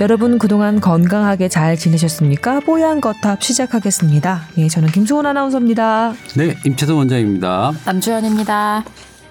여러분 0.00 0.38
그동안 0.38 0.78
건강하게 0.78 1.48
잘 1.48 1.76
지내셨습니까? 1.76 2.60
뽀얀 2.60 3.00
거탑 3.00 3.42
시작하겠습니다. 3.42 4.42
예, 4.58 4.68
저는 4.68 4.90
김소은 4.90 5.24
아나운서입니다. 5.24 6.12
네, 6.36 6.54
임채선 6.66 6.96
원장입니다. 6.96 7.72
남주현입니다. 7.86 8.84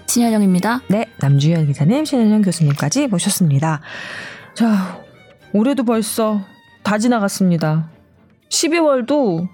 신현영입니다. 0.07 0.81
네, 0.89 1.05
남주현 1.19 1.67
기자님, 1.67 2.05
신현영 2.05 2.41
교수님까지 2.41 3.07
모셨습니다. 3.07 3.81
자, 4.55 5.03
올해도 5.53 5.83
벌써 5.83 6.41
다 6.81 6.97
지나갔습니다. 6.97 7.89
12월도 8.49 9.47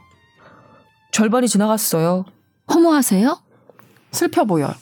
절반이 1.11 1.49
지나갔어요. 1.49 2.23
허무하세요? 2.73 3.37
슬퍼 4.11 4.45
보여. 4.45 4.73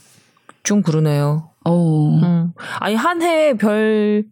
좀 0.62 0.84
그러네요. 0.84 1.50
오. 1.66 2.20
음. 2.20 2.54
아니 2.80 2.94
한 2.94 3.22
해에 3.24 3.54
별 3.56 4.26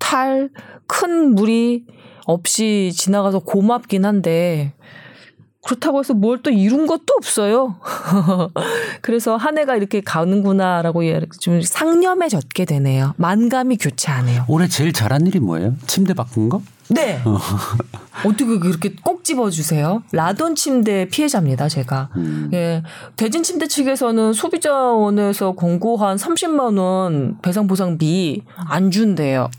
탈 0.00 0.50
큰 0.88 1.36
무리 1.36 1.84
없이 2.26 2.90
지나가서 2.92 3.38
고맙긴 3.40 4.04
한데 4.04 4.72
그렇다고 5.62 6.00
해서 6.00 6.14
뭘 6.14 6.38
또 6.42 6.50
이룬 6.50 6.86
것도 6.86 7.04
없어요. 7.16 7.76
그래서 9.02 9.36
한 9.36 9.58
해가 9.58 9.76
이렇게 9.76 10.00
가는구나라고 10.00 11.04
예, 11.04 11.20
좀 11.38 11.60
상념해졌게 11.62 12.64
되네요. 12.64 13.12
만감이 13.18 13.76
교차하네요. 13.76 14.46
올해 14.48 14.66
제일 14.68 14.92
잘한 14.92 15.26
일이 15.26 15.38
뭐예요? 15.38 15.74
침대 15.86 16.14
바꾼 16.14 16.48
거? 16.48 16.62
네. 16.90 17.20
어떻게 18.26 18.58
그렇게 18.58 18.94
꼭 19.02 19.24
집어주세요? 19.24 20.02
라돈 20.12 20.54
침대 20.54 21.08
피해자입니다, 21.08 21.68
제가. 21.68 22.10
음. 22.16 22.50
예. 22.52 22.82
대진 23.16 23.42
침대 23.42 23.66
측에서는 23.66 24.32
소비자원에서 24.32 25.52
공고한 25.52 26.16
30만원 26.16 27.40
배상보상비 27.42 28.42
안 28.56 28.90
준대요. 28.90 29.50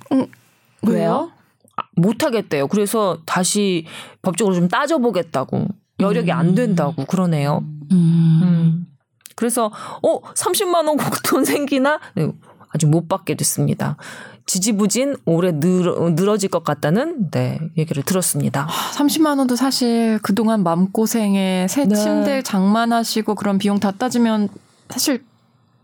왜요? 0.88 1.32
아, 1.78 1.84
못 1.96 2.24
하겠대요. 2.24 2.68
그래서 2.68 3.18
다시 3.26 3.86
법적으로 4.22 4.56
좀 4.56 4.68
따져보겠다고. 4.68 5.68
여력이 6.00 6.32
안 6.32 6.56
된다고 6.56 7.06
그러네요. 7.06 7.64
음. 7.92 8.40
음. 8.44 8.88
그래서 9.36 9.72
어 10.04 10.22
30만 10.34 10.88
원 10.88 10.98
돈 11.24 11.46
생기나 11.46 12.00
네, 12.16 12.32
아직 12.74 12.88
못 12.88 13.08
받게 13.08 13.36
됐습니다. 13.36 13.98
지지부진 14.46 15.16
올해 15.26 15.52
늘어, 15.54 16.10
늘어 16.16 16.38
질 16.38 16.50
것 16.50 16.64
같다는 16.64 17.30
네 17.32 17.60
얘기를 17.78 18.04
들었습니다. 18.04 18.68
30만 18.98 19.38
원도 19.38 19.56
사실 19.56 20.20
그동안 20.24 20.64
마음고생에 20.64 21.68
새 21.70 21.86
네. 21.86 21.96
침대 21.96 22.42
장만하시고 22.42 23.36
그런 23.36 23.58
비용 23.58 23.80
다 23.80 23.92
따지면 23.92 24.50
사실 24.90 25.24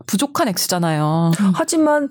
부족한 0.06 0.48
액수잖아요. 0.50 1.32
하지만 1.54 2.10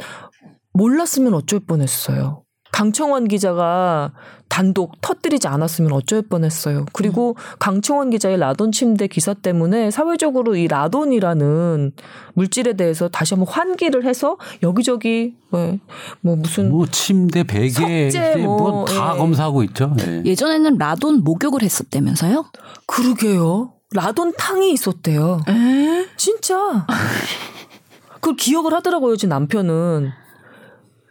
몰랐으면 0.72 1.34
어쩔 1.34 1.60
뻔했어요. 1.60 2.42
강청원 2.76 3.26
기자가 3.26 4.12
단독 4.50 5.00
터뜨리지 5.00 5.48
않았으면 5.48 5.92
어쩔 5.92 6.20
뻔했어요. 6.20 6.84
그리고 6.92 7.34
강청원 7.58 8.10
기자의 8.10 8.36
라돈 8.36 8.70
침대 8.70 9.06
기사 9.06 9.32
때문에 9.32 9.90
사회적으로 9.90 10.56
이 10.56 10.68
라돈이라는 10.68 11.92
물질에 12.34 12.74
대해서 12.74 13.08
다시 13.08 13.32
한번 13.32 13.50
환기를 13.50 14.04
해서 14.04 14.36
여기저기 14.62 15.36
뭐, 15.48 15.78
뭐 16.20 16.36
무슨 16.36 16.70
뭐 16.70 16.86
침대, 16.86 17.44
베개 17.44 18.10
석재 18.10 18.36
뭐, 18.44 18.58
뭐다 18.58 19.14
예. 19.14 19.18
검사하고 19.20 19.62
있죠. 19.62 19.94
네. 19.96 20.22
예전에는 20.26 20.76
라돈 20.76 21.24
목욕을 21.24 21.62
했었다면서요? 21.62 22.44
그러게요. 22.84 23.72
라돈 23.94 24.34
탕이 24.36 24.70
있었대요. 24.72 25.40
에? 25.48 26.06
진짜. 26.18 26.86
그걸 28.20 28.36
기억을 28.36 28.74
하더라고요, 28.74 29.16
제 29.16 29.26
남편은. 29.26 30.25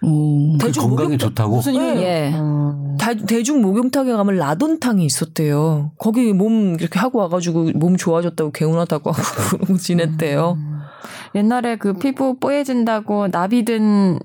오. 0.06 0.58
그 0.58 0.66
대중 0.68 0.84
건강에 0.90 1.16
목욕탕- 1.16 1.20
좋다고. 1.20 1.56
무슨 1.56 1.74
네. 1.74 2.02
예. 2.32 2.34
어. 2.36 2.96
다- 3.00 3.14
대중 3.14 3.62
목욕탕에 3.62 4.12
가면 4.12 4.36
라돈탕이 4.38 5.06
있었대요. 5.06 5.92
거기 5.98 6.32
몸 6.34 6.76
이렇게 6.80 7.00
하고 7.00 7.20
와가지고 7.20 7.72
몸 7.76 7.98
좋아졌다고 7.98 8.52
개운하다고 8.52 9.12
하고 9.12 9.24
그러고 9.50 9.78
지냈대요. 9.78 10.58
옛날에 11.36 11.78
그 11.78 11.94
피부 11.94 12.38
뽀얘진다고 12.40 13.28
나비든 13.32 14.20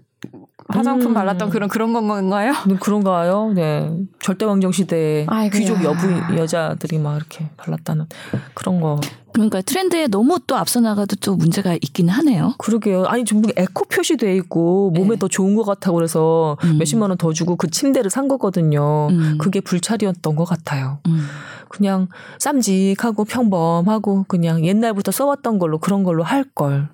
화장품 0.69 1.09
음. 1.09 1.15
발랐던 1.15 1.51
그런 1.51 1.69
그런 1.69 1.93
건가요? 1.93 2.53
그런가요? 2.81 3.53
네. 3.55 3.91
절대왕정 4.23 4.71
시대에 4.71 5.27
아이고야. 5.29 5.59
귀족 5.59 5.83
여부 5.83 6.07
여자들이 6.37 6.99
막 6.99 7.17
이렇게 7.17 7.49
발랐다는 7.57 8.07
그런 8.55 8.81
거. 8.81 9.01
그러니까 9.33 9.63
트렌드에 9.63 10.07
너무 10.09 10.39
또 10.47 10.57
앞서 10.57 10.81
나가도 10.81 11.17
또 11.17 11.37
문제가 11.37 11.75
있긴 11.75 12.09
하네요. 12.09 12.55
그러게요. 12.59 13.05
아니 13.07 13.25
전부 13.25 13.51
에코 13.57 13.85
표시돼 13.85 14.35
있고 14.37 14.91
몸에 14.91 15.11
네. 15.11 15.17
더 15.19 15.29
좋은 15.29 15.55
것 15.57 15.65
같다고 15.65 15.97
그래서 15.97 16.57
음. 16.65 16.79
몇십만 16.79 17.11
원 17.11 17.19
더 17.19 17.33
주고 17.33 17.57
그 17.57 17.69
침대를 17.71 18.11
산 18.11 18.29
거거든요. 18.29 19.09
음. 19.11 19.39
그게 19.39 19.61
불찰이었던 19.61 20.37
것 20.37 20.45
같아요. 20.45 20.99
음. 21.07 21.27
그냥 21.69 22.09
쌈직하고 22.39 23.25
평범하고 23.25 24.25
그냥 24.27 24.65
옛날부터 24.65 25.13
써왔던 25.13 25.59
걸로 25.59 25.79
그런 25.79 26.03
걸로 26.03 26.23
할 26.23 26.45
걸. 26.45 26.89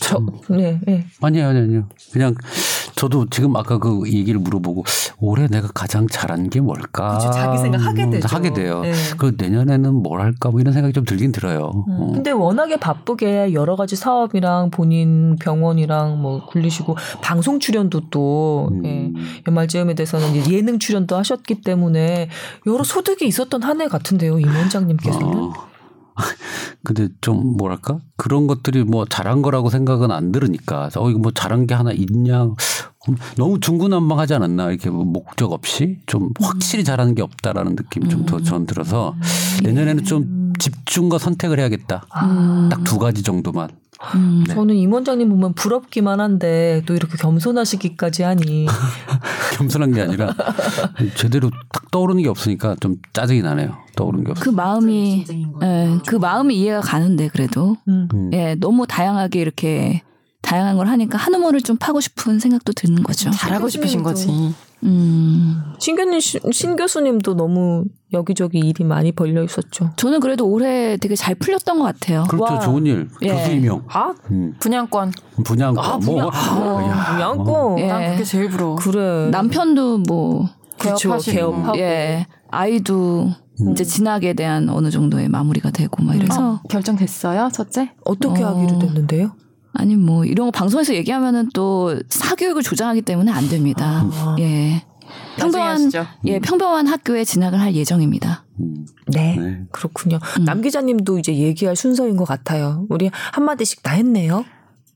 저, 0.00 0.20
네, 0.50 0.78
네. 0.86 1.06
아니요, 1.22 1.48
아니요, 1.48 1.62
아니요. 1.64 1.88
그냥 2.12 2.34
저도 2.96 3.26
지금 3.28 3.54
아까 3.56 3.78
그 3.78 4.02
얘기를 4.06 4.40
물어보고 4.40 4.84
올해 5.20 5.46
내가 5.46 5.68
가장 5.74 6.08
잘한 6.08 6.48
게 6.50 6.60
뭘까? 6.60 7.18
그쵸, 7.18 7.30
자기 7.30 7.58
생각 7.58 7.78
하게 7.82 8.04
음, 8.04 8.10
되죠. 8.10 8.26
하게 8.34 8.52
돼요. 8.52 8.80
네. 8.80 8.92
그 9.18 9.34
내년에는 9.36 9.94
뭘 10.02 10.20
할까 10.20 10.50
뭐 10.50 10.60
이런 10.60 10.72
생각이 10.72 10.92
좀 10.94 11.04
들긴 11.04 11.30
들어요. 11.30 11.84
어. 11.88 12.10
근데 12.14 12.30
워낙에 12.30 12.76
바쁘게 12.78 13.52
여러 13.52 13.76
가지 13.76 13.96
사업이랑 13.96 14.70
본인 14.70 15.36
병원이랑 15.36 16.20
뭐 16.20 16.46
굴리시고 16.46 16.96
방송 17.20 17.60
출연도 17.60 18.08
또 18.10 18.68
음. 18.72 18.84
예, 18.86 19.12
연말즈음에 19.46 19.94
대해서는 19.94 20.50
예능 20.50 20.78
출연도 20.78 21.16
하셨기 21.16 21.60
때문에 21.60 22.28
여러 22.66 22.82
소득이 22.82 23.26
있었던 23.26 23.62
한 23.62 23.76
해 23.76 23.88
같은데요, 23.88 24.38
임 24.40 24.48
원장님께서는. 24.48 25.26
어. 25.38 25.52
근데 26.84 27.08
좀 27.20 27.56
뭐랄까? 27.56 27.98
그런 28.16 28.46
것들이 28.46 28.84
뭐 28.84 29.04
잘한 29.06 29.42
거라고 29.42 29.70
생각은 29.70 30.10
안 30.10 30.32
들으니까. 30.32 30.88
어 30.96 31.10
이거 31.10 31.18
뭐 31.18 31.32
잘한 31.32 31.66
게 31.66 31.74
하나 31.74 31.92
있냐? 31.92 32.44
음, 33.08 33.16
너무 33.36 33.60
중구난방하지 33.60 34.34
않았나? 34.34 34.70
이렇게 34.70 34.90
뭐 34.90 35.04
목적 35.04 35.52
없이? 35.52 35.98
좀 36.06 36.30
확실히 36.40 36.82
잘하는 36.84 37.14
게 37.14 37.22
없다라는 37.22 37.76
느낌이 37.76 38.08
좀 38.08 38.26
더 38.26 38.40
전 38.40 38.66
들어서 38.66 39.14
내년에는 39.62 40.04
좀 40.04 40.52
집중과 40.58 41.18
선택을 41.18 41.58
해야겠다. 41.60 42.06
음. 42.22 42.68
딱두 42.70 42.98
가지 42.98 43.22
정도만 43.22 43.68
음. 44.14 44.44
네. 44.46 44.54
저는 44.54 44.74
임 44.74 44.92
원장님 44.92 45.28
보면 45.28 45.54
부럽기만 45.54 46.20
한데 46.20 46.82
또 46.86 46.94
이렇게 46.94 47.16
겸손하시기까지 47.16 48.22
하니 48.22 48.66
겸손한 49.56 49.92
게 49.92 50.02
아니라 50.02 50.34
제대로 51.16 51.50
딱 51.72 51.90
떠오르는 51.90 52.22
게 52.22 52.28
없으니까 52.28 52.76
좀 52.80 52.96
짜증이 53.12 53.42
나네요 53.42 53.76
떠오르는 53.96 54.24
게 54.24 54.30
없어 54.32 54.44
그 54.44 54.50
마음이 54.50 55.24
예, 55.62 55.98
그 56.06 56.16
마음이 56.16 56.56
이해가 56.56 56.80
가는데 56.80 57.28
그래도 57.28 57.76
음. 57.88 58.08
음. 58.12 58.30
예, 58.34 58.54
너무 58.56 58.86
다양하게 58.86 59.40
이렇게 59.40 60.02
다양한 60.42 60.76
걸 60.76 60.86
하니까 60.86 61.18
한 61.18 61.34
우물을 61.34 61.60
좀 61.62 61.76
파고 61.76 62.00
싶은 62.00 62.38
생각도 62.38 62.72
드는 62.72 63.02
거죠. 63.02 63.30
잘하고 63.30 63.68
싶으신 63.68 64.02
거지. 64.02 64.28
음. 64.86 65.62
신 65.78 65.96
교님 65.96 66.20
신 66.20 66.76
교수님도 66.76 67.34
너무 67.34 67.84
여기저기 68.12 68.60
일이 68.60 68.84
많이 68.84 69.12
벌려 69.12 69.42
있었죠. 69.42 69.90
저는 69.96 70.20
그래도 70.20 70.46
올해 70.46 70.96
되게 70.96 71.14
잘 71.16 71.34
풀렸던 71.34 71.78
것 71.78 71.84
같아요. 71.84 72.24
그렇죠 72.28 72.54
와. 72.54 72.60
좋은 72.60 72.86
일 72.86 73.08
예. 73.22 73.28
교수 73.28 73.50
임용 73.52 73.82
아, 73.88 74.14
음. 74.30 74.54
분양권. 74.58 75.12
분양권 75.44 75.84
아, 75.84 75.88
뭐, 75.98 75.98
분양, 75.98 76.30
뭐. 76.56 76.80
아, 76.80 76.88
야, 76.88 77.12
분양권. 77.12 77.78
예. 77.80 77.86
난 77.88 78.10
그게 78.12 78.24
제일 78.24 78.48
부러워. 78.48 78.76
그래. 78.76 79.28
남편도 79.30 79.98
뭐 80.08 80.48
개업하시고. 80.78 81.36
개업하고. 81.36 81.78
예, 81.78 82.26
아이도 82.50 83.30
음. 83.60 83.72
이제 83.72 83.84
진학에 83.84 84.34
대한 84.34 84.68
어느 84.68 84.90
정도의 84.90 85.28
마무리가 85.28 85.70
되고 85.70 86.02
막 86.02 86.14
이래서 86.14 86.54
어, 86.54 86.60
결정됐어요, 86.68 87.50
첫째? 87.52 87.92
어떻게 88.04 88.42
어. 88.42 88.48
하기로 88.48 88.78
됐는데요? 88.78 89.32
아니 89.78 89.96
뭐 89.96 90.24
이런 90.24 90.46
거 90.46 90.50
방송에서 90.50 90.94
얘기하면은 90.94 91.50
또 91.54 91.98
사교육을 92.08 92.62
조장하기 92.62 93.02
때문에 93.02 93.30
안 93.30 93.48
됩니다. 93.48 94.04
아. 94.12 94.36
예. 94.38 94.84
평범한. 95.36 95.90
예 96.24 96.38
평범한 96.40 96.86
학교에 96.86 97.24
진학을 97.24 97.60
할 97.60 97.74
예정입니다. 97.74 98.44
음. 98.60 98.86
네. 99.08 99.36
네. 99.36 99.60
그렇군요. 99.70 100.18
음. 100.38 100.44
남 100.44 100.62
기자님도 100.62 101.18
이제 101.18 101.34
얘기할 101.36 101.76
순서인 101.76 102.16
것 102.16 102.24
같아요. 102.24 102.86
우리 102.88 103.10
한 103.32 103.44
마디씩 103.44 103.82
다 103.82 103.92
했네요. 103.92 104.44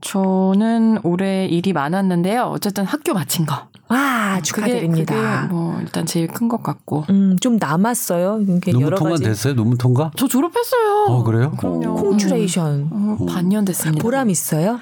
저는 0.01 1.01
올해 1.05 1.47
일이 1.47 1.73
많았는데요. 1.73 2.45
어쨌든 2.45 2.85
학교 2.85 3.13
마친 3.13 3.45
거. 3.45 3.69
와, 3.91 4.35
그게, 4.37 4.43
축하드립니다. 4.43 5.43
그게 5.43 5.53
뭐 5.53 5.79
일단 5.81 6.07
제일 6.07 6.29
큰 6.29 6.49
것 6.49 6.63
같고. 6.63 7.05
음, 7.11 7.37
좀 7.41 7.57
남았어요. 7.59 8.41
이게 8.43 8.73
논문 8.73 8.87
여러 8.87 8.97
통과 8.97 9.11
가지 9.13 9.25
됐어요? 9.25 9.55
논문 9.55 9.77
통과? 9.79 10.11
저 10.17 10.27
졸업했어요. 10.29 11.07
어 11.09 11.23
그래요? 11.25 11.53
그럼요. 11.59 11.91
어. 11.91 11.95
콩츄레이션 11.95 12.89
어, 12.93 13.27
반년 13.29 13.65
됐습니다. 13.65 14.03
보람 14.03 14.31
있어요? 14.31 14.79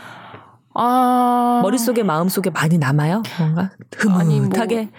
아 0.75 1.61
머릿속에 1.63 2.03
마음속에 2.03 2.51
많이 2.51 2.79
남아요? 2.79 3.23
뭔가 3.39 3.71
아니, 4.11 4.37
뭐- 4.39 4.45
흐뭇하게. 4.49 4.91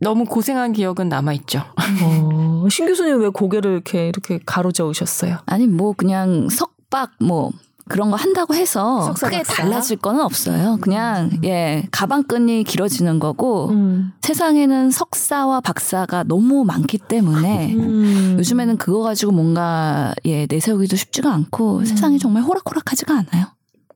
너무 0.00 0.24
고생한 0.24 0.72
기억은 0.72 1.08
남아 1.08 1.32
있죠. 1.34 1.62
어, 2.02 2.66
신 2.68 2.86
교수님 2.86 3.20
왜 3.20 3.28
고개를 3.28 3.70
이렇게 3.70 4.08
이렇게 4.08 4.40
가로저으셨어요? 4.44 5.38
아니 5.46 5.68
뭐 5.68 5.92
그냥 5.96 6.48
석박 6.50 7.12
뭐 7.20 7.52
그런 7.88 8.10
거 8.10 8.16
한다고 8.16 8.54
해서 8.54 9.12
크게? 9.16 9.42
달라질 9.42 9.96
거는 9.96 10.20
없어요. 10.20 10.78
그냥 10.80 11.30
예 11.44 11.86
가방끈이 11.90 12.64
길어지는 12.64 13.18
거고 13.18 13.70
음. 13.70 14.12
세상에는 14.22 14.90
석사와 14.90 15.60
박사가 15.60 16.24
너무 16.24 16.64
많기 16.64 16.98
때문에 16.98 17.74
음. 17.74 18.36
요즘에는 18.38 18.76
그거 18.76 19.00
가지고 19.00 19.32
뭔가 19.32 20.14
예 20.24 20.46
내세우기도 20.48 20.96
쉽지가 20.96 21.32
않고 21.32 21.78
음. 21.78 21.84
세상이 21.84 22.18
정말 22.18 22.42
호락호락하지가 22.42 23.12
않아요. 23.14 23.46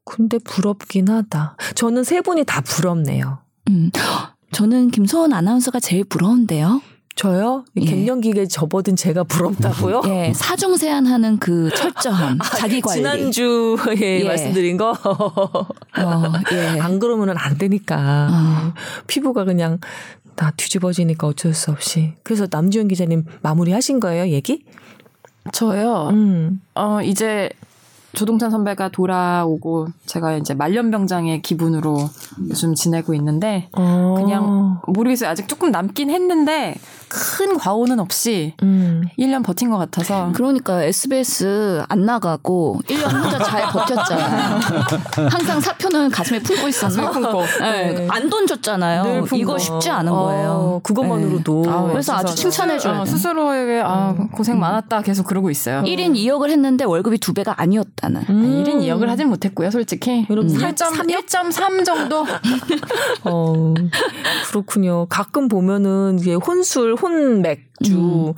근데 0.05 0.39
부럽긴 0.39 1.09
하다. 1.09 1.57
저는 1.75 2.05
세 2.05 2.21
분이 2.21 2.45
다 2.45 2.61
부럽네요. 2.61 3.39
음. 3.69 3.91
저는 4.53 4.91
김소원 4.91 5.33
아나운서가 5.33 5.81
제일 5.81 6.05
부러운데요. 6.05 6.81
저요? 7.17 7.65
예. 7.77 7.81
갱년기에 7.81 8.47
접어든 8.47 8.95
제가 8.95 9.25
부럽다고요? 9.25 10.03
예, 10.07 10.33
사중세한하는 10.35 11.39
그 11.39 11.71
철저함, 11.75 12.39
자기 12.59 12.83
관리. 12.83 12.99
지난주에 12.99 14.21
예. 14.21 14.25
말씀드린 14.25 14.77
거. 14.77 14.91
어, 14.91 16.33
예. 16.53 16.79
안 16.79 16.99
그러면은 16.99 17.35
안 17.39 17.57
되니까. 17.57 17.97
아. 17.99 18.75
피부가 19.07 19.45
그냥 19.45 19.79
다 20.35 20.53
뒤집어지니까 20.55 21.27
어쩔 21.27 21.55
수 21.55 21.71
없이. 21.71 22.13
그래서 22.23 22.47
남주현 22.51 22.89
기자님 22.89 23.25
마무리 23.41 23.73
하신 23.73 23.99
거예요, 23.99 24.29
얘기? 24.29 24.63
저요. 25.53 26.11
음. 26.11 26.61
어 26.75 27.01
이제 27.03 27.49
조동찬 28.17 28.51
선배가 28.51 28.89
돌아오고 28.89 29.89
제가 30.07 30.37
이제 30.37 30.55
말년병장의 30.55 31.43
기분으로 31.43 32.09
요즘 32.49 32.75
지내고 32.75 33.13
있는데 33.15 33.69
어. 33.73 34.15
그냥 34.17 34.81
모르겠어요. 34.87 35.29
아직 35.29 35.47
조금 35.49 35.71
남긴 35.71 36.09
했는데 36.09 36.75
큰 37.09 37.59
과오는 37.59 38.01
없이 38.01 38.55
음. 38.63 39.03
1년 39.19 39.45
버틴 39.45 39.71
것 39.71 39.77
같아서 39.77 40.33
그러니까 40.35 40.83
SBS 40.83 41.85
안 41.89 42.07
나가고 42.07 42.81
1년 42.89 43.23
혼자 43.23 43.39
잘 43.39 43.67
버텼잖아요. 43.67 44.61
항상 45.31 45.61
사표는 45.61 46.11
가슴에 46.11 46.41
품고 46.41 46.69
있어서. 46.69 47.13
예, 47.63 47.93
네. 47.93 48.09
안돈 48.11 48.47
줬잖아요. 48.47 49.03
늘 49.03 49.21
품고. 49.21 49.37
이거 49.37 49.59
쉽지 49.59 49.91
않은 49.91 50.11
어, 50.11 50.17
거예요. 50.17 50.81
그것만으로도. 50.83 51.65
예. 51.67 51.71
아, 51.71 51.83
그래서 51.83 52.15
아주 52.15 52.33
어, 52.33 53.05
돼. 53.05 53.11
스스로에게 53.11 53.83
아, 53.85 54.15
음. 54.19 54.29
고생 54.31 54.59
많았다 54.59 55.03
계속 55.03 55.27
그러고 55.27 55.51
있어요. 55.51 55.83
1인 55.83 56.15
2역을 56.15 56.51
했는데 56.51 56.85
월급이 56.85 57.19
두 57.19 57.35
배가 57.35 57.55
아니었다 57.61 58.06
는. 58.09 58.23
음. 58.29 58.65
1인 58.65 58.81
2역을 58.81 59.07
하진 59.07 59.29
못했고요, 59.29 59.71
솔직히. 59.71 60.27
여러분, 60.31 60.53
1.3 60.53 61.85
정도? 61.85 62.25
어, 63.25 63.75
그렇군요. 64.49 65.07
가끔 65.07 65.49
보면은 65.49 66.19
이게 66.21 66.35
혼술, 66.35 66.95
혼맥주 66.95 68.35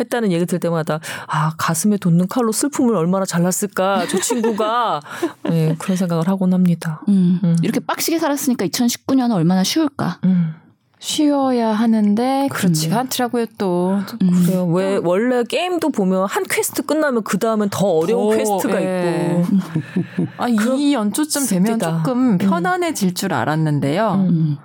했다는 0.00 0.32
얘기 0.32 0.46
들 0.46 0.58
때마다 0.58 1.00
아, 1.26 1.54
가슴에 1.58 1.96
돋는 1.96 2.28
칼로 2.28 2.52
슬픔을 2.52 2.94
얼마나 2.94 3.24
잘랐을까. 3.24 4.06
저 4.08 4.18
친구가 4.18 5.00
네, 5.48 5.74
그런 5.78 5.96
생각을 5.96 6.28
하곤 6.28 6.52
합니다. 6.52 7.02
음. 7.08 7.40
음. 7.42 7.56
이렇게 7.62 7.80
빡시게 7.80 8.18
살았으니까 8.18 8.66
2019년은 8.66 9.32
얼마나 9.32 9.64
쉬울까. 9.64 10.18
음. 10.24 10.54
쉬어야 11.02 11.72
하는데 11.72 12.48
그렇지가 12.52 13.00
않더라고요, 13.00 13.46
또. 13.58 13.98
음. 14.22 14.44
그래요. 14.46 14.64
왜 14.66 15.00
원래 15.02 15.42
게임도 15.42 15.88
보면 15.88 16.26
한 16.26 16.44
퀘스트 16.48 16.82
끝나면 16.82 17.24
그 17.24 17.40
다음엔 17.40 17.70
더 17.70 17.88
어려운 17.88 18.30
더, 18.30 18.36
quest가 18.36 18.80
예. 18.80 19.42
있고. 19.42 20.26
아, 20.38 20.46
이 20.48 20.94
연초쯤 20.94 21.46
되면 21.48 21.72
씁디다. 21.72 22.04
조금 22.04 22.38
편안해질 22.38 23.14
줄 23.14 23.34
알았는데요. 23.34 24.26
음. 24.30 24.58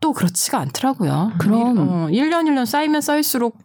또 0.00 0.14
그렇지가 0.14 0.58
않더라고요. 0.58 1.32
그럼. 1.36 1.76
어, 1.78 2.08
1년 2.10 2.44
1년 2.44 2.64
쌓이면 2.64 3.02
쌓일수록 3.02 3.58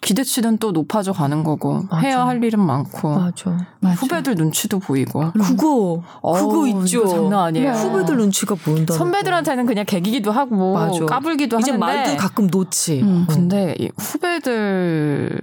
기대치는 0.00 0.58
또 0.58 0.72
높아져 0.72 1.12
가는 1.12 1.44
거고 1.44 1.82
맞아. 1.90 1.96
해야 1.98 2.26
할 2.26 2.42
일은 2.42 2.60
많고 2.60 3.14
맞아. 3.16 3.56
맞아. 3.80 3.94
후배들 3.96 4.34
눈치도 4.34 4.78
보이고 4.78 5.30
그거 5.32 6.02
그거 6.22 6.60
어우, 6.60 6.68
있죠. 6.84 7.06
장난 7.06 7.40
아니에요. 7.46 7.72
그래. 7.72 7.82
후배들 7.82 8.16
눈치가 8.16 8.54
보인다. 8.54 8.94
선배들한테는 8.94 9.66
그냥 9.66 9.84
개기기도 9.84 10.32
하고 10.32 10.74
맞아. 10.74 11.04
까불기도 11.04 11.58
이제 11.60 11.72
하는데 11.72 11.86
말도 11.86 12.16
가끔 12.16 12.46
놓지. 12.50 13.02
음. 13.02 13.26
근데 13.28 13.74
이 13.78 13.90
후배들이 13.98 15.40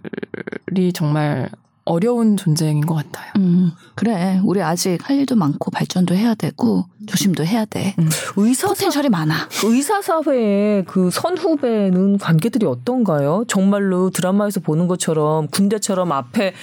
정말 0.94 1.50
어려운 1.88 2.38
존재인 2.38 2.82
것 2.86 2.96
같아요. 2.96 3.32
음, 3.38 3.72
그래. 3.96 4.40
우리 4.44 4.62
아직 4.62 4.98
할 5.08 5.18
일도 5.18 5.36
많고 5.36 5.72
발전도 5.72 6.14
해야 6.16 6.36
되고 6.36 6.86
조심도 7.08 7.46
해야 7.46 7.66
돼. 7.66 7.96
의사 8.36 8.68
포텐셜이 8.68 9.10
많아. 9.10 9.36
의사 9.64 10.02
사회의 10.02 10.84
그 10.86 11.10
선후배는 11.10 12.18
관계들이 12.18 12.66
어떤가요? 12.66 13.46
정말로 13.48 14.10
드라마에서 14.10 14.60
보는 14.60 14.88
것처럼 14.88 15.48
군대처럼 15.48 16.12
앞에 16.12 16.54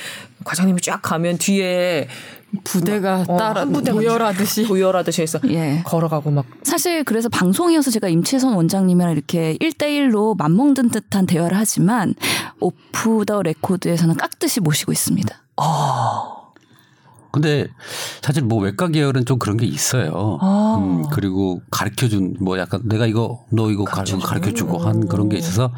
과장님이 0.45 0.81
쫙 0.81 1.01
가면 1.03 1.39
뒤에 1.39 2.09
부대가 2.63 3.25
어, 3.27 3.37
따라 3.37 3.65
도열하듯이 3.65 4.65
도열하듯이 4.65 5.23
해서 5.23 5.41
예. 5.49 5.83
걸어가고 5.85 6.31
막 6.31 6.45
사실 6.63 7.03
그래서 7.05 7.29
방송이어서 7.29 7.91
제가 7.91 8.09
임채선 8.09 8.55
원장님이랑 8.55 9.13
이렇게 9.13 9.57
1대1로 9.61 10.37
맞먹는 10.37 10.91
듯한 10.91 11.27
대화를 11.27 11.57
하지만 11.57 12.15
오프 12.61 13.25
더 13.27 13.43
레코드에서는 13.43 14.17
깍듯이 14.17 14.61
모시고 14.61 14.93
있습니다. 14.93 15.35
근데 17.35 17.67
사실 18.23 18.43
뭐 18.45 18.63
외과 18.63 18.87
계열은 18.89 19.25
좀 19.27 19.39
그런 19.39 19.57
게 19.57 19.67
있어요. 19.67 20.39
아. 20.41 20.77
음, 20.81 21.05
그리고 21.13 21.61
가르쳐 21.71 22.09
준 22.09 22.37
뭐 22.41 22.59
약간 22.59 22.81
내가 22.85 23.07
이거 23.07 23.45
너 23.51 23.71
이거 23.71 23.85
가르쳐 23.85 24.17
주고. 24.17 24.23
가르쳐 24.27 24.53
주고 24.53 24.79
한 24.79 25.07
그런 25.09 25.29
게 25.29 25.37
있어서 25.37 25.73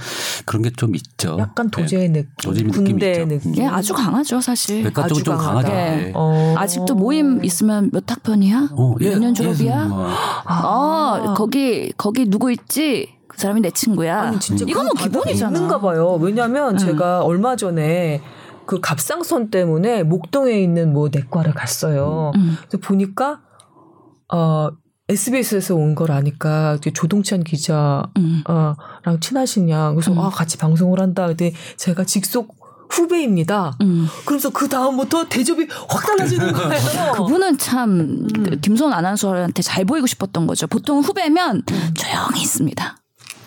그런 0.45 0.63
게 0.63 0.71
좀 0.77 0.95
있죠. 0.95 1.37
약간 1.39 1.71
네. 1.71 1.83
도제의 1.83 2.09
느낌, 2.11 2.29
도제의 2.43 2.67
느낌이 2.67 2.85
군대 2.91 3.11
있죠. 3.13 3.27
느낌. 3.27 3.57
예, 3.57 3.67
아주 3.67 3.95
강하죠, 3.95 4.41
사실. 4.41 4.85
외과 4.85 5.07
쪽은 5.09 5.25
좀 5.25 5.37
강하다. 5.37 5.69
강하죠. 5.69 5.73
예. 5.73 6.07
예. 6.09 6.13
어. 6.15 6.55
아직도 6.59 6.95
모임 6.95 7.43
있으면 7.45 7.91
몇 7.93 8.11
학번이야? 8.11 8.69
어, 8.73 8.95
예, 9.01 9.11
몇년 9.11 9.31
예, 9.31 9.35
졸업이야? 9.35 9.85
뭐. 9.87 10.09
어, 10.65 11.35
거기 11.35 11.93
거기 11.97 12.27
누구 12.29 12.53
있지? 12.53 13.15
그 13.29 13.39
사람이 13.41 13.61
내 13.61 13.71
친구야. 13.71 14.21
아니 14.23 14.41
진짜 14.41 14.65
이거는 14.69 14.91
그 14.91 14.95
바닥에 14.97 15.11
기본이잖아. 15.19 15.57
있는가 15.57 15.81
봐요. 15.81 16.15
왜냐하면 16.21 16.75
응. 16.75 16.79
제가 16.79 17.23
얼마 17.23 17.57
전에 17.57 18.21
그 18.67 18.81
갑상선 18.81 19.51
때문에 19.51 20.03
목동에 20.03 20.61
있는 20.61 20.93
뭐 20.93 21.09
내과를 21.11 21.55
갔어요. 21.55 22.33
음. 22.37 22.57
그래서 22.69 22.79
보니까 22.79 23.41
어 24.33 24.69
SBS에서 25.09 25.77
온 25.77 25.95
걸 25.95 26.11
아니까 26.11 26.79
조동찬 26.95 27.45
기자 27.45 28.03
음. 28.19 28.43
어랑 28.47 29.21
친하시냐. 29.21 29.93
그래서 29.93 30.13
음. 30.13 30.19
아 30.19 30.31
같이 30.31 30.59
방송을 30.59 31.01
한다. 31.01 31.27
근데 31.29 31.53
제가 31.77 32.05
직속 32.05 32.57
후배입니다. 32.91 33.73
음. 33.83 34.07
그래서 34.27 34.51
그 34.51 34.69
다음부터 34.69 35.29
대접이 35.29 35.67
확 35.89 36.07
달라지는 36.07 36.53
거예요. 36.53 37.13
그분은 37.15 37.59
참 37.59 37.91
음. 38.01 38.61
김소은 38.61 38.93
아나운서한테 38.93 39.63
잘 39.63 39.85
보이고 39.85 40.07
싶었던 40.07 40.47
거죠. 40.47 40.67
보통 40.67 41.01
후배면 41.01 41.63
조용히 41.95 42.43
있습니다. 42.43 42.97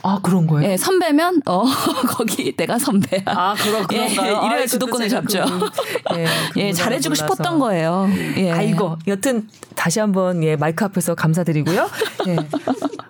아 0.02 0.20
그런 0.24 0.48
거예요? 0.48 0.72
예, 0.72 0.78
선배면 0.78 1.42
어 1.46 1.64
거기 2.08 2.56
내가 2.56 2.80
선배야. 2.80 3.22
아 3.26 3.54
그런 3.56 3.86
예, 3.92 4.08
그런가요? 4.08 4.46
이래야 4.46 4.60
아이, 4.62 4.68
주도권을 4.68 5.10
근데 5.10 5.28
제가 5.30 5.46
잡죠. 5.48 5.60
그- 5.60 6.16
예, 6.20 6.26
그 6.54 6.60
예, 6.60 6.72
잘해주고 6.74 7.16
몰라서. 7.16 7.34
싶었던 7.36 7.60
거예요. 7.60 8.10
예. 8.38 8.52
아이고, 8.52 8.98
여튼 9.08 9.48
다시 9.76 10.00
한번 10.00 10.44
예 10.44 10.56
마이크 10.56 10.86
앞에서 10.86 11.16
감사드리고요. 11.16 11.90
예. 12.28 12.38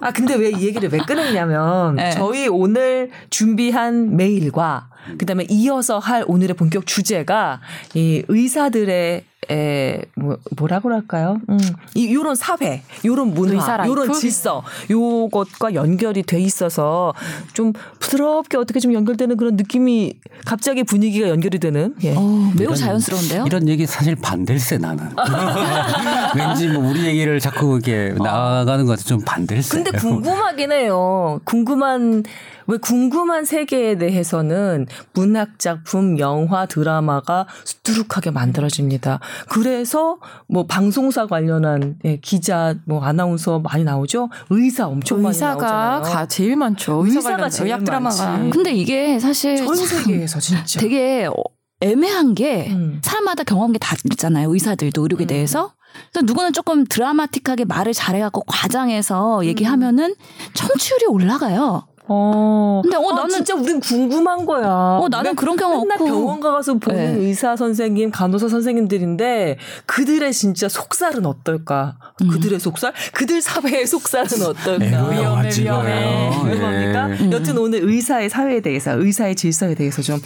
아 0.01 0.11
근데 0.11 0.35
왜 0.35 0.49
이 0.49 0.65
얘기를 0.65 0.89
왜 0.91 0.97
끊었냐면 0.99 1.95
네. 1.95 2.09
저희 2.11 2.47
오늘 2.47 3.11
준비한 3.29 4.15
메일과 4.17 4.89
그다음에 5.17 5.45
이어서 5.49 5.99
할 5.99 6.23
오늘의 6.27 6.55
본격 6.55 6.85
주제가 6.87 7.59
이 7.93 8.23
의사들의 8.27 9.25
에, 9.51 10.01
뭐, 10.15 10.37
뭐라고 10.57 10.91
할까요? 10.93 11.39
음, 11.49 11.57
이, 11.95 12.13
요런 12.13 12.35
사회, 12.35 12.83
요런 13.03 13.33
문화? 13.33 13.87
요런 13.87 14.13
질서, 14.13 14.63
요것과 14.91 15.73
연결이 15.73 16.21
돼 16.23 16.39
있어서 16.39 17.13
좀 17.53 17.73
부드럽게 17.99 18.57
어떻게 18.57 18.79
좀 18.79 18.93
연결되는 18.93 19.37
그런 19.37 19.55
느낌이 19.55 20.13
갑자기 20.45 20.83
분위기가 20.83 21.29
연결이 21.29 21.57
되는, 21.57 21.95
예. 22.03 22.13
어, 22.15 22.21
매우 22.55 22.67
이런- 22.67 22.75
자연스러운데요. 22.75 23.45
이런 23.47 23.67
얘기 23.67 23.85
사실 23.87 24.15
반댈세 24.15 24.77
나는. 24.77 25.09
왠지 26.35 26.67
뭐 26.67 26.87
우리 26.89 27.05
얘기를 27.05 27.39
자꾸 27.39 27.73
이렇게 27.83 28.13
나가는 28.21 28.85
것 28.85 28.91
같아 28.97 29.03
좀 29.03 29.21
반댈세. 29.25 29.81
근데 29.83 29.97
궁금하긴 29.97 30.71
해요. 30.71 31.39
궁금한 31.43 32.23
왜 32.69 32.77
궁금한 32.77 33.45
세계에 33.45 33.97
대해서는 33.97 34.85
문학 35.13 35.57
작품, 35.57 36.19
영화, 36.19 36.67
드라마가 36.67 37.47
수두룩하게 37.63 38.29
만들어집니다. 38.29 39.19
그래서 39.49 40.19
뭐 40.47 40.67
방송사 40.67 41.25
관련한 41.25 41.97
예, 42.05 42.17
기자, 42.17 42.75
뭐 42.85 43.03
아나운서 43.03 43.57
많이 43.57 43.83
나오죠. 43.83 44.29
의사 44.51 44.85
엄청 44.87 45.25
의사가 45.25 45.55
많이 45.55 45.71
나오잖아요. 46.01 46.15
가 46.15 46.27
제일 46.27 46.55
많죠. 46.57 47.03
의사 47.03 47.17
의사가 47.17 47.35
관련 47.37 47.49
제일 47.49 47.65
의학 47.67 47.83
드라마가. 47.83 48.25
많지. 48.29 48.49
근데 48.51 48.71
이게 48.71 49.19
사실 49.19 49.57
전참 49.57 49.85
세계에서 50.03 50.39
진짜. 50.39 50.79
되게 50.79 51.25
어, 51.25 51.33
애매한 51.81 52.35
게 52.35 52.67
음. 52.69 53.01
사람마다 53.03 53.43
경험한 53.45 53.73
게 53.73 53.79
다르잖아요. 53.79 54.53
의사들도 54.53 55.01
의료에 55.01 55.25
음. 55.25 55.27
대해서. 55.27 55.73
그래서 56.11 56.23
누구는 56.23 56.53
조금 56.53 56.85
드라마틱하게 56.85 57.65
말을 57.65 57.93
잘해갖고 57.93 58.43
과장해서 58.45 59.43
얘기하면은 59.47 60.13
청취율이 60.53 61.07
올라가요. 61.07 61.87
어. 62.09 62.81
근데 62.83 62.97
어, 62.97 63.01
아, 63.11 63.23
나는- 63.23 63.29
진짜 63.35 63.53
우린 63.55 63.79
궁금한 63.79 64.45
거야. 64.45 64.67
어, 64.67 65.07
나는 65.09 65.35
그런 65.35 65.55
경우 65.55 65.79
맨날 65.85 65.95
없고. 66.01 66.05
병원 66.05 66.39
가서 66.39 66.73
보는 66.73 67.13
네. 67.15 67.19
의사 67.19 67.55
선생님, 67.55 68.11
간호사 68.11 68.49
선생님들인데 68.49 69.57
그들의 69.85 70.33
진짜 70.33 70.67
속살은 70.67 71.25
어떨까? 71.25 71.97
음. 72.21 72.27
그들의 72.29 72.59
속살? 72.59 72.93
그들 73.13 73.41
사회의 73.41 73.85
속살은 73.85 74.41
어떨까? 74.43 75.09
위험해. 75.09 75.49
그거요. 75.49 76.43
위험합니까? 76.45 77.11
예. 77.27 77.31
여튼 77.31 77.57
오늘 77.57 77.83
의사의 77.83 78.29
사회에 78.29 78.61
대해서, 78.61 78.91
의사의 78.97 79.35
질서에 79.35 79.75
대해서 79.75 80.01
좀 80.01 80.19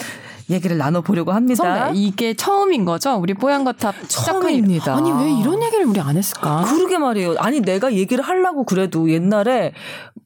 얘기를 0.49 0.77
나눠보려고 0.77 1.31
합니다. 1.31 1.85
선배 1.85 1.99
이게 1.99 2.33
처음인 2.33 2.85
거죠? 2.85 3.15
우리 3.15 3.33
뽀얀거탑 3.33 3.95
처음입니다. 4.07 4.93
일- 4.93 4.97
아니 4.97 5.11
왜 5.11 5.31
이런 5.41 5.61
얘기를 5.63 5.85
우리 5.85 5.99
안 5.99 6.17
했을까? 6.17 6.63
그러게 6.67 6.97
말이에요. 6.97 7.35
아니 7.39 7.61
내가 7.61 7.93
얘기를 7.93 8.23
하려고 8.23 8.63
그래도 8.65 9.09
옛날에 9.11 9.73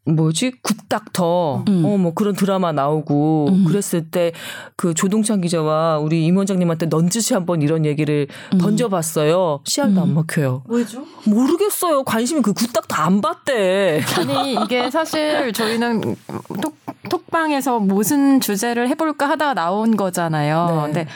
뭐지 0.05 0.53
굿닥터 0.61 1.65
음. 1.67 1.83
어뭐 1.85 2.13
그런 2.13 2.33
드라마 2.33 2.71
나오고 2.71 3.47
음. 3.49 3.65
그랬을 3.65 4.09
때 4.09 4.31
그 4.77 4.93
조동찬 4.93 5.41
기자와 5.41 5.97
우리 5.97 6.25
임 6.25 6.37
원장님한테 6.37 6.85
넌지시 6.85 7.33
한번 7.33 7.63
이런 7.63 7.83
얘기를 7.83 8.27
음. 8.53 8.57
던져봤어요. 8.59 9.61
씨알도 9.65 10.01
안 10.01 10.13
먹혀요. 10.13 10.63
왜죠? 10.67 11.03
모르겠어요. 11.25 12.03
관심이 12.03 12.41
그 12.43 12.53
굿닥터 12.53 12.95
안 12.95 13.19
봤대. 13.21 14.01
아니 14.17 14.53
이게 14.53 14.91
사실 14.91 15.51
저희는 15.51 16.15
톡, 16.61 16.75
톡방에서 17.09 17.79
무슨 17.79 18.39
주제를 18.39 18.89
해볼까 18.89 19.29
하다가 19.29 19.53
나온 19.53 19.95
거잖아요. 19.97 20.67
네. 20.69 20.81
근데 20.93 21.07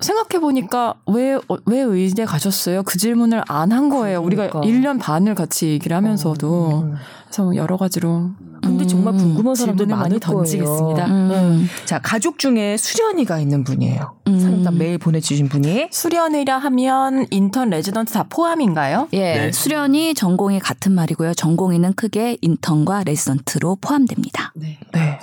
생각해 0.00 0.40
보니까 0.40 0.94
왜 1.06 1.38
왜 1.66 1.80
의대 1.80 2.24
가셨어요? 2.24 2.82
그 2.82 2.98
질문을 2.98 3.42
안 3.46 3.72
한 3.72 3.88
거예요. 3.88 4.20
우리가 4.20 4.48
그러니까. 4.48 4.60
1년 4.68 5.00
반을 5.00 5.34
같이 5.34 5.68
얘기를 5.68 5.96
하면서도 5.96 6.68
음. 6.84 6.94
그래서 7.26 7.54
여러 7.56 7.76
가지로 7.76 8.30
근데 8.62 8.86
정말 8.86 9.14
음. 9.14 9.18
궁금한 9.18 9.54
사람들 9.54 9.86
많이 9.86 10.00
많이 10.00 10.20
던지겠습니다. 10.20 11.06
던지겠습니다. 11.06 11.46
음. 11.46 11.68
자 11.84 11.98
가족 11.98 12.38
중에 12.38 12.76
수련의가 12.76 13.38
있는 13.40 13.64
분이에요. 13.64 14.14
음. 14.28 14.40
사람당 14.40 14.78
메일 14.78 14.98
보내주신 14.98 15.48
분이 15.48 15.88
수련의라 15.90 16.58
하면 16.58 17.26
인턴 17.30 17.70
레지던트 17.70 18.12
다 18.12 18.24
포함인가요? 18.28 19.08
예, 19.12 19.18
네. 19.18 19.52
수련의 19.52 20.14
전공의 20.14 20.60
같은 20.60 20.92
말이고요. 20.92 21.34
전공의는 21.34 21.94
크게 21.94 22.38
인턴과 22.40 23.04
레지던트로 23.04 23.78
포함됩니다. 23.80 24.52
네. 24.54 24.78
네. 24.92 25.18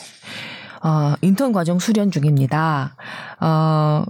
어, 0.84 1.16
인턴 1.22 1.52
과정 1.52 1.80
수련 1.80 2.12
중입니다. 2.12 2.96
어, 3.40 4.04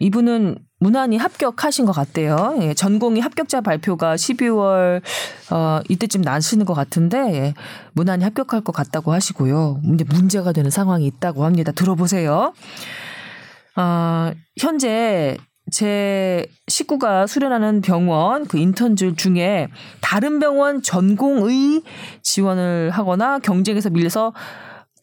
이분은 0.00 0.56
무난히 0.78 1.16
합격하신 1.16 1.86
것 1.86 1.92
같대요. 1.92 2.56
예, 2.60 2.74
전공의 2.74 3.22
합격자 3.22 3.62
발표가 3.62 4.14
12월 4.14 5.00
어, 5.50 5.80
이때쯤 5.88 6.20
나시는 6.20 6.66
것 6.66 6.74
같은데 6.74 7.18
예, 7.34 7.54
무난히 7.94 8.24
합격할 8.24 8.62
것 8.62 8.72
같다고 8.72 9.12
하시고요. 9.12 9.80
근데 9.82 10.04
문제가 10.04 10.52
되는 10.52 10.70
상황이 10.70 11.06
있다고 11.06 11.44
합니다. 11.44 11.72
들어보세요. 11.72 12.52
어, 13.76 14.32
현재 14.58 15.36
제 15.72 16.46
식구가 16.68 17.26
수련하는 17.26 17.80
병원 17.80 18.46
그 18.46 18.58
인턴들 18.58 19.16
중에 19.16 19.68
다른 20.00 20.38
병원 20.38 20.82
전공의 20.82 21.82
지원을 22.22 22.90
하거나 22.90 23.38
경쟁에서 23.38 23.90
밀려서 23.90 24.32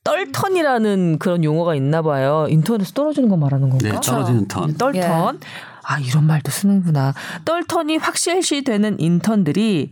떨턴이라는 0.04 1.18
그런 1.20 1.44
용어가 1.44 1.76
있나 1.76 2.02
봐요. 2.02 2.46
인턴에서 2.50 2.92
떨어지는 2.94 3.30
거 3.30 3.38
말하는 3.38 3.70
건가? 3.70 3.90
네, 3.90 4.00
떨어지는 4.02 4.48
턴. 4.48 4.74
떨턴. 4.76 5.36
예. 5.42 5.48
아, 5.86 6.00
이런 6.00 6.26
말도 6.26 6.52
쓰는구나. 6.52 7.14
떨턴이 7.46 7.98
확실시 7.98 8.64
되는 8.64 9.00
인턴들이 9.00 9.92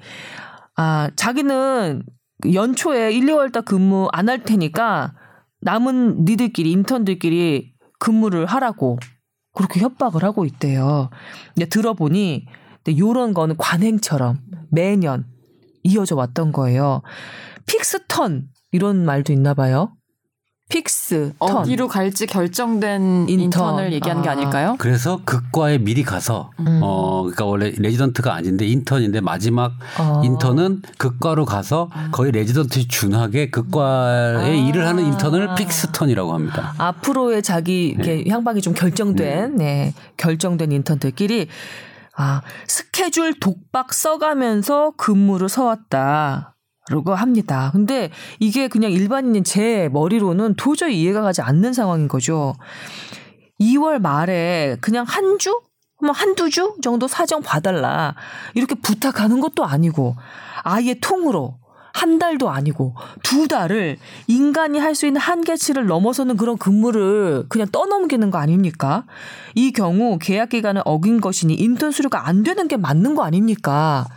아, 0.75 1.09
자기는 1.15 2.03
연초에 2.53 3.11
1, 3.13 3.25
2월 3.27 3.51
달 3.51 3.63
근무 3.63 4.07
안 4.11 4.27
할 4.29 4.43
테니까 4.43 5.13
남은 5.61 6.25
니들끼리 6.25 6.71
인턴들끼리 6.71 7.73
근무를 7.99 8.45
하라고 8.47 8.97
그렇게 9.53 9.79
협박을 9.79 10.23
하고 10.23 10.45
있대요. 10.45 11.09
근데 11.53 11.67
들어보니 11.69 12.47
근데 12.83 12.97
요런 12.97 13.33
거는 13.33 13.57
관행처럼 13.57 14.39
매년 14.71 15.25
이어져 15.83 16.15
왔던 16.15 16.51
거예요. 16.51 17.01
fix턴 17.67 18.47
이런 18.71 19.05
말도 19.05 19.33
있나 19.33 19.53
봐요. 19.53 19.93
fix턴. 20.71 21.57
어디로 21.57 21.87
갈지 21.87 22.25
결정된 22.25 23.27
인턴. 23.29 23.39
인턴을 23.39 23.93
얘기하는 23.93 24.21
게 24.21 24.29
아. 24.29 24.31
아닐까요? 24.31 24.75
그래서 24.79 25.19
그 25.25 25.48
과에 25.48 25.77
미리 25.77 26.03
가서 26.03 26.51
음. 26.59 26.79
어 26.81 27.21
그러니까 27.23 27.45
원래 27.45 27.71
레지던트가 27.77 28.33
아닌데 28.33 28.65
인턴인데 28.65 29.21
마지막 29.21 29.73
어. 29.99 30.21
인턴은 30.23 30.81
그 30.97 31.15
과로 31.15 31.45
가서 31.45 31.89
거의 32.11 32.31
레지던트 32.31 32.87
준하게 32.87 33.49
그 33.49 33.86
과에 33.86 34.35
아. 34.35 34.47
일을 34.47 34.87
하는 34.87 35.05
인턴을 35.05 35.55
fix턴이라고 35.55 36.33
합니다. 36.33 36.73
앞으로의 36.77 37.43
자기 37.43 37.87
이렇게 37.89 38.25
향방이 38.29 38.61
좀 38.61 38.73
결정된 38.73 39.55
네. 39.57 39.93
결정된 40.17 40.71
인턴들끼리 40.71 41.47
아 42.15 42.41
스케줄 42.67 43.39
독박 43.39 43.93
써가면서 43.93 44.93
근무를 44.97 45.49
서왔다. 45.49 46.55
라고 46.89 47.13
합니다. 47.13 47.69
근데 47.71 48.09
이게 48.39 48.67
그냥 48.67 48.91
일반인인 48.91 49.43
제 49.43 49.89
머리로는 49.93 50.55
도저히 50.55 51.01
이해가 51.01 51.21
가지 51.21 51.41
않는 51.41 51.73
상황인 51.73 52.07
거죠. 52.07 52.55
2월 53.59 53.99
말에 53.99 54.77
그냥 54.81 55.05
한 55.07 55.37
주? 55.37 55.61
뭐 56.03 56.11
한두 56.11 56.49
주 56.49 56.75
정도 56.81 57.07
사정 57.07 57.43
봐달라. 57.43 58.15
이렇게 58.55 58.73
부탁하는 58.73 59.39
것도 59.39 59.63
아니고, 59.65 60.15
아예 60.63 60.95
통으로, 60.95 61.59
한 61.93 62.17
달도 62.17 62.49
아니고, 62.49 62.95
두 63.21 63.47
달을 63.47 63.97
인간이 64.25 64.79
할 64.79 64.95
수 64.95 65.05
있는 65.05 65.21
한계치를 65.21 65.85
넘어서는 65.85 66.37
그런 66.37 66.57
근무를 66.57 67.45
그냥 67.49 67.67
떠넘기는 67.71 68.31
거 68.31 68.39
아닙니까? 68.39 69.03
이 69.53 69.71
경우 69.71 70.17
계약 70.19 70.49
기간을 70.49 70.81
어긴 70.85 71.21
것이니 71.21 71.53
인턴 71.53 71.91
수료가 71.91 72.27
안 72.27 72.41
되는 72.41 72.67
게 72.67 72.77
맞는 72.77 73.13
거 73.13 73.23
아닙니까? 73.23 74.07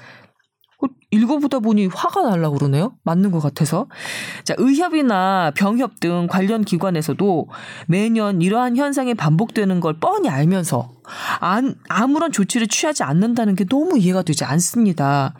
어, 0.83 0.87
읽어보다 1.11 1.61
보니 1.61 1.87
화가 1.87 2.23
날라 2.23 2.50
그러네요. 2.50 2.95
맞는 3.04 3.31
것 3.31 3.40
같아서. 3.40 3.87
자, 4.45 4.54
의협이나 4.59 5.52
병협 5.54 6.00
등 6.00 6.26
관련 6.28 6.64
기관에서도 6.64 7.49
매년 7.87 8.43
이러한 8.43 8.76
현상이 8.76 9.14
반복되는 9.14 9.81
걸 9.81 9.99
뻔히 10.00 10.28
알면서 10.28 10.90
안, 11.40 11.75
아무런 11.88 12.33
조치를 12.33 12.66
취하지 12.66 13.02
않는다는 13.04 13.54
게 13.54 13.64
너무 13.64 13.99
이해가 13.99 14.23
되지 14.23 14.45
않습니다. 14.45 15.35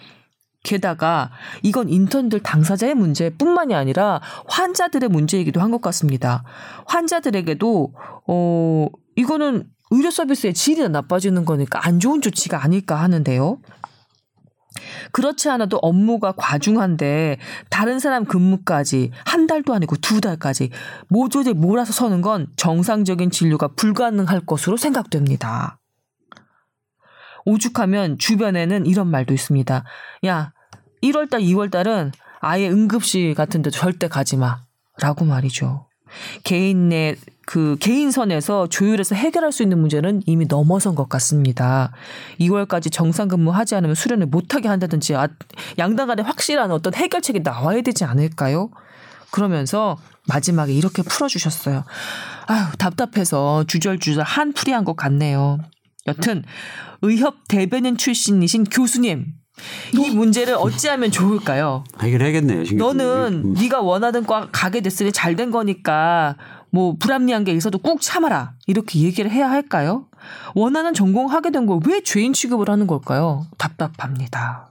게다가 0.62 1.31
이건 1.62 1.91
인턴들 1.91 2.41
당사자의 2.41 2.95
문제뿐만이 2.95 3.75
아니라 3.75 4.21
환자들의 4.49 5.11
문제이기도 5.11 5.61
한 5.61 5.71
것 5.71 5.83
같습니다. 5.83 6.43
환자들에게도 6.87 7.93
어 8.29 8.87
이거는 9.17 9.64
의료 9.91 10.11
서비스의 10.11 10.55
질이 10.55 10.88
나빠지는 10.88 11.45
거니까 11.45 11.87
안 11.87 12.00
좋은 12.00 12.23
조치가 12.23 12.64
아닐까 12.64 12.97
하는데요. 12.97 13.59
그렇지 15.12 15.48
않아도 15.50 15.78
업무가 15.78 16.32
과중한데 16.32 17.38
다른 17.70 17.98
사람 17.98 18.24
근무까지 18.24 19.10
한 19.24 19.46
달도 19.46 19.74
아니고 19.74 19.96
두 19.96 20.20
달까지 20.20 20.70
모조리 21.08 21.54
몰아서 21.54 21.92
서는 21.92 22.20
건 22.20 22.48
정상적인 22.56 23.30
진료가 23.30 23.68
불가능할 23.76 24.46
것으로 24.46 24.76
생각됩니다. 24.76 25.78
오죽하면 27.44 28.18
주변에는 28.18 28.86
이런 28.86 29.08
말도 29.10 29.34
있습니다. 29.34 29.84
야, 30.26 30.52
1월달, 31.02 31.42
2월달은 31.42 32.12
아예 32.40 32.68
응급실 32.68 33.34
같은 33.34 33.62
데 33.62 33.70
절대 33.70 34.08
가지 34.08 34.36
마. 34.36 34.64
라고 35.00 35.24
말이죠. 35.24 35.88
개인 36.42 36.88
내, 36.88 37.16
그, 37.47 37.76
개인 37.80 38.11
선에서 38.11 38.68
조율해서 38.68 39.14
해결할 39.14 39.52
수 39.52 39.62
있는 39.62 39.78
문제는 39.78 40.23
이미 40.26 40.47
넘어선 40.47 40.94
것 40.94 41.09
같습니다. 41.09 41.92
2월까지 42.40 42.90
정상 42.92 43.28
근무하지 43.28 43.75
않으면 43.75 43.94
수련을 43.94 44.26
못하게 44.26 44.68
한다든지, 44.68 45.14
아, 45.14 45.28
양당 45.78 46.06
간에 46.09 46.23
확실한 46.23 46.71
어떤 46.71 46.94
해결책이 46.94 47.40
나와야 47.40 47.80
되지 47.83 48.04
않을까요? 48.04 48.71
그러면서 49.30 49.97
마지막에 50.26 50.73
이렇게 50.73 51.02
풀어주셨어요. 51.02 51.85
아휴, 52.47 52.76
답답해서 52.76 53.64
주절주절 53.66 54.23
한풀이 54.25 54.73
한 54.73 54.85
것 54.85 54.97
같네요. 54.97 55.59
여튼, 56.06 56.44
의협 57.02 57.49
대변인 57.49 57.97
출신이신 57.97 58.64
교수님, 58.64 59.26
이 59.92 60.11
문제를 60.11 60.54
어찌하면 60.58 61.11
좋을까요? 61.11 61.84
해결해야겠네요. 62.00 62.64
너는 62.76 63.44
음. 63.44 63.54
네가 63.54 63.80
원하던 63.80 64.25
과 64.26 64.49
가게 64.50 64.80
됐으니 64.80 65.12
잘 65.12 65.37
된 65.37 65.50
거니까 65.50 66.37
뭐 66.70 66.96
불합리한 66.99 67.44
게 67.44 67.52
있어도 67.52 67.78
꾹 67.78 68.00
참아라 68.00 68.54
이렇게 68.66 69.00
얘기를 69.00 69.30
해야 69.30 69.49
할까요? 69.50 70.06
원하는 70.54 70.92
전공 70.94 71.30
하게 71.30 71.50
된 71.50 71.66
걸 71.66 71.80
왜 71.87 72.02
죄인 72.02 72.32
취급을 72.32 72.68
하는 72.68 72.87
걸까요? 72.87 73.46
답답합니다. 73.58 74.70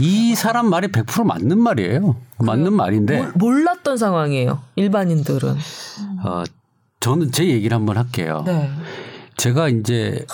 이 0.00 0.34
사람 0.34 0.68
말이 0.70 0.88
100% 0.88 1.24
맞는 1.24 1.58
말이에요. 1.58 2.16
맞는 2.38 2.72
말인데 2.72 3.18
몰- 3.18 3.32
몰랐던 3.36 3.98
상황이에요. 3.98 4.60
일반인들은. 4.76 5.56
어, 6.24 6.42
저는 7.00 7.30
제 7.32 7.46
얘기를 7.46 7.76
한번 7.76 7.98
할게요. 7.98 8.42
네. 8.46 8.70
제가 9.36 9.68
이제 9.68 10.24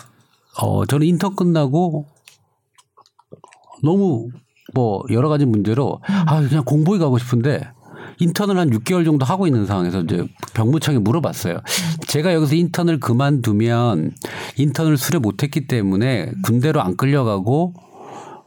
어 0.60 0.86
저는 0.86 1.06
인턴 1.06 1.34
끝나고 1.36 2.06
너무 3.82 4.28
뭐 4.74 5.02
여러 5.10 5.28
가지 5.28 5.44
문제로 5.46 6.00
아 6.06 6.40
그냥 6.46 6.64
공부에 6.64 6.98
가고 6.98 7.18
싶은데 7.18 7.70
인턴을 8.20 8.58
한 8.58 8.70
6개월 8.70 9.04
정도 9.04 9.24
하고 9.24 9.46
있는 9.46 9.66
상황에서 9.66 10.00
이제 10.02 10.26
병무청에 10.54 10.98
물어봤어요. 10.98 11.60
제가 12.06 12.34
여기서 12.34 12.54
인턴을 12.56 13.00
그만두면 13.00 14.12
인턴을 14.56 14.96
수료 14.96 15.20
못했기 15.20 15.66
때문에 15.66 16.32
군대로 16.42 16.82
안 16.82 16.96
끌려가고 16.96 17.74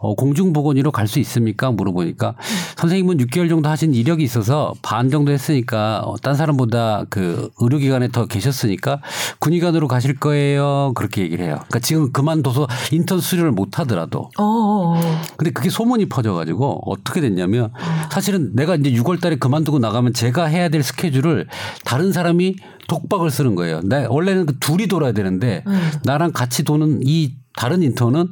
어, 0.01 0.15
공중보건의로 0.15 0.91
갈 0.91 1.11
수 1.11 1.19
있습니까? 1.19 1.71
물어보니까 1.71 2.35
선생님은 2.77 3.17
6개월 3.17 3.49
정도 3.49 3.67
하신 3.67 3.93
이력이 3.93 4.23
있어서 4.23 4.73
반 4.81 5.09
정도 5.09 5.31
했으니까 5.33 6.01
어, 6.05 6.15
딴 6.17 6.35
사람보다 6.35 7.05
그 7.09 7.49
의료기관에 7.59 8.07
더 8.09 8.25
계셨으니까 8.27 9.01
군의관으로 9.39 9.89
가실 9.89 10.17
거예요. 10.17 10.93
그렇게 10.95 11.21
얘기를 11.21 11.43
해요. 11.43 11.55
그러니까 11.55 11.79
지금 11.79 12.11
그만둬서 12.13 12.67
인턴 12.93 13.19
수료를 13.19 13.51
못 13.51 13.79
하더라도 13.79 14.29
어, 14.37 14.43
어, 14.43 14.95
어. 14.95 15.21
근데 15.35 15.51
그게 15.51 15.69
소문이 15.69 16.07
퍼져가지고 16.07 16.83
어떻게 16.89 17.19
됐냐면 17.19 17.73
사실은 18.09 18.51
내가 18.55 18.75
이제 18.75 18.91
6월 18.91 19.19
달에 19.19 19.35
그만두고 19.35 19.79
나가면 19.79 20.13
제가 20.13 20.45
해야 20.45 20.69
될 20.69 20.81
스케줄을 20.83 21.47
다른 21.83 22.13
사람이 22.13 22.55
독박을 22.87 23.29
쓰는 23.31 23.55
거예요. 23.55 23.81
나 23.83 24.07
원래는 24.09 24.45
그 24.45 24.57
둘이 24.59 24.87
돌아야 24.87 25.11
되는데 25.11 25.63
나랑 26.05 26.31
같이 26.31 26.63
도는 26.63 27.01
이 27.03 27.33
다른 27.55 27.83
인턴은 27.83 28.31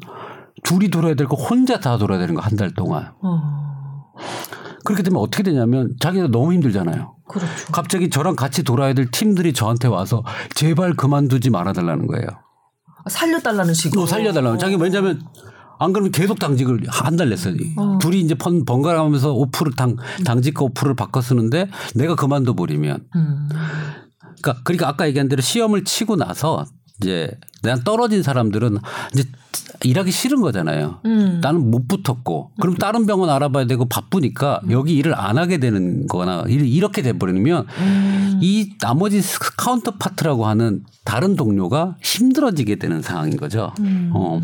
둘이 0.63 0.89
돌아야 0.89 1.13
될 1.15 1.27
거 1.27 1.35
혼자 1.35 1.79
다 1.79 1.97
돌아야 1.97 2.19
되는 2.19 2.35
거 2.35 2.41
한 2.41 2.55
달 2.57 2.73
동안. 2.73 3.11
어. 3.21 3.59
그렇게 4.85 5.03
되면 5.03 5.21
어떻게 5.21 5.43
되냐면 5.43 5.93
자기가 5.99 6.27
너무 6.27 6.53
힘들잖아요. 6.53 7.15
그렇죠. 7.27 7.71
갑자기 7.71 8.09
저랑 8.09 8.35
같이 8.35 8.63
돌아야 8.63 8.93
될 8.93 9.09
팀들이 9.11 9.53
저한테 9.53 9.87
와서 9.87 10.23
제발 10.55 10.95
그만두지 10.95 11.49
말아달라는 11.51 12.07
거예요. 12.07 12.27
살려달라는 13.09 13.73
식으로. 13.73 14.01
또 14.01 14.07
살려달라고. 14.07 14.57
자기 14.57 14.75
왜냐면 14.75 15.21
안 15.79 15.93
그러면 15.93 16.11
계속 16.11 16.39
당직을 16.39 16.81
한 16.89 17.15
달 17.17 17.29
냈어요. 17.29 17.53
둘이 18.01 18.19
이제 18.21 18.35
번, 18.35 18.65
번갈아 18.65 19.01
가면서 19.03 19.31
off를 19.33 19.73
당, 19.75 19.95
당직과 20.25 20.65
off를 20.65 20.95
바꿔 20.95 21.21
쓰는데 21.21 21.69
내가 21.95 22.15
그만둬 22.15 22.53
버리면. 22.55 23.05
음. 23.15 23.49
그러니까, 24.41 24.63
그러니까 24.63 24.87
아까 24.89 25.07
얘기한 25.07 25.27
대로 25.29 25.41
시험을 25.41 25.83
치고 25.83 26.15
나서 26.15 26.65
이제 27.01 27.31
난 27.61 27.83
떨어진 27.83 28.23
사람들은 28.23 28.77
이제 29.13 29.23
일하기 29.83 30.11
싫은 30.11 30.41
거잖아요. 30.41 30.99
음. 31.05 31.39
나는 31.41 31.71
못 31.71 31.87
붙었고 31.87 32.51
그럼 32.59 32.75
다른 32.75 33.05
병원 33.05 33.29
알아봐야 33.29 33.65
되고 33.65 33.85
바쁘니까 33.85 34.61
여기 34.71 34.95
일을 34.95 35.13
안 35.17 35.37
하게 35.37 35.57
되는 35.57 36.07
거나 36.07 36.43
일- 36.47 36.65
이렇게 36.67 37.01
돼버리면 37.01 37.65
음. 37.79 38.39
이 38.41 38.71
나머지 38.79 39.21
스- 39.21 39.39
counterpart라고 39.57 40.45
하는 40.45 40.83
다른 41.05 41.35
동료가 41.35 41.95
힘들어지게 42.03 42.75
되는 42.75 43.01
상황인 43.01 43.37
거죠. 43.37 43.71
음. 43.79 44.11
어. 44.13 44.41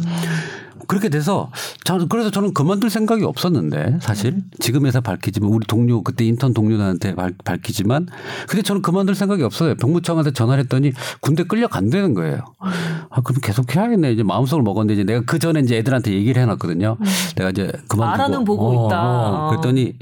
그렇게 0.87 1.09
돼서 1.09 1.51
저는 1.83 2.07
그래서 2.09 2.31
저는 2.31 2.53
그만둘 2.53 2.89
생각이 2.89 3.23
없었는데 3.23 3.99
사실 4.01 4.37
지금 4.59 4.85
회사 4.85 5.01
밝히지만 5.01 5.49
우리 5.49 5.65
동료 5.67 6.03
그때 6.03 6.25
인턴 6.25 6.53
동료들한테 6.53 7.15
밝, 7.15 7.33
밝히지만 7.43 8.07
근데 8.47 8.61
저는 8.61 8.81
그만둘 8.81 9.15
생각이 9.15 9.43
없어요. 9.43 9.75
병무청한테 9.75 10.31
전화를 10.31 10.63
했더니 10.63 10.91
군대 11.21 11.43
끌려간다는 11.43 12.13
거예요. 12.13 12.39
아 12.59 13.21
그럼 13.21 13.39
계속 13.41 13.75
해야겠네 13.75 14.11
이제 14.13 14.23
마음속을 14.23 14.63
먹었는데 14.63 14.93
이제 14.93 15.03
내가 15.03 15.21
그 15.25 15.39
전에 15.39 15.59
이제 15.61 15.77
애들한테 15.77 16.13
얘기를 16.13 16.41
해놨거든요. 16.41 16.97
내가 17.35 17.49
이제 17.49 17.71
그만두고 17.87 18.03
알아는 18.05 18.45
보고 18.45 18.87
있다. 18.87 19.47
그랬더니 19.49 19.93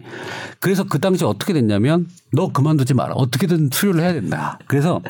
그래서 0.60 0.84
그 0.84 1.00
당시 1.00 1.25
어떻게 1.25 1.54
됐냐면 1.54 2.08
너 2.32 2.52
그만두지 2.52 2.94
마라 2.94 3.13
어떻게든 3.16 3.70
수료를 3.72 4.02
해야 4.02 4.13
된다. 4.13 4.60
그래서 4.68 5.02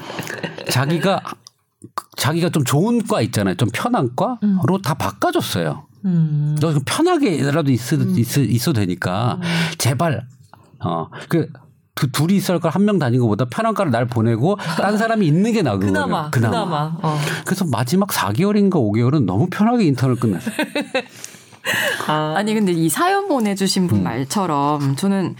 자기가 0.70 1.22
자기가 2.18 2.50
좀 2.50 2.64
좋은 2.64 3.04
과 3.08 3.22
있잖아요. 3.22 3.56
좀 3.56 3.70
편한 3.74 4.10
과로 4.16 4.82
다 4.84 4.94
바꿔줬어요. 4.94 5.88
음. 6.06 6.58
너 6.60 6.74
편하게라도 6.86 7.72
있어, 7.72 7.96
있어, 7.96 8.42
있어도 8.42 8.80
되니까 8.82 9.40
제발 9.78 10.28
어그 10.80 11.48
그 11.96 12.12
둘이 12.12 12.36
있을 12.38 12.60
걸 12.60 12.72
한 12.72 12.84
명 12.86 12.98
다닌 13.00 13.22
것보다 13.22 13.46
편한 13.46 13.74
과를 13.74 13.92
날 13.92 14.08
보내고 14.08 14.58
딴 14.78 14.98
사람이 14.98 15.26
있는 15.28 15.54
게 15.54 15.62
나은 15.62 15.80
거예요. 15.80 15.94
그나마, 15.94 16.30
그나마. 16.30 16.98
어. 17.02 17.18
그래서 17.46 17.66
마지막 17.66 18.10
4개월인가 18.10 18.72
5개월은 18.74 19.26
너무 19.26 19.48
편하게 19.50 19.86
인턴을 19.86 20.16
끝냈어요. 20.16 20.54
아. 22.08 22.34
아니 22.36 22.54
근데 22.54 22.72
이 22.72 22.90
사연 22.90 23.28
보내주신 23.28 23.84
음. 23.84 23.88
분 23.88 24.04
말처럼 24.04 24.96
저는 24.96 25.36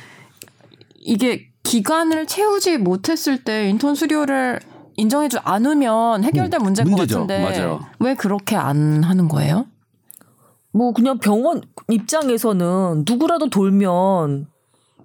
이게 1.02 1.48
기간을 1.64 2.28
채우지 2.28 2.78
못했을 2.78 3.44
때 3.44 3.68
인턴 3.70 3.96
수료를 3.96 4.60
인정해주지 4.98 5.42
않으면 5.44 6.24
해결될 6.24 6.60
음, 6.60 6.64
문제일 6.64 6.86
것 6.86 6.92
문제죠. 6.92 7.28
같은데 7.28 7.44
맞아요. 7.44 7.80
왜 8.00 8.14
그렇게 8.16 8.56
안 8.56 9.04
하는 9.04 9.28
거예요? 9.28 9.66
뭐 10.72 10.92
그냥 10.94 11.20
병원 11.20 11.62
입장에서는 11.90 13.04
누구라도 13.08 13.50
돌면 13.50 14.48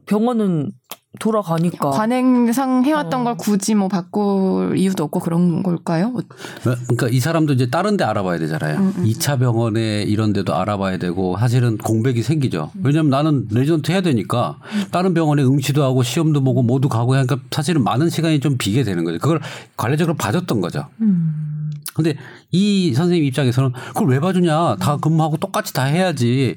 병원은 0.07 0.73
돌아가니까. 1.19 1.91
관행상 1.91 2.81
어. 2.81 2.83
해왔던 2.83 3.25
걸 3.25 3.37
굳이 3.37 3.75
뭐 3.75 3.89
바꿀 3.89 4.77
이유도 4.77 5.05
없고 5.05 5.21
그런 5.21 5.63
걸까요? 5.63 6.15
그러니까 6.63 7.09
이 7.09 7.19
사람도 7.19 7.55
이제 7.55 7.71
다른 7.71 7.97
데 7.97 8.05
알아봐야 8.05 8.39
되잖아요. 8.39 8.79
음, 8.79 8.95
음. 8.97 9.05
2차 9.05 9.39
병원에 9.39 10.03
이런 10.03 10.33
데도 10.33 10.55
알아봐야 10.55 10.99
되고 10.99 11.37
사실은 11.39 11.79
공백이 11.79 12.23
생기죠. 12.23 12.71
왜냐면 12.83 13.11
나는 13.11 13.49
레지던트 13.51 13.91
해야 13.91 14.03
되니까 14.03 14.59
다른 14.91 15.15
병원에 15.15 15.43
응시도 15.43 15.83
하고 15.83 16.03
시험도 16.03 16.45
보고 16.45 16.63
모두 16.63 16.89
가고 16.89 17.15
하니까 17.15 17.39
사실은 17.51 17.83
많은 17.83 18.11
시간이 18.11 18.41
좀 18.41 18.57
비게 18.59 18.85
되는 18.85 19.05
거죠. 19.05 19.19
그걸 19.19 19.41
관례적으로 19.77 20.15
봐줬던 20.17 20.61
거죠. 20.61 20.87
음. 21.01 21.73
근데 21.95 22.15
이 22.53 22.93
선생님 22.95 23.25
입장에서는 23.25 23.73
그걸 23.89 24.09
왜 24.09 24.21
봐주냐. 24.21 24.77
다 24.77 24.99
근무하고 24.99 25.39
똑같이 25.39 25.73
다 25.73 25.85
해야지. 25.85 26.57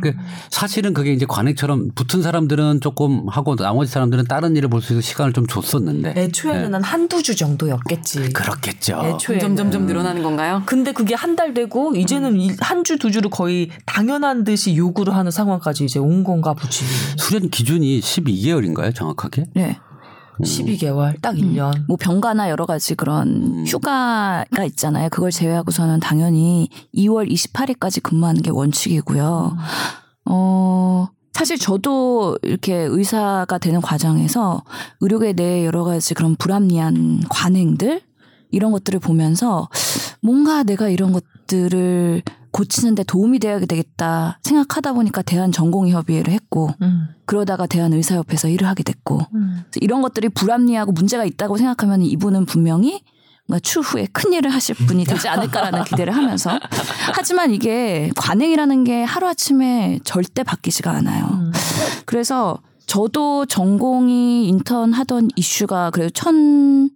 그 0.00 0.12
사실은 0.50 0.94
그게 0.94 1.12
이제 1.12 1.26
관행처럼 1.26 1.90
붙은 1.94 2.22
사람들은 2.22 2.80
조금 2.80 3.28
하고 3.28 3.56
나머지 3.56 3.90
사람들은 3.92 4.24
다른 4.24 4.56
일을 4.56 4.68
볼 4.68 4.80
수 4.80 4.92
있어서 4.92 5.00
시간을 5.06 5.32
좀 5.32 5.46
줬었는데. 5.46 6.14
애초에는 6.16 6.74
한 6.74 6.82
한두 6.84 7.22
주 7.22 7.34
정도였겠지. 7.36 8.32
그렇겠죠. 8.32 9.00
애초에 9.04 9.38
점점 9.38 9.56
점점 9.70 9.86
늘어나는 9.86 10.22
건가요? 10.22 10.62
근데 10.66 10.92
그게 10.92 11.14
한 11.14 11.36
달 11.38 11.54
되고 11.54 11.94
이제는 11.94 12.56
한주 12.60 12.98
두 12.98 13.10
주를 13.12 13.30
거의 13.30 13.70
당연한 13.86 14.42
듯이 14.44 14.76
요구를 14.76 15.14
하는 15.14 15.30
상황까지 15.30 15.84
이제 15.84 15.98
온 16.00 16.24
건가 16.24 16.52
보지. 16.54 16.84
수련 17.16 17.48
기준이 17.50 18.00
12개월인가요, 18.00 18.92
정확하게? 18.94 19.44
네. 19.54 19.78
12개월 20.42 21.20
딱 21.20 21.34
1년. 21.34 21.84
뭐 21.86 21.96
병가나 21.96 22.50
여러 22.50 22.66
가지 22.66 22.94
그런 22.94 23.64
휴가가 23.66 24.64
있잖아요. 24.64 25.08
그걸 25.10 25.30
제외하고서는 25.30 26.00
당연히 26.00 26.68
2월 26.94 27.30
28일까지 27.30 28.02
근무하는 28.02 28.42
게 28.42 28.50
원칙이고요. 28.50 29.56
어, 30.26 31.08
사실 31.32 31.58
저도 31.58 32.38
이렇게 32.42 32.74
의사가 32.74 33.58
되는 33.58 33.80
과정에서 33.80 34.64
의료계 35.00 35.34
내 35.34 35.64
여러 35.64 35.84
가지 35.84 36.14
그런 36.14 36.36
불합리한 36.36 37.24
관행들 37.28 38.02
이런 38.50 38.72
것들을 38.72 38.98
보면서 39.00 39.68
뭔가 40.20 40.62
내가 40.62 40.88
이런 40.88 41.12
것들을 41.12 42.22
고치는데 42.58 43.04
도움이 43.04 43.38
되어야 43.38 43.60
되겠다 43.60 44.40
생각하다 44.42 44.92
보니까 44.94 45.22
대한 45.22 45.52
전공의협의회를 45.52 46.32
했고 46.32 46.70
음. 46.82 47.08
그러다가 47.24 47.66
대한 47.66 47.92
의사협회에서 47.92 48.48
일을 48.48 48.66
하게 48.66 48.82
됐고 48.82 49.20
음. 49.34 49.62
이런 49.76 50.02
것들이 50.02 50.28
불합리하고 50.28 50.90
문제가 50.90 51.24
있다고 51.24 51.56
생각하면 51.56 52.02
이분은 52.02 52.46
분명히 52.46 53.02
뭔가 53.46 53.60
추후에 53.60 54.08
큰 54.12 54.32
일을 54.32 54.52
하실 54.52 54.74
분이 54.74 55.04
되지 55.04 55.28
않을까라는 55.28 55.84
기대를 55.84 56.14
하면서 56.14 56.58
하지만 57.14 57.52
이게 57.52 58.10
관행이라는 58.16 58.84
게 58.84 59.04
하루아침에 59.04 60.00
절대 60.02 60.42
바뀌지가 60.42 60.90
않아요. 60.90 61.26
음. 61.30 61.52
그래서 62.06 62.58
저도 62.86 63.46
전공이 63.46 64.48
인턴 64.48 64.92
하던 64.92 65.28
이슈가 65.36 65.90
그래도 65.90 66.10
천 66.10 66.90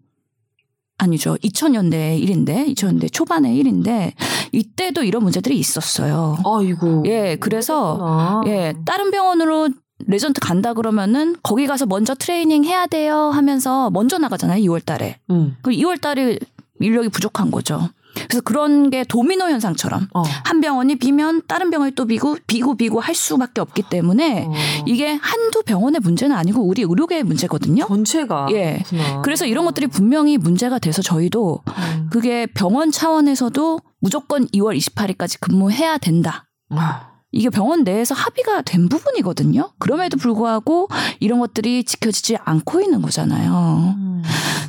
아니죠. 1.03 1.37
2000년대 1.37 2.19
일인데 2.21 2.67
2000년대 2.69 3.13
초반의 3.13 3.57
일인데 3.57 4.15
이때도 4.53 5.03
이런 5.03 5.23
문제들이 5.23 5.59
있었어요. 5.59 6.39
아이고. 6.45 7.03
예, 7.07 7.37
그래서 7.41 7.97
그렇구나. 7.97 8.43
예, 8.47 8.75
다른 8.85 9.11
병원으로 9.11 9.69
레지던트 10.07 10.41
간다 10.41 10.75
그러면은 10.75 11.37
거기 11.43 11.67
가서 11.67 11.87
먼저 11.87 12.15
트레이닝 12.15 12.65
해야 12.65 12.87
돼요 12.87 13.31
하면서 13.33 13.91
먼저 13.91 14.19
나가잖아요. 14.19 14.63
2월 14.65 14.85
달에. 14.85 15.19
음. 15.31 15.57
그럼 15.63 15.79
2월 15.79 16.01
달에 16.01 16.39
인력이 16.81 17.09
부족한 17.09 17.51
거죠. 17.51 17.89
그래서 18.15 18.41
그런 18.41 18.91
게 18.91 19.05
도미노 19.05 19.45
현상처럼 19.45 20.09
어. 20.15 20.23
한 20.45 20.61
병원이 20.61 20.97
비면 20.97 21.43
다른 21.47 21.71
병원이 21.71 21.93
또 21.95 22.07
비고 22.07 22.37
비고 22.47 22.77
비고 22.77 23.01
할 23.01 23.15
수밖에 23.15 23.61
없기 23.61 23.83
때문에 23.91 24.47
어. 24.49 24.53
이게 24.87 25.19
한두 25.21 25.63
병원의 25.63 26.01
문제는 26.01 26.35
아니고 26.37 26.63
우리 26.63 26.83
의료계의 26.83 27.25
문제거든요. 27.25 27.87
전체가. 27.87 28.49
예. 28.53 28.83
그렇구나. 28.87 29.23
그래서 29.23 29.47
이런 29.47 29.65
것들이 29.65 29.87
분명히 29.87 30.39
문제가 30.39 30.79
돼서 30.79 31.03
저희도 31.03 31.63
음. 31.67 32.09
그게 32.11 32.47
병원 32.47 32.91
차원에서도 32.91 33.81
무조건 34.01 34.47
2월 34.49 34.77
28일까지 34.77 35.39
근무해야 35.41 35.99
된다. 35.99 36.49
아. 36.71 37.13
이게 37.33 37.49
병원 37.49 37.83
내에서 37.83 38.15
합의가 38.15 38.63
된 38.63 38.89
부분이거든요. 38.89 39.73
그럼에도 39.79 40.19
불구하고 40.19 40.89
이런 41.19 41.41
것들이 41.41 41.83
지켜지지 41.85 42.37
않고 42.45 42.83
있는 42.83 43.01
거잖아요. 43.01 43.95
음. 43.97 44.23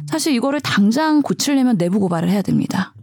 사실 0.08 0.34
이거를 0.34 0.62
당장 0.62 1.22
고치려면 1.22 1.78
내부 1.78 2.00
고발을 2.00 2.30
해야 2.30 2.42
됩니다. 2.42 2.94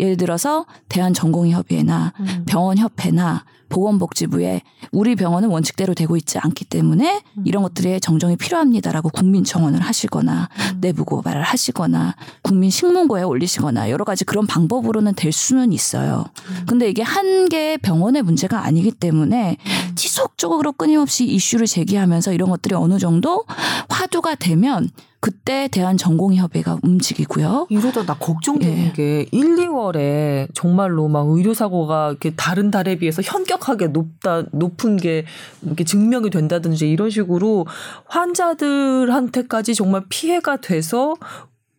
예를 0.00 0.16
들어서 0.16 0.64
대한전공의협의회나 0.88 2.12
음. 2.18 2.44
병원협회나 2.48 3.44
보건복지부에 3.70 4.60
우리 4.92 5.16
병원은 5.16 5.48
원칙대로 5.48 5.94
되고 5.94 6.16
있지 6.16 6.38
않기 6.38 6.66
때문에 6.66 7.22
이런 7.44 7.62
것들의 7.62 8.00
정정이 8.00 8.36
필요합니다라고 8.36 9.08
국민 9.08 9.44
청원을 9.44 9.80
하시거나 9.80 10.50
내부 10.80 11.04
고발을 11.04 11.42
하시거나 11.42 12.16
국민 12.42 12.68
식문고에 12.70 13.22
올리시거나 13.22 13.88
여러 13.88 14.04
가지 14.04 14.24
그런 14.24 14.46
방법으로는 14.46 15.14
될 15.14 15.32
수는 15.32 15.72
있어요. 15.72 16.26
근데 16.66 16.90
이게 16.90 17.02
한 17.02 17.48
개의 17.48 17.78
병원의 17.78 18.22
문제가 18.22 18.64
아니기 18.64 18.90
때문에 18.90 19.56
지속적으로 19.94 20.72
끊임없이 20.72 21.24
이슈를 21.24 21.66
제기하면서 21.66 22.32
이런 22.32 22.50
것들이 22.50 22.74
어느 22.74 22.98
정도 22.98 23.44
화두가 23.88 24.34
되면 24.34 24.90
그때 25.20 25.68
대한 25.68 25.98
전공의협회가 25.98 26.78
움직이고요. 26.82 27.66
이러다 27.68 28.04
나 28.04 28.14
걱정되는 28.14 28.86
예. 28.86 28.92
게 28.92 29.26
1, 29.30 29.56
2월에 29.56 30.48
정말로 30.54 31.08
막 31.08 31.28
의료 31.28 31.52
사고가 31.52 32.08
이렇게 32.10 32.30
다른 32.34 32.70
달에 32.70 32.96
비해서 32.96 33.20
현격 33.22 33.59
하게 33.68 33.88
높다 33.88 34.44
높은 34.52 34.96
게 34.96 35.24
이렇게 35.62 35.84
증명이 35.84 36.30
된다든지 36.30 36.90
이런 36.90 37.10
식으로 37.10 37.66
환자들한테까지 38.06 39.74
정말 39.74 40.02
피해가 40.08 40.58
돼서 40.58 41.14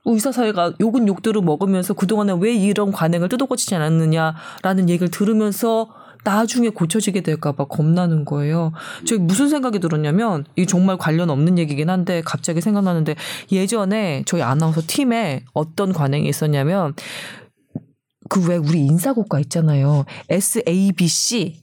의사 0.05 0.31
사회가 0.31 0.73
욕은 0.79 1.07
욕대로 1.07 1.41
먹으면서 1.41 1.93
그동안에 1.93 2.33
왜 2.39 2.53
이런 2.53 2.91
관행을 2.91 3.29
뜯어고치지 3.29 3.75
않았느냐라는 3.75 4.89
얘기를 4.89 5.09
들으면서 5.11 5.89
나중에 6.23 6.69
고쳐지게 6.69 7.21
될까봐 7.21 7.65
겁나는 7.65 8.25
거예요. 8.25 8.73
저희 9.05 9.17
무슨 9.17 9.49
생각이 9.49 9.79
들었냐면 9.79 10.45
이게 10.55 10.67
정말 10.67 10.97
관련 10.97 11.31
없는 11.31 11.57
얘기긴 11.57 11.89
한데 11.89 12.21
갑자기 12.23 12.61
생각나는데 12.61 13.15
예전에 13.51 14.23
저희 14.27 14.43
아나운서 14.43 14.81
팀에 14.85 15.45
어떤 15.53 15.93
관행이 15.93 16.27
있었냐면 16.27 16.93
그 18.29 18.39
왜 18.47 18.55
우리 18.55 18.85
인사고과 18.85 19.41
있잖아요. 19.41 20.05
S 20.29 20.63
A 20.65 20.93
B 20.93 21.07
C. 21.07 21.59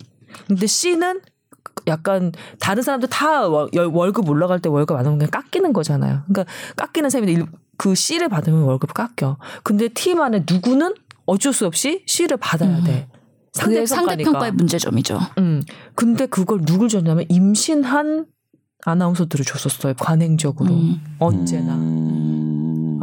근데 0.46 0.66
C는 0.66 1.20
약간 1.86 2.32
다른 2.60 2.82
사람들 2.82 3.08
다 3.08 3.48
월- 3.48 3.68
월급 3.92 4.28
올라갈 4.28 4.60
때 4.60 4.68
월급 4.68 4.96
안 4.96 5.06
오면 5.06 5.18
그냥 5.18 5.30
깎이는 5.30 5.72
거잖아요. 5.72 6.22
그러니까 6.28 6.52
깎이는 6.76 7.10
셈인데 7.10 7.32
일- 7.32 7.46
그 7.76 7.94
C를 7.94 8.28
받으면 8.28 8.62
월급 8.62 8.92
깎여. 8.94 9.38
근데 9.62 9.88
팀 9.88 10.20
안에 10.20 10.44
누구는 10.50 10.94
어쩔 11.26 11.52
수 11.52 11.66
없이 11.66 12.02
C를 12.06 12.36
받아야 12.36 12.82
돼. 12.82 13.08
그게 13.60 13.86
상대평가니까. 13.86 13.94
상대평가의 14.30 14.52
문제점이죠. 14.52 15.18
음. 15.38 15.62
근데 15.94 16.26
그걸 16.26 16.60
누굴 16.64 16.88
줬냐면 16.88 17.24
임신한 17.28 18.26
아나운서들을 18.84 19.44
줬었어요. 19.44 19.94
관행적으로. 19.98 20.72
음. 20.74 21.00
언제나. 21.18 21.74
음. 21.74 22.37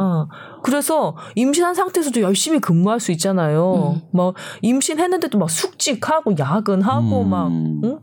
어. 0.00 0.28
그래서 0.62 1.16
임신한 1.34 1.74
상태에서도 1.74 2.20
열심히 2.20 2.58
근무할 2.60 3.00
수 3.00 3.12
있잖아요. 3.12 3.96
음. 3.96 4.08
막 4.12 4.34
임신했는데도 4.62 5.38
막 5.38 5.50
숙직하고 5.50 6.34
야근하고 6.38 7.22
음. 7.22 7.30
막 7.30 7.48
응? 7.48 8.00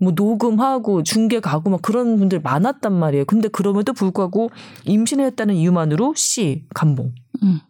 뭐 0.00 0.12
녹음하고 0.14 1.02
중계 1.02 1.40
가고 1.40 1.70
막 1.70 1.82
그런 1.82 2.16
분들 2.18 2.40
많았단 2.40 2.92
말이에요. 2.92 3.24
근데 3.24 3.48
그럼에도 3.48 3.92
불구하고 3.92 4.50
임신했다는 4.84 5.54
이유만으로 5.54 6.14
씨 6.16 6.64
감봉. 6.74 7.12
음. 7.42 7.60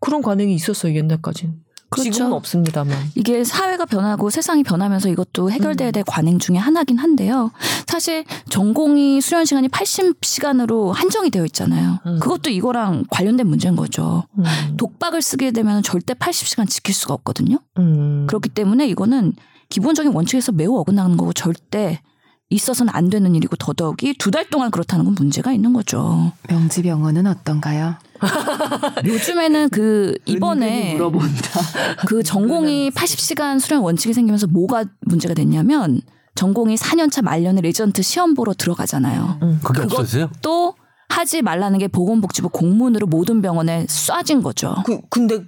그런 0.00 0.22
관행이 0.22 0.54
있었어요 0.54 0.94
옛날까지는. 0.94 1.65
그렇죠. 1.90 2.10
지금은 2.10 2.32
없습니다만. 2.34 2.96
이게 3.14 3.44
사회가 3.44 3.84
변하고 3.86 4.30
세상이 4.30 4.62
변하면서 4.64 5.08
이것도 5.08 5.50
해결돼야 5.50 5.90
될 5.92 6.02
관행 6.04 6.38
중에 6.38 6.56
하나긴 6.56 6.98
한데요. 6.98 7.50
사실 7.86 8.24
전공이 8.50 9.20
수련 9.20 9.44
시간이 9.44 9.68
80시간으로 9.68 10.92
한정이 10.92 11.30
되어 11.30 11.44
있잖아요. 11.46 11.98
음. 12.06 12.18
그것도 12.20 12.50
이거랑 12.50 13.04
관련된 13.10 13.46
문제인 13.46 13.76
거죠. 13.76 14.24
음. 14.38 14.44
독박을 14.76 15.22
쓰게 15.22 15.52
되면 15.52 15.82
절대 15.82 16.14
80시간 16.14 16.68
지킬 16.68 16.94
수가 16.94 17.14
없거든요. 17.14 17.58
음. 17.78 18.26
그렇기 18.26 18.48
때문에 18.50 18.86
이거는 18.88 19.32
기본적인 19.68 20.12
원칙에서 20.12 20.52
매우 20.52 20.76
어긋나는 20.78 21.16
거고 21.16 21.32
절대 21.32 22.00
있어서는 22.48 22.92
안 22.94 23.10
되는 23.10 23.34
일이고 23.34 23.56
더더욱이 23.56 24.14
두 24.18 24.30
달 24.30 24.48
동안 24.48 24.70
그렇다는 24.70 25.04
건 25.04 25.14
문제가 25.18 25.52
있는 25.52 25.72
거죠. 25.72 26.32
명지병원은 26.48 27.26
어떤가요? 27.26 27.96
요즘에는 29.04 29.68
그 29.70 30.16
이번에 30.26 30.94
물어본다. 30.94 31.60
그 32.06 32.22
전공의 32.22 32.90
80시간 32.94 33.60
수련 33.60 33.82
원칙이 33.82 34.12
생기면서 34.14 34.46
뭐가 34.46 34.84
문제가 35.02 35.34
됐냐면 35.34 36.00
전공의 36.34 36.76
4년차 36.76 37.22
말년에 37.22 37.60
레지던트 37.62 38.02
시험 38.02 38.34
보러 38.34 38.52
들어가잖아요. 38.52 39.38
음. 39.42 39.60
그게 39.64 39.82
없었어요? 39.82 40.30
또 40.42 40.74
하지 41.08 41.42
말라는 41.42 41.78
게 41.78 41.88
보건복지부 41.88 42.48
공문으로 42.50 43.06
모든 43.06 43.40
병원에 43.40 43.86
쏴진 43.86 44.42
거죠. 44.42 44.74
그 44.84 45.00
근데 45.08 45.44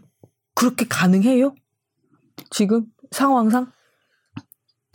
그렇게 0.55 0.87
가능해요? 0.89 1.55
지금 2.51 2.87
상황상? 3.11 3.71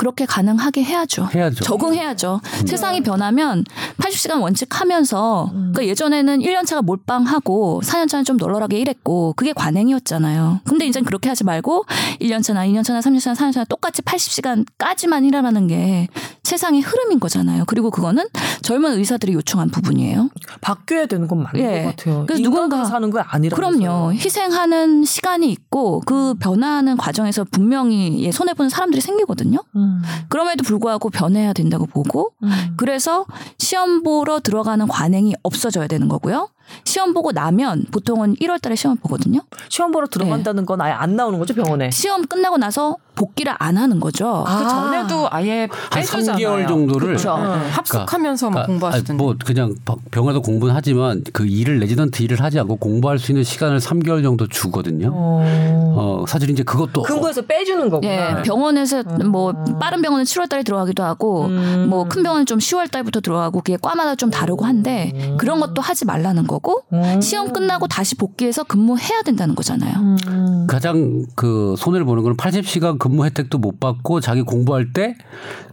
그렇게 0.04 0.26
가능하게 0.26 0.84
해야죠. 0.84 1.30
해야죠. 1.34 1.64
적응해야죠. 1.64 2.42
세상이 2.68 3.04
변하면 3.04 3.64
80시간 4.00 4.42
원칙 4.42 4.82
하면서 4.82 5.46
음. 5.54 5.72
그러니까 5.74 5.86
예전에는 5.86 6.40
1년차가 6.42 6.82
몰빵하고 6.84 7.80
4년차는 7.86 8.26
좀 8.26 8.36
널널하게 8.36 8.80
일했고 8.80 9.32
그게 9.38 9.54
관행이었잖아요. 9.54 10.60
근데 10.66 10.86
이제 10.88 11.00
그렇게 11.00 11.30
하지 11.30 11.46
말고 11.46 11.86
1년차나 12.20 12.68
2년차나 12.70 13.00
3년차나 13.00 13.34
4년차나 13.34 13.70
똑같이 13.70 14.02
80시간까지만 14.02 15.26
일하라는 15.26 15.68
게 15.68 16.10
세상의 16.44 16.82
흐름인 16.82 17.22
거잖아요. 17.22 17.64
그리고 17.66 17.90
그거는 17.90 18.26
젊은 18.62 18.98
의사들이 18.98 19.32
요청한 19.34 19.70
부분이에요. 19.70 20.30
바뀌어야 20.60 21.06
되는 21.06 21.30
건 21.30 21.44
맞는 21.44 21.60
예. 21.62 21.84
것 21.84 21.96
같아요. 21.96 22.26
그래서 22.28 22.44
누군가- 22.44 22.84
사는 22.84 23.10
거 23.10 23.20
아니라. 23.22 23.56
그럼요. 23.56 24.12
희생하는 24.14 25.06
시간이 25.06 25.50
있고 25.50 26.02
그 26.06 26.34
변화하는 26.40 26.98
과정에서 26.98 27.46
분명히 27.50 28.30
손해 28.34 28.54
보는 28.54 28.70
사람들이 28.70 29.00
생기거든요. 29.00 29.60
음. 29.78 29.93
그럼에도 30.30 30.64
불구하고 30.64 31.10
변해야 31.10 31.54
된다고 31.54 31.86
보고 31.86 32.34
음. 32.44 32.74
그래서 32.78 33.26
시험 33.58 34.04
보러 34.04 34.40
들어가는 34.40 34.88
관행이 34.88 35.36
없어져야 35.44 35.88
되는 35.88 36.08
거고요. 36.08 36.50
시험 36.84 37.14
보고 37.14 37.32
나면 37.32 37.86
보통은 37.92 38.36
1월 38.36 38.62
달에 38.62 38.76
시험 38.76 38.98
보거든요. 38.98 39.42
시험 39.70 39.92
보러 39.92 40.08
들어간다는 40.08 40.66
건 40.66 40.82
아예 40.82 40.92
안 40.92 41.16
나오는 41.16 41.40
거죠 41.40 41.54
병원에. 41.54 41.92
시험 41.92 42.26
끝나고 42.26 42.58
나서 42.58 42.98
복귀를 43.16 43.54
안 43.60 43.78
하는 43.78 44.00
거죠. 44.00 44.44
아. 44.48 44.58
그 44.58 44.70
전에도 44.70 45.28
아예 45.32 45.68
한 45.70 46.02
빼주잖아요. 46.02 46.36
3개월 46.36 46.68
정도를 46.68 47.08
그렇죠. 47.10 47.38
네, 47.38 47.70
합숙하면서 47.70 48.50
막 48.50 48.54
그러니까 48.54 48.68
공부하시던데. 48.68 49.12
아니, 49.12 49.18
뭐 49.18 49.36
그냥 49.46 49.76
병원에서 50.12 50.42
공부는 50.42 50.74
하지만 50.76 51.24
그 51.32 51.46
일을 51.46 51.80
레지던트 51.80 52.24
일을 52.24 52.42
하지 52.42 52.60
않고 52.60 52.78
공부할 52.78 53.20
수 53.20 53.32
있는 53.32 53.44
시간을 53.44 53.80
3개월 53.80 54.24
정도 54.24 54.48
주거든요. 54.48 55.12
어. 55.14 55.94
어, 55.96 56.26
사실 56.28 56.50
이제 56.50 56.64
그것도 56.64 57.04
근거에서 57.04 57.44
빼주는 57.44 57.90
거구나. 57.90 58.40
예, 58.40 58.42
병원에서 58.44 59.04
뭐 59.26 59.54
빠른 59.80 60.02
병원은 60.02 60.26
7월 60.26 60.50
달에 60.50 60.64
들어가기도 60.64 61.04
하고 61.04 61.46
음. 61.46 61.88
뭐큰 61.90 62.24
병원은 62.24 62.46
좀 62.46 62.58
10월 62.58 62.90
달부터 62.90 63.22
들어가고 63.22 63.60
그게 63.60 63.78
과마다 63.80 64.16
좀 64.16 64.32
다르고 64.32 64.66
한데 64.66 65.36
그런 65.38 65.60
것도 65.60 65.82
하지 65.82 66.06
말라는 66.06 66.48
거고 66.48 66.63
음. 66.94 67.22
시험 67.22 67.52
끝나고 67.52 67.88
다시 67.88 68.16
복귀해서 68.16 68.64
근무해야 68.64 69.22
된다는 69.24 69.56
거잖아요. 69.56 69.96
음. 69.98 70.68
가장 70.68 71.26
그 71.36 71.76
손해를 71.78 72.06
보는 72.06 72.24
건 72.24 72.38
80시간 72.38 72.98
근무 72.98 73.26
혜택도 73.26 73.58
못 73.58 73.80
받고 73.80 74.20
자기 74.22 74.42
공부할 74.42 74.94
때 74.94 75.16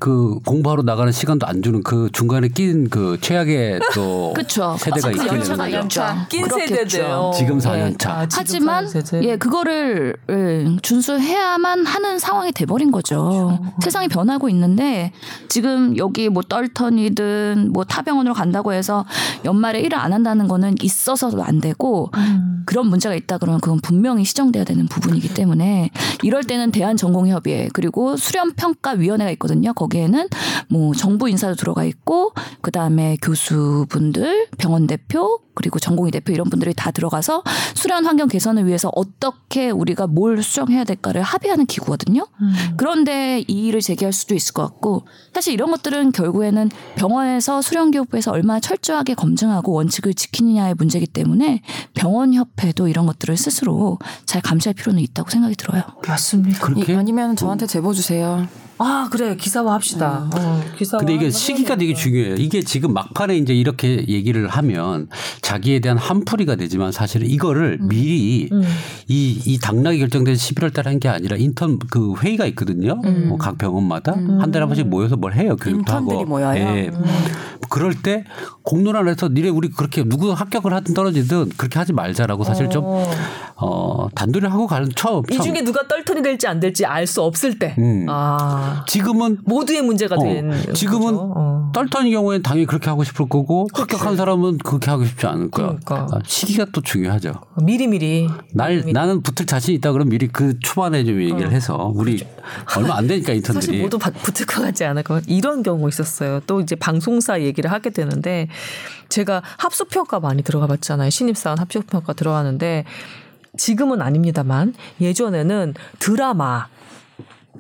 그 0.00 0.40
공부하러 0.46 0.83
나가는 0.83 1.12
시간도 1.12 1.46
안 1.46 1.62
주는 1.62 1.83
그 1.83 2.09
중간에 2.12 2.48
낀 2.48 2.88
그 2.88 3.18
최악의 3.20 3.81
또. 3.94 4.35
세대가 4.79 5.11
그 5.11 5.16
있겠네요. 5.16 5.72
연차가. 5.72 6.26
낀. 6.29 6.48
세대대요. 6.48 7.33
지금 7.37 7.59
4년 7.59 7.98
차. 7.98 8.12
아, 8.20 8.26
지금 8.26 8.40
하지만 8.40 8.88
사는 8.88 9.05
세대. 9.05 9.29
예 9.29 9.37
그거를 9.37 10.16
예, 10.31 10.76
준수해야만 10.83 11.85
하는 11.85 12.18
상황이 12.18 12.50
돼버린 12.53 12.90
거죠. 12.90 13.59
세상이 13.83 14.09
변하고 14.09 14.48
있는데 14.48 15.12
지금 15.48 15.96
여기 15.98 16.29
뭐 16.31 16.42
떨턴이든 16.42 17.70
뭐 17.72 17.85
타병원으로 17.85 18.35
간다고 18.35 18.72
해서 18.72 19.05
연말에 19.44 19.81
일을 19.81 19.98
안 19.98 20.12
한다는 20.14 20.48
거는 20.48 20.69
있어서도 20.80 21.42
안 21.42 21.61
되고 21.61 22.11
음. 22.14 22.62
그런 22.66 22.87
문제가 22.87 23.14
있다 23.14 23.38
그러면 23.38 23.61
그건 23.61 23.80
분명히 23.80 24.24
시정돼야 24.24 24.64
되는 24.64 24.87
부분이기 24.87 25.35
때문에 25.35 25.90
이럴 26.22 26.44
때는 26.44 26.70
대한전공협의회 26.70 27.70
그리고 27.72 28.16
수련평가위원회가 28.16 29.30
있거든요. 29.33 29.72
거기에는 29.72 30.28
뭐 30.68 30.94
정부 30.94 31.28
인사도 31.28 31.54
들어가 31.54 31.85
있고 31.85 32.33
그 32.61 32.70
다음에 32.70 33.16
교수분들, 33.22 34.48
병원 34.59 34.87
대표 34.87 35.40
그리고 35.54 35.78
전공의 35.78 36.11
대표 36.12 36.33
이런 36.33 36.48
분들이 36.48 36.72
다 36.74 36.90
들어가서 36.90 37.42
수련 37.74 38.06
환경 38.06 38.28
개선을 38.28 38.66
위해서 38.66 38.90
어떻게 38.94 39.70
우리가 39.70 40.06
뭘 40.06 40.42
수정해야 40.42 40.85
될까를 40.85 41.22
합의하는 41.22 41.66
기구거든요. 41.66 42.26
음. 42.40 42.54
그런데 42.76 43.44
이의를 43.46 43.80
제기할 43.80 44.12
수도 44.12 44.35
있을 44.35 44.54
것 44.54 44.62
같고 44.62 45.06
사실 45.35 45.52
이런 45.52 45.70
것들은 45.70 46.12
결국에는 46.12 46.70
병원에서 46.96 47.61
수련 47.62 47.90
교육부에서 47.90 48.30
얼마나 48.30 48.61
철저하게 48.61 49.14
검증하고 49.14 49.72
원칙을 49.72 50.14
지키느냐 50.14 50.59
의 50.68 50.74
문제이기 50.76 51.06
때문에 51.08 51.62
병원 51.94 52.34
협회도 52.34 52.88
이런 52.88 53.06
것들을 53.06 53.36
스스로 53.36 53.98
잘 54.26 54.42
감시할 54.42 54.74
필요는 54.74 55.00
있다고 55.02 55.30
생각이 55.30 55.54
들어요. 55.56 55.82
맞습니다. 56.06 56.58
그렇게 56.60 56.92
이- 56.92 56.96
아니면 56.96 57.36
저한테 57.36 57.66
제보 57.66 57.92
주세요. 57.92 58.46
아 58.82 59.08
그래 59.12 59.36
기사화 59.36 59.74
합시다. 59.74 60.30
어, 60.34 60.62
기사화. 60.78 61.00
근데 61.00 61.12
이게 61.14 61.28
시기가 61.30 61.76
되게. 61.76 61.92
중요해요. 61.92 62.36
이게 62.36 62.62
지금 62.62 62.94
막판에 62.94 63.36
이제 63.36 63.52
이렇게 63.54 64.06
얘기를 64.08 64.48
하면 64.48 65.08
자기에 65.42 65.80
대한 65.80 65.98
한풀이가 65.98 66.56
되지만 66.56 66.90
사실은 66.90 67.26
이거를 67.28 67.76
미리 67.82 68.48
음. 68.50 68.62
이, 69.06 69.38
이 69.44 69.58
당락이 69.58 69.98
결정된 69.98 70.34
11월 70.34 70.72
달에 70.72 70.88
한 70.90 70.98
게 71.00 71.08
아니라 71.10 71.36
인턴 71.36 71.78
그 71.90 72.14
회의가 72.22 72.46
있거든요. 72.46 73.00
음. 73.04 73.28
뭐각 73.28 73.58
병원마다 73.58 74.12
한 74.12 74.50
달에 74.50 74.60
한 74.60 74.68
번씩 74.68 74.88
모여서 74.88 75.16
뭘 75.16 75.34
해요. 75.34 75.56
교육도 75.56 75.92
하고. 75.92 76.04
인턴들이 76.12 76.28
모여요? 76.28 76.58
예. 76.58 76.90
그럴 77.68 77.94
때 77.94 78.24
공론화에서 78.70 79.28
니네 79.28 79.48
우리 79.48 79.68
그렇게 79.70 80.04
누구 80.04 80.30
합격을 80.33 80.72
하든 80.72 80.94
떨어지든 80.94 81.50
그렇게 81.56 81.78
하지 81.78 81.92
말자라고 81.92 82.44
사실 82.44 82.70
좀 82.70 82.85
어. 82.87 83.11
어, 83.56 84.09
단둘이 84.14 84.46
하고 84.46 84.66
가는 84.68 84.88
처음. 84.94 85.22
이 85.30 85.37
처음. 85.37 85.48
중에 85.52 85.64
누가 85.64 85.87
떨터리 85.88 86.22
될지 86.22 86.46
안 86.46 86.61
될지 86.61 86.87
알 86.87 87.06
수 87.06 87.22
없을 87.22 87.59
때. 87.59 87.74
음. 87.78 88.06
아 88.09 88.85
지금은 88.87 89.38
모두의 89.44 89.83
문제가 89.83 90.14
어, 90.16 90.22
된. 90.22 90.52
지금은. 90.74 91.14
어. 91.16 91.70
떨터인 91.72 92.11
경우에는 92.11 92.42
당연히 92.42 92.66
그렇게 92.66 92.88
하고 92.90 93.04
싶을 93.04 93.28
거고 93.28 93.66
합격한 93.72 94.16
사람은 94.16 94.59
그렇게 94.59 94.90
하고 94.90 95.04
싶지 95.04 95.26
않을 95.26 95.50
거야. 95.50 95.66
그러니까. 95.85 96.06
아, 96.12 96.18
시기가 96.26 96.66
또 96.72 96.80
중요하죠. 96.80 97.33
미리 97.62 97.87
미리. 97.87 98.28
날 98.54 98.83
나는 98.92 99.22
붙을 99.22 99.46
자신 99.46 99.74
있다 99.74 99.92
그러면 99.92 100.11
미리 100.11 100.26
그 100.28 100.59
초반에 100.61 101.04
좀 101.04 101.20
얘기를 101.22 101.50
해서 101.52 101.92
우리 101.94 102.24
얼마 102.76 102.96
안 102.96 103.06
되니까 103.06 103.33
어. 103.33 103.35
그렇죠. 103.35 103.52
사실 103.52 103.74
인턴들이 103.74 103.83
모두 103.83 103.98
받- 103.98 104.14
붙을 104.22 104.46
것 104.46 104.62
같지 104.62 104.85
않을 104.85 105.02
것 105.04 105.14
같- 105.14 105.24
이런 105.28 105.62
경우 105.62 105.88
있었어요. 105.88 106.40
또 106.46 106.61
이제 106.61 106.74
방송사 106.76 107.40
얘기를 107.40 107.70
하게 107.72 107.90
되는데 107.90 108.48
제가 109.08 109.42
합숙평가 109.58 110.20
많이 110.20 110.42
들어가 110.42 110.66
봤잖아요. 110.66 111.10
신입사원 111.10 111.58
합숙평가 111.58 112.12
들어가는데 112.12 112.84
지금은 113.56 114.00
아닙니다만 114.00 114.74
예전에는 115.00 115.74
드라마 115.98 116.68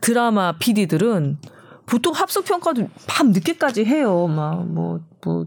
드라마 0.00 0.52
PD들은 0.52 1.38
보통 1.86 2.14
합숙평가도 2.14 2.88
밤 3.08 3.32
늦게까지 3.32 3.84
해요. 3.84 4.26
막 4.28 4.64
뭐 4.64 5.00
뭐 5.24 5.46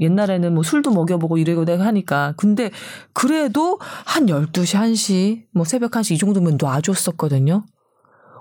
옛날에는 0.00 0.54
뭐 0.54 0.62
술도 0.62 0.90
먹여보고 0.90 1.38
이러고 1.38 1.64
내가 1.64 1.84
하니까. 1.86 2.34
근데 2.36 2.70
그래도 3.12 3.78
한 4.04 4.26
12시, 4.26 4.76
1시, 4.76 5.42
뭐 5.52 5.64
새벽 5.64 5.92
1시 5.92 6.14
이 6.14 6.18
정도면 6.18 6.58
놔줬었거든요. 6.60 7.64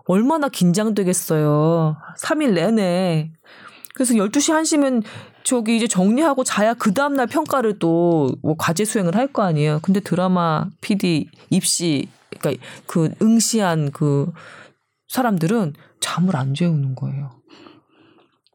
얼마나 0.06 0.50
긴장되겠어요. 0.50 1.96
3일 2.20 2.54
내내. 2.54 3.32
그래서 3.94 4.16
12시 4.16 4.54
1시면 4.54 5.04
저기 5.44 5.76
이제 5.76 5.88
정리하고 5.88 6.44
자야 6.44 6.74
그 6.74 6.94
다음날 6.94 7.28
평가를 7.28 7.80
또 7.80 8.36
뭐 8.42 8.56
과제 8.58 8.86
수행을 8.86 9.16
할 9.16 9.28
거 9.34 9.44
아니에요. 9.44 9.80
근데 9.82 10.00
드라마 10.00 10.66
PD 10.82 11.30
입시, 11.50 12.08
그러니까 12.40 12.64
그 12.88 13.12
응시한 13.22 13.92
그 13.92 14.32
사람들은 15.08 15.74
잠을 16.00 16.36
안 16.36 16.54
재우는 16.54 16.96
거예요. 16.96 17.32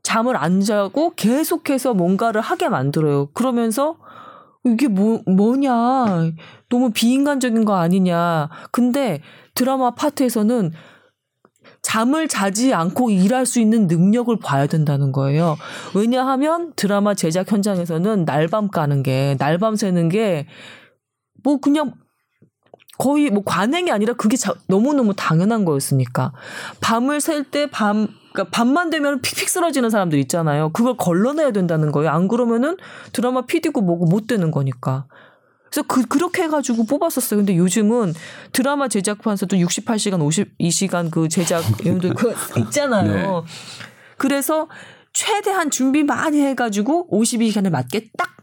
잠을 0.03 0.37
안 0.37 0.61
자고 0.61 1.15
계속해서 1.15 1.95
뭔가를 1.95 2.41
하게 2.41 2.69
만들어요. 2.69 3.27
그러면서 3.33 3.97
이게 4.65 4.89
뭐, 4.89 5.23
뭐냐. 5.27 6.33
너무 6.69 6.91
비인간적인 6.91 7.65
거 7.65 7.77
아니냐. 7.77 8.49
근데 8.73 9.23
드라마 9.55 9.91
파트에서는 9.93 10.73
잠을 11.89 12.29
자지 12.29 12.75
않고 12.75 13.09
일할 13.09 13.47
수 13.47 13.61
있는 13.61 13.87
능력을 13.87 14.37
봐야 14.41 14.67
된다는 14.67 15.11
거예요. 15.11 15.57
왜냐하면 15.95 16.75
드라마 16.77 17.15
제작 17.15 17.51
현장에서는 17.51 18.27
날밤 18.27 18.69
까는 18.69 19.03
게, 19.03 19.37
날밤 19.39 19.75
새는 19.77 20.11
게, 20.11 20.47
뭐 21.43 21.57
그냥 21.59 21.95
거의 22.99 23.31
뭐 23.31 23.43
관행이 23.43 23.91
아니라 23.91 24.13
그게 24.15 24.37
자- 24.37 24.55
너무너무 24.67 25.15
당연한 25.15 25.65
거였으니까. 25.65 26.33
밤을 26.83 27.23
셀 27.23 27.45
때 27.45 27.71
밤, 27.71 28.09
그러니까 28.35 28.51
밤만 28.55 28.91
되면 28.91 29.23
픽픽 29.23 29.49
쓰러지는 29.49 29.89
사람들 29.89 30.19
있잖아요. 30.19 30.71
그걸 30.75 30.95
걸러내야 30.99 31.53
된다는 31.53 31.91
거예요. 31.91 32.11
안 32.11 32.29
그러면은 32.29 32.77
드라마 33.15 33.47
PD고 33.47 33.81
뭐고 33.81 34.05
못 34.05 34.27
되는 34.27 34.51
거니까. 34.51 35.07
그래서 35.71 35.87
그, 35.87 36.07
그렇게 36.07 36.43
해가지고 36.45 36.85
뽑았었어요. 36.87 37.39
근데 37.39 37.57
요즘은 37.57 38.15
드라마 38.53 38.89
제작판서도 38.89 39.57
68시간, 39.57 40.19
52시간 40.59 41.11
그 41.11 41.29
제작, 41.29 41.63
이런들 41.85 42.15
그 42.15 42.35
있잖아요. 42.59 43.45
그래서 44.17 44.69
최대한 45.13 45.71
준비 45.71 46.03
많이 46.05 46.41
해가지고 46.41 47.09
52시간에 47.11 47.71
맞게 47.71 48.11
딱 48.17 48.37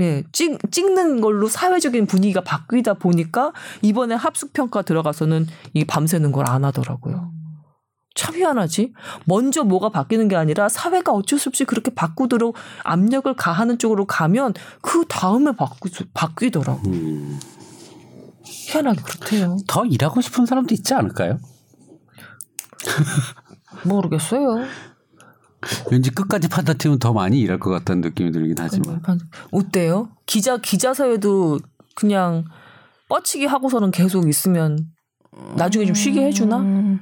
예, 0.00 0.22
찍, 0.32 0.58
찍는 0.70 1.20
걸로 1.20 1.48
사회적인 1.48 2.06
분위기가 2.06 2.40
바뀌다 2.40 2.94
보니까 2.94 3.52
이번에 3.82 4.14
합숙평가 4.14 4.82
들어가서는 4.82 5.46
이 5.74 5.84
밤새는 5.84 6.30
걸 6.30 6.48
안 6.48 6.64
하더라고요. 6.64 7.32
참 8.18 8.34
희한하지? 8.34 8.92
먼저 9.26 9.62
뭐가 9.62 9.90
바뀌는 9.90 10.26
게 10.26 10.34
아니라 10.34 10.68
사회가 10.68 11.12
어쩔 11.12 11.38
수 11.38 11.50
없이 11.50 11.64
그렇게 11.64 11.94
바꾸도록 11.94 12.56
압력을 12.82 13.32
가하는 13.36 13.78
쪽으로 13.78 14.06
가면 14.06 14.54
그 14.82 15.04
다음에 15.08 15.52
바꾸, 15.52 15.88
바뀌더라고. 16.14 16.80
음, 16.88 17.38
희한하게 18.42 19.02
그렇대요. 19.02 19.56
더 19.68 19.84
일하고 19.84 20.20
싶은 20.20 20.46
사람도 20.46 20.74
있지 20.74 20.94
않을까요? 20.94 21.38
모르겠어요. 23.86 24.64
왠지 25.92 26.10
끝까지 26.10 26.48
판다팀은 26.48 26.98
더 26.98 27.12
많이 27.12 27.38
일할 27.38 27.60
것 27.60 27.70
같다는 27.70 28.00
느낌이 28.00 28.32
들긴 28.32 28.56
하지만 28.58 29.00
어때요? 29.52 30.08
기자, 30.26 30.56
기자 30.56 30.92
사회도 30.92 31.60
그냥 31.94 32.44
뻗치기 33.08 33.46
하고서는 33.46 33.92
계속 33.92 34.28
있으면 34.28 34.88
나중에 35.56 35.86
좀 35.86 35.94
쉬게 35.94 36.26
해주나? 36.26 36.58
음, 36.58 37.00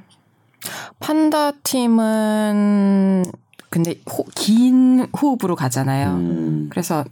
판다 0.99 1.51
팀은 1.51 3.23
근데 3.69 3.95
호- 4.09 4.25
긴 4.35 5.07
호흡으로 5.21 5.55
가잖아요. 5.55 6.09
음, 6.13 6.67
그래서 6.71 7.03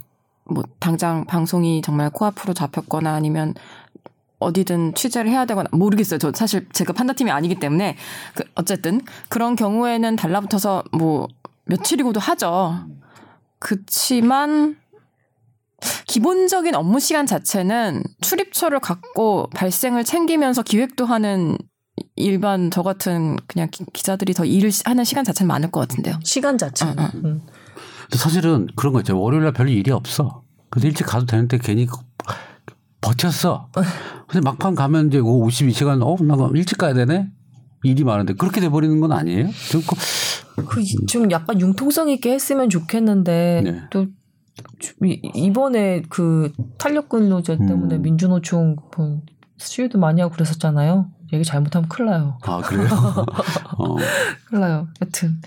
뭐 0.44 0.64
당장 0.78 1.24
방송이 1.24 1.82
정말 1.82 2.10
코앞으로 2.10 2.54
잡혔거나 2.54 3.14
아니면 3.14 3.54
어디든 4.38 4.94
취재를 4.94 5.30
해야 5.30 5.44
되거나 5.44 5.68
모르겠어요. 5.72 6.18
저 6.18 6.32
사실 6.34 6.68
제가 6.72 6.92
판다 6.92 7.14
팀이 7.14 7.30
아니기 7.30 7.56
때문에 7.56 7.96
그 8.34 8.44
어쨌든 8.54 9.00
그런 9.28 9.56
경우에는 9.56 10.16
달라붙어서 10.16 10.84
뭐 10.92 11.28
며칠이고도 11.64 12.20
하죠. 12.20 12.86
그치만 13.58 14.76
기본적인 16.06 16.74
업무 16.74 17.00
시간 17.00 17.26
자체는 17.26 18.02
출입처를 18.20 18.80
갖고 18.80 19.48
발생을 19.54 20.04
챙기면서 20.04 20.62
기획도 20.62 21.04
하는 21.06 21.56
일반 22.16 22.70
저 22.70 22.82
같은 22.82 23.36
그냥 23.46 23.68
기- 23.70 23.84
기자들이 23.92 24.34
더 24.34 24.44
일을 24.44 24.70
시- 24.70 24.82
하는 24.84 25.04
시간 25.04 25.24
자체는 25.24 25.48
많을 25.48 25.70
것 25.70 25.80
같은데요. 25.80 26.18
시간 26.24 26.58
자체. 26.58 26.84
응, 26.86 26.94
응. 26.98 27.10
음. 27.24 27.42
근데 28.02 28.18
사실은 28.18 28.66
그런 28.76 28.92
거 28.92 29.00
있죠. 29.00 29.20
월요일 29.20 29.44
날 29.44 29.52
별로 29.52 29.70
일이 29.70 29.90
없어. 29.90 30.42
그래서 30.70 30.88
일찍 30.88 31.04
가도 31.06 31.26
되는데 31.26 31.58
괜히 31.58 31.86
버텼어. 33.00 33.68
근데 34.28 34.40
막판 34.44 34.74
가면 34.74 35.08
이제 35.08 35.20
52시간 35.20 36.02
어, 36.02 36.16
나 36.24 36.36
그럼 36.36 36.56
일찍 36.56 36.78
가야 36.78 36.92
되네. 36.94 37.30
일이 37.82 38.04
많은데 38.04 38.34
그렇게 38.34 38.60
돼 38.60 38.68
버리는 38.68 38.98
건 39.00 39.12
아니에요? 39.12 39.48
좀 39.70 39.82
그- 39.86 40.64
그좀 40.66 41.30
약간 41.30 41.60
융통성 41.60 42.08
있게 42.10 42.32
했으면 42.32 42.68
좋겠는데 42.68 43.62
네. 43.64 43.80
또 43.90 44.06
이- 45.04 45.20
이번에 45.34 46.02
그 46.08 46.50
탄력 46.78 47.08
근로제 47.10 47.58
때문에 47.58 47.96
음. 47.96 48.02
민주노총 48.02 48.76
뭐 48.96 49.20
시위도 49.58 49.98
많이 49.98 50.20
하고 50.20 50.32
그랬었잖아요. 50.34 51.10
얘기 51.32 51.44
잘못하면 51.44 51.88
큰일 51.88 52.10
나요. 52.10 52.38
아 52.42 52.60
그래요? 52.62 52.86
어. 53.78 53.96
큰일 54.46 54.60
나요. 54.60 54.88
여튼 55.02 55.40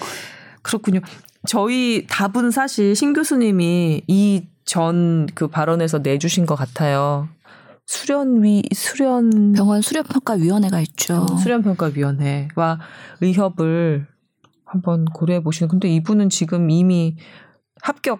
그렇군요. 0.62 1.00
저희 1.48 2.06
답은 2.08 2.52
사실 2.52 2.96
신 2.96 3.14
교수님이 3.14 4.02
이 4.08 4.48
전 4.66 5.26
그 5.34 5.48
발언에서 5.48 5.98
내주신 5.98 6.46
것 6.46 6.54
같아요. 6.54 7.28
수련위 7.88 8.62
수련 8.72 9.54
병원 9.54 9.82
수료평가위원회가 9.82 10.80
있죠. 10.82 11.26
수련평가위원회와 11.42 12.80
의협을 13.22 14.06
한번 14.64 15.06
고려해 15.06 15.42
보시는. 15.42 15.70
근데 15.70 15.90
이분은 15.90 16.30
지금 16.30 16.70
이미 16.70 17.16
합격 17.82 18.20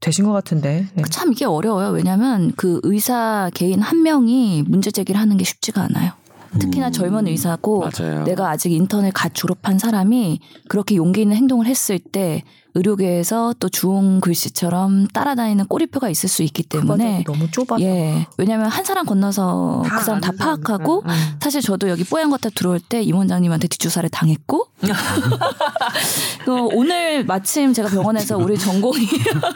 되신 0.00 0.26
것 0.26 0.32
같은데. 0.32 0.86
네. 0.94 1.02
참 1.10 1.32
이게 1.32 1.46
어려워요. 1.46 1.88
왜냐하면 1.92 2.52
그 2.56 2.80
의사 2.82 3.50
개인 3.54 3.80
한 3.80 4.02
명이 4.02 4.64
문제 4.68 4.90
제기를 4.90 5.18
하는 5.18 5.38
게 5.38 5.44
쉽지가 5.44 5.80
않아요. 5.84 6.12
특히나 6.58 6.88
음. 6.88 6.92
젊은 6.92 7.26
의사고 7.26 7.88
맞아요. 7.98 8.24
내가 8.24 8.50
아직 8.50 8.72
인턴을 8.72 9.12
갓 9.12 9.34
졸업한 9.34 9.78
사람이 9.78 10.40
그렇게 10.68 10.96
용기 10.96 11.22
있는 11.22 11.36
행동을 11.36 11.66
했을 11.66 11.98
때 11.98 12.42
의료계에서 12.74 13.54
또 13.60 13.68
주홍 13.68 14.20
글씨처럼 14.20 15.06
따라다니는 15.08 15.66
꼬리표가 15.66 16.08
있을 16.08 16.28
수 16.28 16.42
있기 16.42 16.64
그 16.64 16.80
때문에 16.80 17.22
너무 17.24 17.48
좁아서 17.50 17.80
예 17.80 18.26
왜냐하면 18.36 18.68
한 18.68 18.84
사람 18.84 19.06
건너서 19.06 19.84
다그 19.86 20.04
사람 20.04 20.20
다. 20.20 20.32
파악하고 20.36 21.04
음. 21.06 21.10
사실 21.40 21.60
저도 21.60 21.88
여기 21.88 22.02
뽀얀 22.02 22.30
거탑 22.30 22.52
들어올 22.54 22.80
때 22.80 23.00
임원장님한테 23.00 23.68
뒷주사를 23.68 24.08
당했고 24.10 24.66
또 26.44 26.68
오늘 26.72 27.24
마침 27.24 27.72
제가 27.72 27.88
병원에서 27.88 28.38
우리 28.38 28.58
전공이 28.58 29.06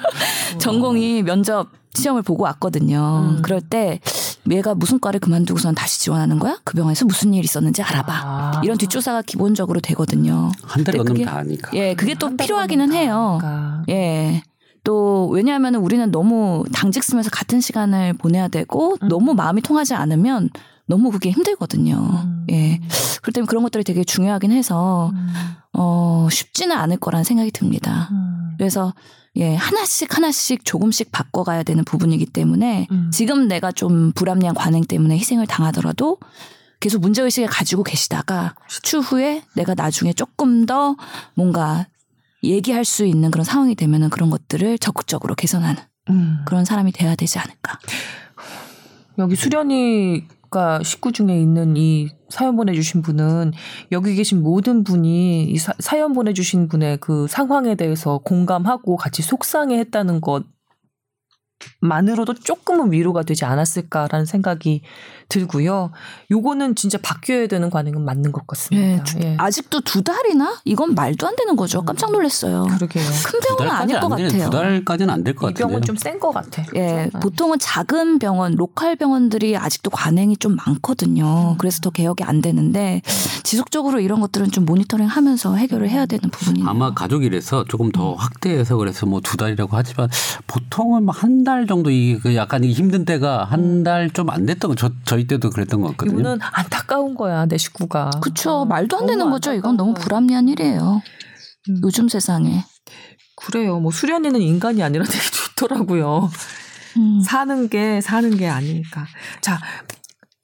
전공이 0.58 1.22
면접 1.24 1.70
시험을 1.94 2.22
보고 2.22 2.44
왔거든요. 2.44 3.36
음. 3.38 3.42
그럴 3.42 3.60
때 3.60 3.98
얘가 4.50 4.74
무슨 4.74 4.98
과를 5.00 5.20
그만두고선 5.20 5.74
다시 5.74 6.00
지원하는 6.00 6.38
거야? 6.38 6.58
그 6.64 6.74
병원에서 6.74 7.04
무슨 7.04 7.34
일 7.34 7.44
있었는지 7.44 7.82
알아봐. 7.82 8.12
아. 8.12 8.60
이런 8.64 8.78
뒷조사가 8.78 9.22
기본적으로 9.22 9.80
되거든요. 9.80 10.50
한 10.62 10.84
달 10.84 10.96
건너면 10.96 11.24
다 11.26 11.36
아니까. 11.38 11.70
예, 11.74 11.94
그게 11.94 12.14
또 12.14 12.34
필요하기는 12.36 12.92
해요. 12.92 13.38
가니까. 13.40 13.82
예. 13.90 14.42
또 14.84 15.28
왜냐하면 15.28 15.74
우리는 15.74 16.10
너무 16.10 16.64
당직 16.72 17.04
쓰면서 17.04 17.28
같은 17.30 17.60
시간을 17.60 18.14
보내야 18.14 18.48
되고 18.48 18.96
음. 19.02 19.08
너무 19.08 19.34
마음이 19.34 19.60
통하지 19.60 19.92
않으면 19.94 20.48
너무 20.86 21.10
그게 21.10 21.30
힘들거든요. 21.30 21.94
음. 21.96 22.46
예. 22.50 22.80
그렇기 23.20 23.32
때문에 23.34 23.46
그런 23.48 23.62
것들이 23.64 23.84
되게 23.84 24.02
중요하긴 24.04 24.52
해서 24.52 25.10
음. 25.12 25.28
어 25.74 26.28
쉽지는 26.30 26.74
않을 26.74 26.96
거라는 26.96 27.24
생각이 27.24 27.50
듭니다. 27.50 28.08
음. 28.12 28.54
그래서 28.56 28.94
예 29.36 29.54
하나씩 29.54 30.16
하나씩 30.16 30.64
조금씩 30.64 31.12
바꿔가야 31.12 31.62
되는 31.62 31.84
부분이기 31.84 32.26
때문에 32.26 32.86
음. 32.90 33.10
지금 33.12 33.48
내가 33.48 33.72
좀 33.72 34.12
불합리한 34.12 34.54
관행 34.54 34.84
때문에 34.84 35.16
희생을 35.16 35.46
당하더라도 35.46 36.18
계속 36.80 37.00
문제의식을 37.00 37.48
가지고 37.48 37.82
계시다가 37.82 38.54
추후에 38.82 39.42
내가 39.54 39.74
나중에 39.74 40.12
조금 40.12 40.66
더 40.66 40.96
뭔가 41.34 41.86
얘기할 42.44 42.84
수 42.84 43.04
있는 43.04 43.30
그런 43.30 43.44
상황이 43.44 43.74
되면은 43.74 44.10
그런 44.10 44.30
것들을 44.30 44.78
적극적으로 44.78 45.34
개선하는 45.34 45.82
음. 46.10 46.38
그런 46.46 46.64
사람이 46.64 46.92
돼야 46.92 47.16
되지 47.16 47.38
않을까. 47.38 47.78
여기 49.18 49.34
수련이 49.34 50.24
가 50.50 50.82
식구 50.82 51.12
중에 51.12 51.38
있는 51.38 51.76
이 51.76 52.08
사연 52.28 52.56
보내주신 52.56 53.02
분은 53.02 53.52
여기 53.92 54.14
계신 54.14 54.42
모든 54.42 54.84
분이 54.84 55.44
이 55.44 55.58
사, 55.58 55.74
사연 55.78 56.12
보내주신 56.12 56.68
분의 56.68 56.98
그 56.98 57.26
상황에 57.28 57.74
대해서 57.74 58.18
공감하고 58.18 58.96
같이 58.96 59.22
속상해 59.22 59.78
했다는 59.78 60.20
것 60.20 60.44
만으로도 61.80 62.34
조금은 62.34 62.92
위로가 62.92 63.22
되지 63.22 63.44
않았을까라는 63.44 64.26
생각이 64.26 64.82
들고요. 65.28 65.90
요거는 66.30 66.74
진짜 66.74 66.96
바뀌어야 67.02 67.46
되는 67.48 67.68
관행은 67.70 68.02
맞는 68.04 68.32
것 68.32 68.46
같습니다. 68.46 69.04
두- 69.04 69.18
예. 69.20 69.36
아직도 69.38 69.82
두 69.82 70.02
달이나 70.02 70.56
이건 70.64 70.94
말도 70.94 71.26
안 71.26 71.36
되는 71.36 71.54
거죠. 71.54 71.82
깜짝 71.82 72.10
놀랐어요. 72.12 72.64
그러게요. 72.76 73.04
큰두 73.26 73.56
병원은 73.56 73.70
아닐 73.82 74.00
것 74.00 74.08
같아요. 74.08 74.44
두 74.44 74.50
달까지는 74.50 75.12
안 75.12 75.24
될것이 75.24 75.52
같은데. 75.54 75.68
병은 75.70 75.82
좀센 75.82 76.18
것 76.18 76.30
같아. 76.32 76.62
예, 76.74 77.04
그죠? 77.06 77.18
보통은 77.20 77.58
작은 77.58 78.18
병원, 78.18 78.54
로컬 78.54 78.96
병원들이 78.96 79.56
아직도 79.56 79.90
관행이 79.90 80.38
좀 80.38 80.56
많거든요. 80.56 81.56
그래서 81.58 81.80
더 81.80 81.90
개혁이 81.90 82.24
안 82.24 82.40
되는데 82.40 83.02
지속적으로 83.42 84.00
이런 84.00 84.20
것들은 84.20 84.50
좀 84.50 84.64
모니터링 84.64 85.06
하면서 85.06 85.54
해결을 85.56 85.90
해야 85.90 86.06
되는 86.06 86.30
부분이에요. 86.30 86.68
아마 86.68 86.94
가족이라서 86.94 87.64
조금 87.68 87.92
더 87.92 88.14
확대해서 88.14 88.76
그래서 88.76 89.04
뭐 89.06 89.20
두 89.20 89.36
달이라고 89.36 89.76
하지만 89.76 90.08
보통은 90.46 91.04
뭐한달 91.04 91.66
정도 91.66 91.90
이그 91.90 92.34
약간 92.34 92.64
이 92.64 92.72
힘든 92.72 93.04
때가 93.04 93.44
한 93.44 93.82
달 93.84 94.08
좀 94.14 94.30
안 94.30 94.46
됐던 94.46 94.70
거 94.70 94.74
저, 94.74 94.90
저희 95.18 95.26
때도 95.26 95.50
그랬던 95.50 95.80
것 95.80 95.88
같거든요. 95.88 96.20
이거는 96.20 96.38
안타까운 96.40 97.16
거야 97.16 97.46
내 97.46 97.58
식구가. 97.58 98.10
그쵸. 98.22 98.60
어, 98.60 98.64
말도 98.64 98.98
안 98.98 99.06
되는 99.06 99.28
거죠. 99.30 99.52
이건 99.52 99.76
너무 99.76 99.94
불합리한 99.94 100.48
일이에요. 100.48 101.02
음. 101.70 101.80
요즘 101.82 102.08
세상에. 102.08 102.64
그래요. 103.34 103.80
뭐 103.80 103.90
수련이는 103.90 104.40
인간이 104.40 104.82
아니라 104.82 105.04
되게 105.04 105.18
좋더라고요. 105.18 106.30
음. 106.98 107.20
사는 107.20 107.68
게 107.68 108.00
사는 108.00 108.36
게 108.36 108.48
아니니까. 108.48 109.06
자, 109.40 109.58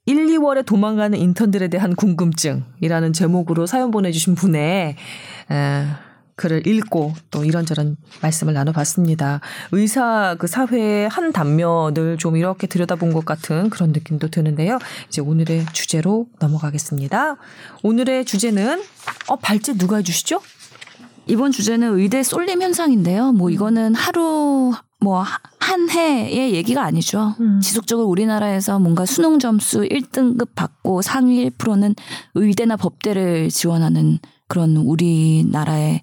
1, 0.07 0.27
2월에 0.27 0.67
도망가는 0.67 1.17
인턴들에 1.19 1.69
대한 1.69 1.95
궁금증이라는 1.95 3.13
제목으로 3.13 3.67
사연 3.67 3.93
보내주신 3.93 4.35
분의 4.35 4.97
에, 5.51 5.87
글을 6.37 6.67
읽고 6.67 7.13
또 7.31 7.45
이런저런 7.45 7.97
말씀을 8.23 8.55
나눠봤습니다. 8.55 9.41
의사 9.73 10.37
그 10.39 10.47
사회의 10.47 11.09
한 11.09 11.33
단면을 11.33 12.17
좀 12.19 12.37
이렇게 12.37 12.67
들여다본 12.67 13.13
것 13.13 13.25
같은 13.25 13.71
그런 13.71 13.93
느낌도 13.93 14.29
드는데요. 14.29 14.79
이제 15.09 15.21
오늘의 15.21 15.67
주제로 15.73 16.27
넘어가겠습니다. 16.41 17.37
오늘의 17.83 18.25
주제는 18.25 18.83
어 19.29 19.37
발제 19.37 19.75
누가 19.77 19.97
해주시죠? 19.97 20.41
이번 21.27 21.53
주제는 21.53 21.99
의대 21.99 22.23
쏠림 22.23 22.63
현상인데요. 22.63 23.33
뭐 23.33 23.51
이거는 23.51 23.95
하루 23.95 24.73
뭐 25.01 25.25
한 25.65 25.89
해의 25.89 26.55
얘기가 26.55 26.85
아니죠. 26.85 27.35
음. 27.41 27.59
지속적으로 27.61 28.07
우리나라에서 28.07 28.79
뭔가 28.79 29.07
수능 29.07 29.39
점수 29.39 29.81
1등급 29.81 30.49
받고 30.55 31.01
상위 31.01 31.49
1%는 31.49 31.95
의대나 32.35 32.77
법대를 32.77 33.49
지원하는 33.49 34.19
그런 34.47 34.77
우리나라의 34.77 36.03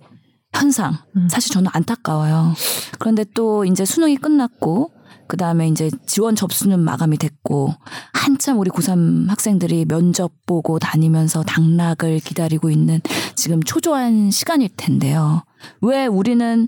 현상. 0.54 0.98
음. 1.16 1.28
사실 1.30 1.54
저는 1.54 1.70
안타까워요. 1.74 2.54
그런데 3.00 3.26
또 3.34 3.66
이제 3.66 3.86
수능이 3.86 4.18
끝났고 4.18 4.92
그 5.28 5.38
다음에 5.38 5.70
이제 5.70 5.90
지원 6.06 6.36
접수는 6.36 6.80
마감이 6.82 7.18
됐고 7.18 7.74
한참 8.14 8.60
우리 8.60 8.70
고3 8.70 9.30
학생들이 9.30 9.86
면접 9.86 10.34
보고 10.46 10.78
다니면서 10.78 11.44
당락을 11.44 12.20
기다리고 12.20 12.70
있는 12.70 13.00
지금 13.36 13.64
초조한 13.64 14.30
시간일 14.30 14.70
텐데요. 14.76 15.44
왜 15.82 16.06
우리는 16.06 16.68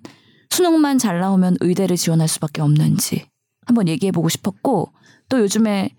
수능만 0.50 0.98
잘 0.98 1.20
나오면 1.20 1.58
의대를 1.60 1.98
지원할 1.98 2.30
수밖에 2.30 2.62
없는지 2.62 3.26
한번 3.66 3.90
얘기해 3.90 4.14
보고 4.14 4.30
싶었고 4.30 4.94
또 5.28 5.40
요즘에 5.40 5.90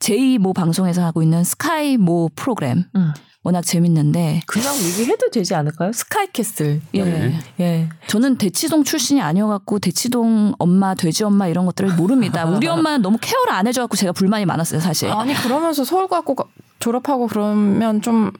제2모 0.00 0.52
방송에서 0.52 1.04
하고 1.04 1.22
있는 1.22 1.44
스카이 1.44 1.96
모 1.96 2.28
프로그램 2.34 2.84
음. 2.96 3.12
워낙 3.42 3.62
재밌는데 3.62 4.42
그냥 4.46 4.74
얘기해도 4.76 5.30
되지 5.30 5.54
않을까요? 5.54 5.92
스카이캐슬. 5.92 6.82
예. 6.94 7.04
네. 7.04 7.38
예. 7.60 7.88
저는 8.06 8.36
대치동 8.36 8.84
출신이 8.84 9.22
아니어갖고 9.22 9.78
대치동 9.78 10.54
엄마, 10.58 10.94
돼지 10.94 11.24
엄마 11.24 11.48
이런 11.48 11.64
것들을 11.64 11.94
모릅니다. 11.94 12.44
우리 12.44 12.66
엄마는 12.66 13.00
너무 13.00 13.16
케어를 13.20 13.52
안 13.54 13.66
해줘갖고 13.66 13.96
제가 13.96 14.12
불만이 14.12 14.44
많았어요, 14.44 14.80
사실. 14.80 15.10
아니 15.10 15.32
그러면서 15.34 15.84
서울과고 15.84 16.36
졸업하고 16.80 17.28
그러면 17.28 18.02
좀 18.02 18.30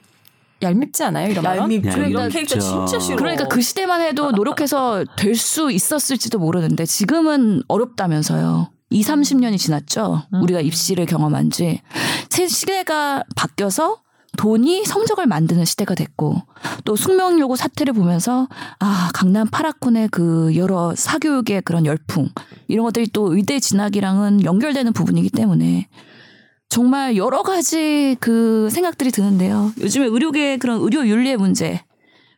얄밉지 0.61 1.03
않아요? 1.05 1.31
이런 1.31 1.43
말은? 1.43 1.63
얄밉죠. 1.63 1.89
얄밉죠. 1.89 2.09
이런 2.09 2.29
캐릭터 2.29 2.59
진짜 2.59 2.99
싫어. 2.99 3.15
그러니까 3.15 3.47
그 3.47 3.59
시대만 3.61 4.01
해도 4.01 4.29
노력해서 4.31 5.03
될 5.17 5.35
수 5.35 5.71
있었을지도 5.71 6.37
모르는데 6.37 6.85
지금은 6.85 7.63
어렵다면서요. 7.67 8.69
2, 8.91 9.01
30년이 9.03 9.57
지났죠. 9.57 10.21
우리가 10.43 10.59
입시를 10.61 11.07
경험한 11.07 11.49
지. 11.49 11.81
새 12.29 12.47
시대가 12.47 13.23
바뀌어서 13.35 13.97
돈이 14.37 14.85
성적을 14.85 15.25
만드는 15.25 15.65
시대가 15.65 15.93
됐고 15.93 16.41
또 16.85 16.95
숙명여고 16.95 17.55
사태를 17.55 17.93
보면서 17.93 18.47
아 18.79 19.09
강남 19.13 19.47
파라콘의 19.49 20.09
그 20.09 20.55
여러 20.55 20.95
사교육의 20.95 21.63
그런 21.63 21.85
열풍 21.85 22.29
이런 22.67 22.85
것들이 22.85 23.07
또 23.11 23.35
의대 23.35 23.59
진학이랑은 23.59 24.43
연결되는 24.43 24.93
부분이기 24.93 25.29
때문에 25.29 25.87
정말 26.69 27.17
여러 27.17 27.43
가지 27.43 28.15
그 28.21 28.69
생각들이 28.71 29.11
드는데요. 29.11 29.73
요즘에 29.81 30.05
의료계 30.05 30.57
그런 30.57 30.79
의료 30.79 31.05
윤리의 31.05 31.35
문제 31.35 31.81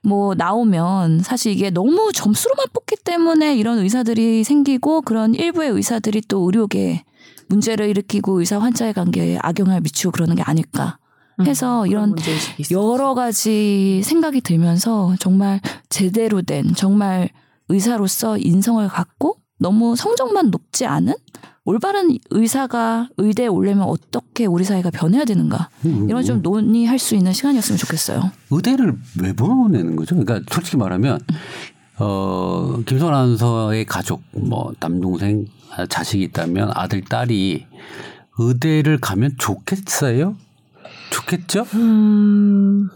뭐 0.01 0.33
나오면 0.35 1.19
사실 1.19 1.51
이게 1.51 1.69
너무 1.69 2.11
점수로만 2.11 2.65
뽑기 2.73 2.97
때문에 3.05 3.55
이런 3.55 3.77
의사들이 3.77 4.43
생기고 4.43 5.01
그런 5.03 5.35
일부의 5.35 5.69
의사들이 5.69 6.21
또 6.27 6.39
의료계 6.45 7.03
문제를 7.47 7.87
일으키고 7.89 8.39
의사 8.39 8.59
환자의 8.59 8.93
관계에 8.93 9.37
악영향을 9.41 9.81
미치고 9.81 10.11
그러는 10.11 10.35
게 10.35 10.41
아닐까 10.41 10.97
해서 11.41 11.87
이런. 11.87 12.15
여러 12.71 13.13
가지 13.13 14.01
생각이 14.03 14.41
들면서 14.41 15.15
정말 15.19 15.59
제대로 15.89 16.41
된 16.41 16.73
정말 16.75 17.29
의사로서 17.69 18.37
인성을 18.37 18.87
갖고 18.87 19.37
너무 19.59 19.95
성적만 19.95 20.51
높지 20.51 20.85
않은 20.85 21.13
올바른 21.65 22.17
의사가 22.29 23.09
의대에 23.17 23.47
오려면 23.47 23.85
어떻게 23.87 24.45
우리 24.45 24.65
사회가 24.65 24.91
변해야 24.91 25.23
되는가 25.23 25.69
음, 25.85 26.07
이런 26.09 26.23
좀 26.23 26.41
논의할 26.41 26.99
수 26.99 27.15
있는 27.15 27.31
시간이었으면 27.31 27.77
좋겠어요. 27.77 28.31
의대를 28.51 28.93
왜 29.21 29.33
보내는 29.33 29.95
거죠? 29.95 30.15
그러니까 30.15 30.41
솔직히 30.53 30.75
말하면 30.77 31.19
어 31.99 32.79
김선 32.85 33.13
아나운서의 33.13 33.85
가족 33.85 34.23
뭐 34.31 34.73
남동생 34.79 35.45
아, 35.75 35.85
자식이 35.85 36.23
있다면 36.25 36.71
아들 36.73 37.01
딸이 37.01 37.65
의대를 38.37 38.97
가면 38.99 39.35
좋겠어요? 39.37 40.35
좋겠죠? 41.13 41.65
음, 41.75 42.89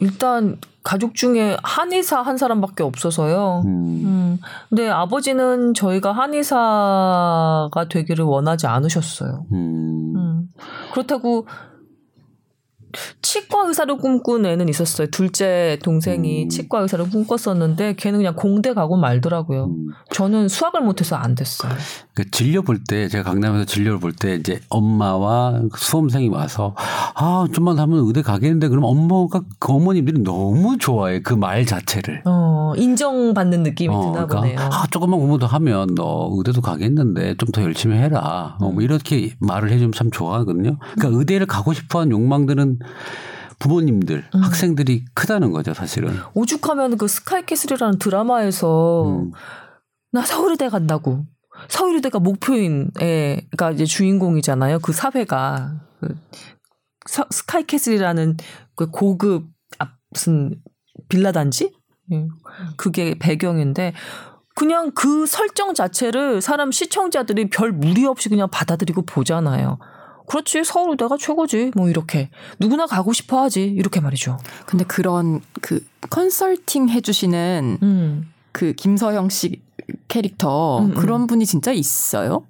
일단 0.00 0.58
가족 0.82 1.14
중에 1.14 1.56
한의사 1.62 2.20
한 2.22 2.36
사람밖에 2.36 2.82
없어서요. 2.82 3.62
음. 3.66 4.04
음, 4.04 4.38
근데 4.68 4.88
아버지는 4.88 5.74
저희가 5.74 6.12
한의사가 6.12 7.86
되기를 7.90 8.24
원하지 8.24 8.66
않으셨어요. 8.66 9.46
음. 9.52 10.14
음, 10.16 10.48
그렇다고 10.92 11.46
치과 13.20 13.66
의사를 13.66 13.94
꿈꾼 13.98 14.46
애는 14.46 14.68
있었어요. 14.68 15.08
둘째 15.10 15.78
동생이 15.82 16.44
음. 16.44 16.48
치과 16.48 16.80
의사를 16.80 17.08
꿈꿨었는데 17.10 17.94
걔는 17.96 18.20
그냥 18.20 18.34
공대 18.34 18.72
가고 18.72 18.96
말더라고요. 18.96 19.66
음. 19.66 19.88
저는 20.10 20.48
수학을 20.48 20.80
못해서 20.80 21.16
안 21.16 21.34
됐어요. 21.34 21.72
그 22.18 22.28
진료 22.32 22.62
볼 22.62 22.80
때 22.82 23.06
제가 23.06 23.22
강남에서 23.30 23.64
진료를 23.64 24.00
볼 24.00 24.12
때 24.12 24.34
이제 24.34 24.60
엄마와 24.70 25.62
수험생이 25.76 26.28
와서 26.30 26.74
아 27.14 27.46
좀만 27.52 27.78
하면 27.78 28.00
의대 28.06 28.22
가겠는데 28.22 28.66
그럼 28.68 28.82
엄마가 28.84 29.42
그 29.60 29.72
어머님들이 29.72 30.22
너무 30.24 30.78
좋아해 30.78 31.20
그 31.22 31.34
말 31.34 31.64
자체를. 31.64 32.22
어, 32.24 32.72
인정받는 32.76 33.62
느낌이 33.62 33.94
어, 33.94 34.00
드나 34.00 34.26
그러니까 34.26 34.40
보네요. 34.40 34.58
아 34.58 34.86
조금만 34.90 35.20
공부 35.20 35.38
더 35.38 35.46
하면 35.46 35.94
너 35.94 36.28
의대도 36.36 36.60
가겠는데 36.60 37.36
좀 37.36 37.52
더 37.52 37.62
열심히 37.62 37.96
해라. 37.96 38.56
어, 38.60 38.68
음. 38.68 38.74
뭐 38.74 38.82
이렇게 38.82 39.34
말을 39.38 39.70
해주면 39.70 39.92
참 39.92 40.10
좋아하거든요. 40.10 40.76
그러니까 40.96 41.18
의대를 41.20 41.46
가고 41.46 41.72
싶어하는 41.72 42.10
욕망들은 42.10 42.80
부모님들, 43.60 44.24
음. 44.34 44.40
학생들이 44.40 45.04
크다는 45.14 45.52
거죠, 45.52 45.72
사실은. 45.72 46.10
오죽하면 46.34 46.96
그 46.98 47.06
스카이캐슬이라는 47.08 47.98
드라마에서 47.98 49.04
음. 49.06 49.32
나 50.12 50.22
서울의대 50.22 50.68
간다고. 50.68 51.24
서울의대가 51.68 52.18
목표인 52.20 52.90
애가 53.00 53.72
이제 53.72 53.84
주인공이잖아요. 53.84 54.78
그 54.80 54.92
사회가 54.92 55.80
그 56.00 56.14
서- 57.08 57.26
스카이캐슬이라는 57.30 58.36
그 58.76 58.90
고급 58.90 59.46
아, 59.78 59.88
무슨 60.10 60.54
빌라 61.08 61.32
단지? 61.32 61.72
예. 62.12 62.26
그게 62.76 63.16
배경인데 63.18 63.92
그냥 64.54 64.90
그 64.94 65.26
설정 65.26 65.74
자체를 65.74 66.40
사람 66.40 66.72
시청자들이 66.72 67.48
별 67.50 67.70
무리 67.72 68.04
없이 68.06 68.28
그냥 68.28 68.48
받아들이고 68.50 69.02
보잖아요. 69.02 69.78
그렇지 70.26 70.64
서울의대가 70.64 71.16
최고지 71.16 71.72
뭐 71.74 71.88
이렇게 71.88 72.28
누구나 72.58 72.86
가고 72.86 73.12
싶어 73.12 73.40
하지 73.42 73.64
이렇게 73.64 74.00
말이죠. 74.00 74.36
근데 74.66 74.84
그런 74.84 75.40
그 75.62 75.80
컨설팅 76.10 76.88
해주시는 76.88 77.78
음. 77.82 78.32
그 78.52 78.72
김서영 78.74 79.28
씨 79.30 79.62
캐릭터 80.08 80.80
음, 80.80 80.90
음. 80.90 80.94
그런 80.94 81.26
분이 81.26 81.46
진짜 81.46 81.72
있어요? 81.72 82.44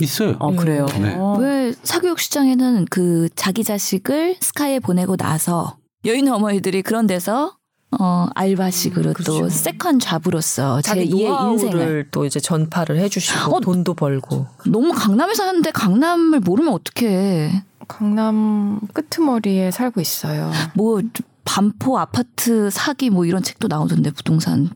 있어요. 0.00 0.36
어 0.38 0.54
그래요. 0.54 0.86
네. 1.00 1.14
어. 1.16 1.36
왜 1.38 1.72
사교육 1.82 2.20
시장에는 2.20 2.86
그 2.90 3.28
자기 3.34 3.64
자식을 3.64 4.36
스카이에 4.40 4.80
보내고 4.80 5.16
나서 5.16 5.76
여인 6.04 6.28
어머니들이 6.28 6.82
그런 6.82 7.06
데서 7.06 7.56
어 7.98 8.26
알바식으로 8.34 9.14
또 9.24 9.38
그렇죠. 9.38 9.48
second 9.48 9.98
job으로서 9.98 10.82
제 10.82 10.90
자기 10.90 11.10
2의 11.10 11.52
인생을 11.52 12.08
또 12.10 12.26
이제 12.26 12.38
전파를 12.38 12.98
해주시고 12.98 13.56
어, 13.56 13.60
돈도 13.60 13.94
벌고 13.94 14.46
너무 14.66 14.92
강남에 14.92 15.34
사는데 15.34 15.70
강남을 15.70 16.40
모르면 16.40 16.72
어떡해. 16.74 17.64
강남 17.88 18.80
끄트머리에 18.92 19.70
살고 19.70 20.00
있어요. 20.02 20.52
뭐 20.74 21.00
반포 21.44 21.98
아파트 21.98 22.68
사기 22.70 23.08
뭐 23.08 23.24
이런 23.24 23.42
책도 23.42 23.68
나오던데 23.68 24.10
부동산 24.10 24.68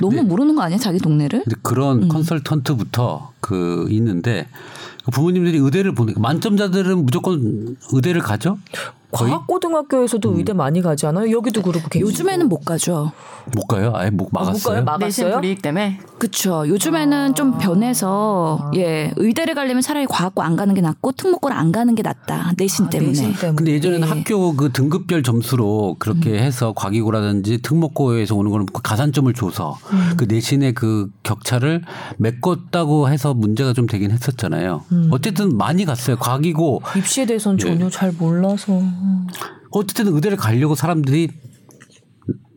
너무 0.00 0.16
네. 0.16 0.22
모르는 0.22 0.54
거 0.54 0.62
아니야 0.62 0.78
자기 0.78 0.98
동네를? 0.98 1.44
근데 1.44 1.56
그런 1.62 2.04
음. 2.04 2.08
컨설턴트부터 2.08 3.32
그 3.40 3.86
있는데 3.90 4.48
부모님들이 5.12 5.58
의대를 5.58 5.94
보니까 5.94 6.20
만점자들은 6.20 7.04
무조건 7.04 7.76
의대를 7.92 8.20
가죠? 8.20 8.58
거의 9.10 9.30
과학고등학교에서도 9.30 10.36
의대 10.36 10.52
많이 10.52 10.82
가지 10.82 11.06
않아요? 11.06 11.30
여기도 11.30 11.62
그렇고 11.62 11.88
계시고. 11.88 12.08
요즘에는 12.08 12.48
못 12.48 12.64
가죠. 12.64 13.12
못 13.54 13.66
가요? 13.66 13.92
아예 13.94 14.10
못 14.10 14.24
아, 14.34 14.40
못 14.40 14.44
막았어요. 14.44 14.84
가요? 14.84 14.98
내신 14.98 15.24
막았어요? 15.24 15.34
불이익 15.40 15.62
때문에 15.62 15.98
그쵸. 16.18 16.68
요즘에는 16.68 17.34
좀 17.34 17.56
변해서 17.58 18.70
예 18.76 19.10
의대를 19.16 19.54
가려면 19.54 19.80
차라리 19.80 20.04
과학고 20.06 20.42
안 20.42 20.56
가는 20.56 20.74
게 20.74 20.80
낫고 20.82 21.12
특목고를 21.12 21.56
안 21.56 21.72
가는 21.72 21.94
게 21.94 22.02
낫다 22.02 22.52
내신 22.58 22.86
아, 22.86 22.90
때문에. 22.90 23.10
내신 23.10 23.32
때문에. 23.34 23.56
근데 23.56 23.72
예전에는 23.72 24.06
예. 24.06 24.10
학교 24.12 24.54
그 24.54 24.70
등급별 24.72 25.22
점수로 25.22 25.96
그렇게 25.98 26.30
음. 26.32 26.38
해서 26.38 26.74
과기고라든지 26.76 27.62
특목고에서 27.62 28.34
오는 28.34 28.50
거는 28.50 28.66
그 28.66 28.82
가산점을 28.82 29.32
줘서 29.32 29.78
음. 29.92 30.14
그 30.18 30.24
내신의 30.24 30.74
그 30.74 31.08
격차를 31.22 31.82
메꿨다고 32.18 33.08
해서 33.08 33.32
문제가 33.32 33.72
좀 33.72 33.86
되긴 33.86 34.10
했었잖아요. 34.10 34.82
음. 34.92 35.08
어쨌든 35.10 35.56
많이 35.56 35.84
갔어요. 35.86 36.16
과기고 36.16 36.82
입시에 36.96 37.24
대해서는 37.24 37.58
예. 37.60 37.62
전혀 37.62 37.88
잘 37.88 38.12
몰라서. 38.18 38.82
어쨌든 39.70 40.14
의대를 40.14 40.36
가려고 40.36 40.74
사람들이 40.74 41.28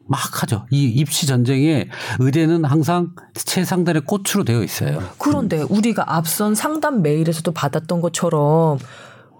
막 0.07 0.43
하죠. 0.43 0.65
이 0.71 0.85
입시 0.87 1.25
전쟁에 1.25 1.87
의대는 2.19 2.65
항상 2.65 3.15
최상단의 3.33 4.03
꽃으로 4.05 4.43
되어 4.43 4.61
있어요. 4.61 5.01
그런데 5.17 5.61
우리가 5.61 6.15
앞선 6.15 6.53
상담 6.53 7.01
메일에서도 7.01 7.49
받았던 7.53 8.01
것처럼 8.01 8.77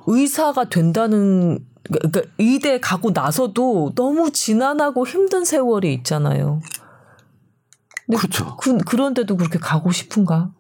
의사가 0.08 0.70
된다는 0.70 1.60
그러니까 1.84 2.22
의대 2.38 2.80
가고 2.80 3.12
나서도 3.12 3.93
너무 3.95 4.32
지난하고 4.32 5.06
힘든 5.06 5.43
세월이 5.43 5.93
있잖아요. 5.95 6.62
그렇죠. 8.18 8.56
그, 8.58 8.78
그런데도 8.78 9.36
그렇게 9.36 9.60
가고 9.60 9.91
싶은가? 9.91 10.52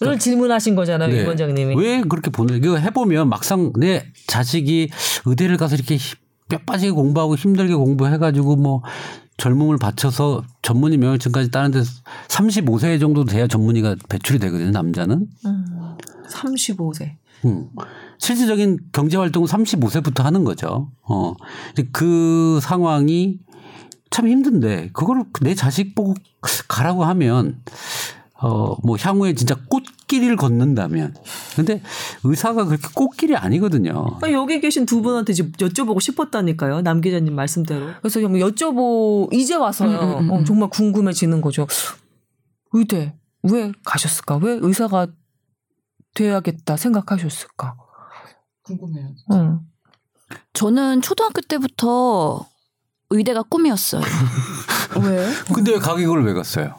를 0.00 0.18
질문하신 0.18 0.74
거잖아요, 0.74 1.12
네. 1.12 1.22
이 1.22 1.26
원장님이. 1.26 1.76
왜 1.76 2.00
그렇게 2.00 2.30
보내? 2.30 2.56
이거 2.56 2.76
해보면 2.76 3.28
막상 3.28 3.72
내 3.76 4.06
자식이 4.26 4.90
의대를 5.26 5.56
가서 5.58 5.74
이렇게 5.76 5.96
힘- 5.96 6.16
뼈 6.48 6.58
빠지게 6.66 6.90
공부하고 6.92 7.36
힘들게 7.36 7.74
공부해가지고 7.74 8.56
뭐 8.56 8.82
젊음을 9.36 9.76
바쳐서 9.78 10.42
전문의 10.62 10.98
명예증까지 10.98 11.50
따는데 11.50 11.82
35세 12.28 12.98
정도 13.00 13.24
돼야 13.24 13.46
전문의가 13.46 13.96
배출이 14.08 14.38
되거든요, 14.38 14.70
남자는. 14.70 15.26
음, 15.46 15.64
35세. 16.28 17.12
음. 17.44 17.68
실질적인 18.18 18.78
경제 18.92 19.16
활동은 19.16 19.46
35세부터 19.48 20.22
하는 20.22 20.44
거죠. 20.44 20.90
어. 21.08 21.34
그 21.92 22.58
상황이 22.62 23.38
참 24.10 24.26
힘든데 24.28 24.90
그거를 24.92 25.24
내 25.40 25.54
자식 25.54 25.94
보고 25.94 26.14
가라고 26.68 27.04
하면 27.04 27.60
어 28.42 28.76
뭐 28.82 28.96
향후에 28.98 29.34
진짜 29.34 29.54
꽃길을 29.68 30.36
걷는다면 30.36 31.14
근데 31.56 31.82
의사가 32.24 32.64
그렇게 32.64 32.88
꽃길이 32.94 33.36
아니거든요. 33.36 34.18
아니, 34.22 34.32
여기 34.32 34.60
계신 34.60 34.86
두 34.86 35.02
분한테 35.02 35.32
지금 35.34 35.52
여쭤보고 35.52 36.00
싶었다니까요. 36.00 36.80
남 36.82 37.00
기자님 37.00 37.34
말씀대로. 37.34 37.86
그래서 38.00 38.20
그냥 38.20 38.34
여쭤보 38.48 39.32
이제 39.32 39.54
와서요. 39.54 39.90
음, 39.90 40.08
음, 40.08 40.18
음, 40.18 40.30
어, 40.30 40.38
음. 40.38 40.44
정말 40.44 40.70
궁금해지는 40.70 41.40
거죠. 41.40 41.66
의대 42.72 43.14
왜 43.42 43.72
가셨을까? 43.84 44.36
왜 44.36 44.58
의사가 44.60 45.08
돼야겠다 46.14 46.76
생각하셨을까? 46.76 47.76
궁금해요. 48.64 49.08
응. 49.32 49.60
저는 50.52 51.02
초등학교 51.02 51.40
때부터 51.42 52.46
의대가 53.10 53.42
꿈이었어요. 53.42 54.02
왜? 55.02 55.28
근데 55.54 55.72
왜 55.72 55.78
가기고를 55.78 56.24
왜 56.24 56.32
갔어요? 56.32 56.74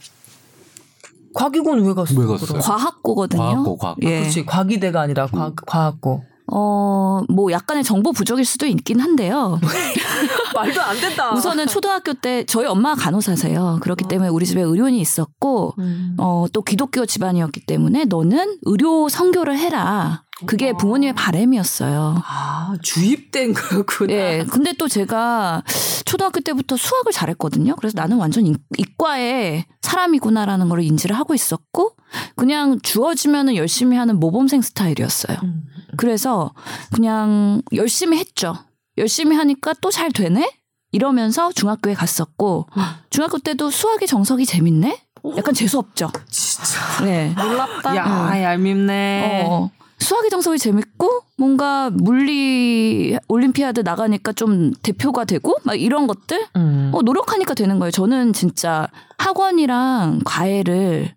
과기고는 1.34 1.86
왜 1.86 1.94
갔어요? 1.94 2.20
왜 2.20 2.26
갔어요? 2.28 2.60
과학고거든요. 2.60 3.42
과학고, 3.42 3.78
과학고. 3.78 4.02
예. 4.04 4.20
그렇지 4.22 4.46
과기대가 4.46 5.02
아니라 5.02 5.28
과, 5.28 5.48
음. 5.48 5.56
과학고. 5.66 6.24
어, 6.54 7.22
뭐 7.30 7.52
약간의 7.52 7.84
정보 7.84 8.12
부족일 8.12 8.44
수도 8.44 8.66
있긴 8.66 9.00
한데요. 9.00 9.60
말도 10.54 10.82
안 10.82 11.00
된다. 11.00 11.32
우선은 11.34 11.68
초등학교 11.68 12.14
때 12.14 12.44
저희 12.46 12.66
엄마가 12.68 13.02
간호사세요. 13.02 13.80
그렇기 13.82 14.06
때문에 14.10 14.30
우리 14.30 14.46
집에 14.46 14.62
의료인이 14.62 15.00
있었고 15.00 15.76
음. 15.80 16.16
어, 16.18 16.46
또 16.52 16.62
기독교 16.62 17.06
집안이었기 17.06 17.66
때문에 17.66 18.06
너는 18.06 18.58
의료 18.64 19.08
선교를 19.08 19.58
해라. 19.58 20.24
그게 20.46 20.74
부모님의 20.74 21.14
바램이었어요. 21.14 22.22
아 22.26 22.76
주입된 22.82 23.54
거구나. 23.54 24.14
예. 24.14 24.46
근데 24.50 24.74
또 24.74 24.88
제가 24.88 25.64
초등학교 26.06 26.40
때부터 26.40 26.76
수학을 26.78 27.12
잘했거든요. 27.12 27.76
그래서 27.76 27.94
나는 28.00 28.18
완전 28.18 28.46
이- 28.46 28.56
이과의 28.78 29.66
사람이구나라는 29.82 30.70
걸 30.70 30.82
인지를 30.84 31.16
하고 31.18 31.34
있었고 31.34 31.96
그냥 32.36 32.80
주어지면은 32.82 33.56
열심히 33.56 33.98
하는 33.98 34.20
모범생 34.20 34.62
스타일이었어요. 34.62 35.38
음. 35.44 35.64
그래서 35.98 36.54
그냥 36.94 37.62
열심히 37.74 38.18
했죠. 38.18 38.56
열심히 38.98 39.36
하니까 39.36 39.74
또 39.82 39.90
잘 39.92 40.12
되네? 40.12 40.50
이러면서 40.94 41.52
중학교에 41.54 41.94
갔었고 41.94 42.68
중학교 43.10 43.38
때도 43.38 43.70
수학의 43.72 44.08
정석이 44.08 44.46
재밌네? 44.46 45.02
약간 45.38 45.54
재수 45.54 45.78
없죠. 45.80 46.12
진짜. 46.30 47.04
네. 47.06 47.34
놀랍다. 47.38 47.96
야 47.96 48.42
얄밉네. 48.44 49.46
어, 49.48 49.70
수학의 50.02 50.30
정석이 50.30 50.58
재밌고 50.58 51.22
뭔가 51.38 51.90
물리 51.92 53.18
올림피아드 53.28 53.82
나가니까 53.82 54.34
좀 54.34 54.74
대표가 54.82 55.26
되고 55.26 55.56
막 55.64 55.80
이런 55.80 56.08
것들 56.08 56.46
음. 56.56 56.92
어, 56.94 57.02
노력하니까 57.02 57.54
되는 57.54 57.80
거예요. 57.80 57.92
저는 57.92 58.34
진짜 58.34 58.88
학원이랑 59.18 60.22
과외를 60.26 61.14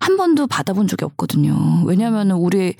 한 0.00 0.16
번도 0.16 0.46
받아본 0.48 0.88
적이 0.88 1.04
없거든요. 1.04 1.84
왜냐하면 1.86 2.32
우리 2.32 2.74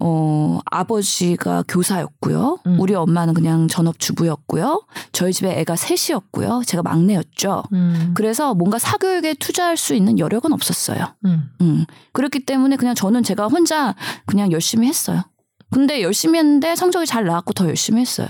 어, 0.00 0.58
아버지가 0.64 1.64
교사였고요. 1.68 2.58
음. 2.66 2.76
우리 2.80 2.94
엄마는 2.94 3.34
그냥 3.34 3.68
전업주부였고요. 3.68 4.82
저희 5.12 5.32
집에 5.32 5.58
애가 5.60 5.76
셋이었고요. 5.76 6.62
제가 6.66 6.82
막내였죠. 6.82 7.64
음. 7.72 8.12
그래서 8.14 8.54
뭔가 8.54 8.78
사교육에 8.78 9.34
투자할 9.34 9.76
수 9.76 9.94
있는 9.94 10.18
여력은 10.18 10.52
없었어요. 10.52 11.14
음. 11.26 11.50
음. 11.60 11.86
그렇기 12.12 12.46
때문에 12.46 12.76
그냥 12.76 12.94
저는 12.94 13.22
제가 13.22 13.46
혼자 13.48 13.94
그냥 14.26 14.50
열심히 14.52 14.88
했어요. 14.88 15.22
근데 15.70 16.02
열심히 16.02 16.38
했는데 16.38 16.74
성적이 16.74 17.06
잘 17.06 17.24
나왔고 17.26 17.52
더 17.52 17.68
열심히 17.68 18.00
했어요. 18.00 18.26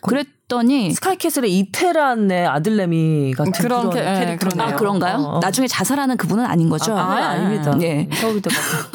그랬더니 0.00 0.92
스카이캐슬의 0.92 1.58
이태란의 1.58 2.46
아들내미 2.46 3.32
같은 3.36 3.50
그런 3.50 3.90
그런 3.90 4.04
캐- 4.04 4.10
예, 4.10 4.24
캐릭터. 4.26 4.48
그러네요. 4.50 4.74
아 4.74 4.78
그런가요? 4.78 5.16
어, 5.16 5.36
어. 5.36 5.40
나중에 5.40 5.66
자살하는 5.66 6.16
그분은 6.16 6.44
아닌 6.44 6.68
거죠. 6.68 6.96
아, 6.96 7.00
아, 7.00 7.16
아 7.30 7.38
닙니다. 7.38 7.76
예. 7.80 8.08
서울대. 8.14 8.50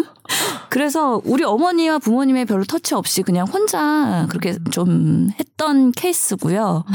그래서 0.69 1.21
우리 1.25 1.43
어머니와 1.43 1.99
부모님의 1.99 2.45
별로 2.45 2.63
터치 2.63 2.95
없이 2.95 3.23
그냥 3.23 3.47
혼자 3.47 4.27
그렇게 4.29 4.57
좀 4.71 5.29
했던 5.39 5.91
케이스고요. 5.91 6.85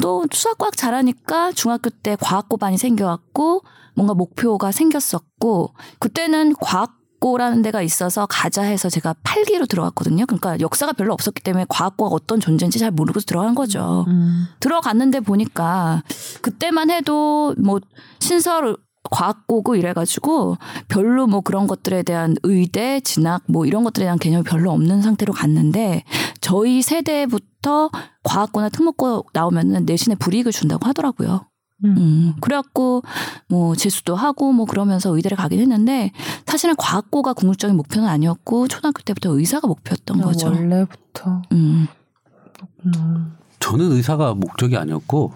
또 0.00 0.24
수학 0.32 0.58
과학 0.58 0.76
잘하니까 0.76 1.52
중학교 1.52 1.90
때 1.90 2.16
과학고반이 2.20 2.78
생겨왔고 2.78 3.62
뭔가 3.94 4.14
목표가 4.14 4.72
생겼었고 4.72 5.74
그때는 5.98 6.54
과학고라는 6.60 7.62
데가 7.62 7.82
있어서 7.82 8.26
가자 8.26 8.62
해서 8.62 8.88
제가 8.88 9.14
8기로 9.24 9.68
들어갔거든요. 9.68 10.26
그러니까 10.26 10.58
역사가 10.60 10.92
별로 10.92 11.12
없었기 11.12 11.42
때문에 11.42 11.66
과학고가 11.68 12.14
어떤 12.14 12.40
존재인지 12.40 12.78
잘 12.78 12.90
모르고 12.90 13.20
들어간 13.20 13.54
거죠. 13.54 14.04
음. 14.08 14.46
들어갔는데 14.60 15.20
보니까 15.20 16.02
그때만 16.40 16.90
해도 16.90 17.54
뭐 17.58 17.80
신설 18.18 18.76
과학고고 19.10 19.76
이래가지고 19.76 20.56
별로 20.88 21.26
뭐 21.26 21.40
그런 21.40 21.66
것들에 21.66 22.02
대한 22.02 22.36
의대 22.42 23.00
진학 23.00 23.42
뭐 23.46 23.66
이런 23.66 23.84
것들에 23.84 24.04
대한 24.04 24.18
개념이 24.18 24.44
별로 24.44 24.70
없는 24.70 25.02
상태로 25.02 25.32
갔는데 25.32 26.04
저희 26.40 26.80
세대부터 26.80 27.90
과학고나 28.22 28.68
특목고 28.68 29.26
나오면은 29.32 29.84
내신에 29.84 30.14
불이익을 30.14 30.52
준다고 30.52 30.86
하더라고요. 30.86 31.46
음. 31.84 31.96
음, 31.96 32.34
그래갖고 32.40 33.02
뭐 33.48 33.74
재수도 33.74 34.14
하고 34.14 34.52
뭐 34.52 34.66
그러면서 34.66 35.14
의대를 35.14 35.36
가긴 35.36 35.60
했는데 35.60 36.12
사실은 36.46 36.76
과학고가 36.76 37.32
궁극적인 37.32 37.76
목표는 37.76 38.06
아니었고 38.08 38.68
초등학교 38.68 39.02
때부터 39.02 39.30
의사가 39.30 39.66
목표였던 39.66 40.20
거죠. 40.20 40.48
원래부터. 40.48 41.42
음. 41.52 41.86
음. 42.84 43.36
저는 43.60 43.92
의사가 43.92 44.34
목적이 44.34 44.76
아니었고 44.76 45.32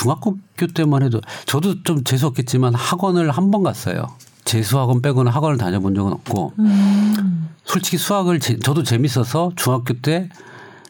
중학교 0.00 0.36
때만 0.74 1.02
해도 1.02 1.20
저도 1.46 1.82
좀 1.82 2.04
재수 2.04 2.26
없겠지만 2.26 2.74
학원을 2.74 3.30
한 3.30 3.50
번 3.50 3.62
갔어요. 3.62 4.06
재수 4.44 4.78
학원 4.78 5.00
빼고는 5.00 5.32
학원을 5.32 5.56
다녀본 5.56 5.94
적은 5.94 6.12
없고 6.12 6.52
음. 6.58 7.48
솔직히 7.64 7.96
수학을 7.96 8.38
제- 8.40 8.58
저도 8.58 8.82
재밌어서 8.82 9.52
중학교 9.56 9.94
때 9.94 10.28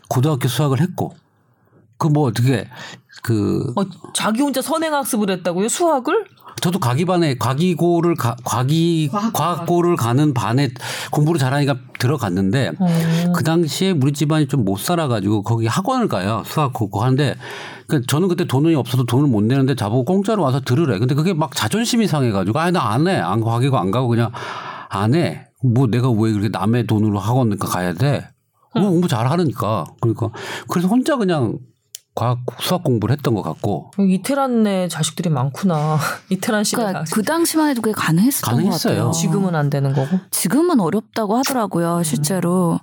고등학교 0.09 0.49
수학을 0.49 0.81
했고 0.81 1.15
그 1.99 2.09
뭐 2.09 2.27
어떻게 2.29 2.69
그 3.23 3.73
어, 3.77 3.83
자기 4.13 4.43
혼자 4.43 4.61
선행학습을 4.61 5.31
했다고요? 5.31 5.69
수학을? 5.69 6.27
저도 6.61 6.79
과기 6.79 7.05
반에 7.05 7.37
과기고를 7.39 8.15
가, 8.17 8.35
과기 8.45 9.09
과학고를 9.33 9.97
가는 9.97 10.33
반에 10.35 10.71
공부를 11.13 11.39
잘하니까 11.39 11.77
들어갔는데 11.99 12.73
어. 12.79 13.33
그 13.35 13.45
당시에 13.45 13.91
우리 13.93 14.13
집안이 14.13 14.49
좀 14.49 14.65
못 14.65 14.79
살아가지고 14.79 15.43
거기 15.43 15.67
학원을 15.67 16.09
가요. 16.09 16.43
수학 16.47 16.73
그거 16.73 17.05
하는데 17.05 17.37
그 17.87 18.05
저는 18.07 18.29
그때 18.29 18.47
돈이 18.47 18.75
없어서 18.75 19.05
돈을 19.05 19.29
못 19.29 19.45
내는데 19.45 19.75
자보고 19.77 20.05
공짜로 20.05 20.43
와서 20.43 20.61
들으래. 20.61 20.99
근데 20.99 21.15
그게 21.15 21.35
막 21.35 21.55
자존심이 21.55 22.07
상해가지고 22.09 22.59
아니 22.59 22.73
나안 22.73 23.07
해. 23.07 23.17
안 23.17 23.41
과기고 23.43 23.79
안 23.79 23.91
가고 23.91 24.09
그냥 24.09 24.31
안 24.89 25.15
해 25.15 25.47
뭐 25.65 25.87
내가 25.87 26.11
왜 26.11 26.31
그렇게 26.33 26.49
남의 26.49 26.87
돈으로 26.87 27.19
학원 27.19 27.57
가야 27.59 27.95
돼? 27.95 28.29
뭐 28.75 28.91
공부 28.91 29.09
잘 29.09 29.27
하니까. 29.31 29.85
그러니까 30.01 30.29
그래서 30.69 30.87
혼자 30.87 31.17
그냥 31.17 31.59
과학 32.17 32.39
수학 32.61 32.83
공부를 32.83 33.15
했던 33.15 33.35
것 33.35 33.43
같고 33.43 33.91
이태란의 33.99 34.89
자식들이 34.89 35.29
많구나. 35.29 35.99
이태란 36.31 36.65
씨가 36.65 36.87
그러니까 36.87 37.05
그 37.13 37.23
당시만 37.23 37.69
해도 37.69 37.83
그게 37.83 37.93
가능했었던 37.93 38.51
가능했어요. 38.57 38.95
것 38.95 38.99
같아요. 39.05 39.13
지금은 39.13 39.55
안 39.55 39.69
되는 39.71 39.93
거고. 39.93 40.19
지금은 40.31 40.81
어렵다고 40.81 41.37
하더라고요, 41.37 42.03
실제로. 42.03 42.81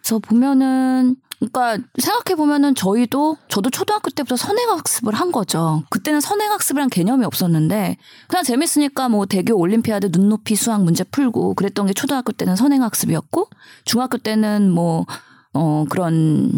그래서 0.00 0.20
보면은, 0.20 1.16
그러니까 1.40 1.78
생각해 1.98 2.36
보면은 2.36 2.76
저희도 2.76 3.36
저도 3.48 3.70
초등학교 3.70 4.10
때부터 4.10 4.36
선행학습을 4.36 5.12
한 5.12 5.32
거죠. 5.32 5.82
그때는 5.90 6.20
선행학습이란 6.20 6.88
개념이 6.88 7.24
없었는데 7.24 7.96
그냥 8.28 8.44
재밌으니까 8.44 9.08
뭐 9.08 9.26
대교 9.26 9.56
올림피아드 9.58 10.10
눈높이 10.12 10.54
수학 10.54 10.84
문제 10.84 11.02
풀고 11.02 11.54
그랬던 11.54 11.86
게 11.88 11.94
초등학교 11.94 12.30
때는 12.30 12.54
선행학습이었고 12.54 13.48
중학교 13.84 14.18
때는 14.18 14.70
뭐 14.70 15.04
어, 15.52 15.84
그런 15.90 16.52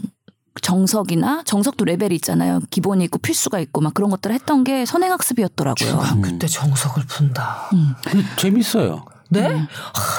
정석이나 0.62 1.42
정석도 1.44 1.84
레벨이 1.84 2.14
있잖아요. 2.16 2.61
기본이 2.70 3.05
있고 3.05 3.18
필수가 3.18 3.59
있고 3.61 3.80
막 3.80 3.92
그런 3.94 4.11
것들을 4.11 4.32
했던 4.34 4.64
게 4.64 4.84
선행학습이었더라고요. 4.86 5.88
중학교 5.88 6.38
때 6.38 6.46
정석을 6.46 7.05
푼다. 7.07 7.68
근데 8.05 8.24
재밌어요. 8.36 9.05
네? 9.31 9.66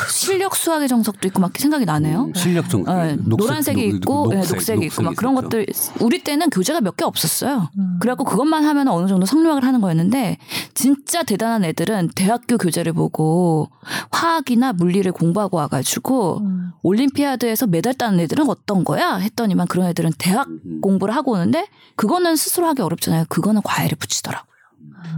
실력 0.10 0.56
수학의 0.56 0.88
정석도 0.88 1.28
있고 1.30 1.40
막 1.40 1.52
생각이 1.58 1.86
나네요. 1.86 2.32
실력 2.36 2.70
좀 2.70 2.84
네, 2.86 3.16
녹색, 3.16 3.28
노란색이 3.48 3.88
녹- 3.90 3.96
있고 3.98 4.28
네, 4.30 4.36
녹색, 4.38 4.56
녹색이 4.56 4.86
있고 4.88 5.02
막 5.04 5.10
녹색이 5.12 5.16
그런 5.16 5.34
있었죠. 5.34 5.50
것들 5.50 5.66
우리 6.02 6.24
때는 6.24 6.50
교재가 6.50 6.82
몇 6.82 6.96
개 6.98 7.04
없었어요. 7.06 7.70
음. 7.78 7.98
그래갖고 8.00 8.24
그것만 8.24 8.64
하면 8.66 8.88
어느 8.88 9.08
정도 9.08 9.26
성취학을 9.26 9.64
하는 9.66 9.82
거였는데 9.82 10.38
진짜 10.74 11.24
대단한 11.24 11.64
애들은 11.66 12.10
대학교 12.16 12.58
교재를 12.58 12.94
보고 12.94 13.70
화학이나 14.12 14.74
물리를 14.74 15.10
공부하고 15.12 15.58
와가지고 15.58 16.40
음. 16.40 16.72
올림피아드에서 16.84 17.68
메달 17.68 17.94
따는 17.94 18.20
애들은 18.22 18.50
어떤 18.50 18.84
거야 18.84 19.16
했더니만 19.16 19.68
그런 19.68 19.88
애들은 19.88 20.12
대학 20.18 20.48
음. 20.48 20.80
공부를 20.82 21.16
하고 21.16 21.32
오는데 21.34 21.68
그거는 21.96 22.36
스스로 22.36 22.68
하기 22.68 22.82
어렵잖아요. 22.82 23.26
그거는 23.30 23.62
과외를 23.64 23.98
붙이더라고요. 23.98 24.55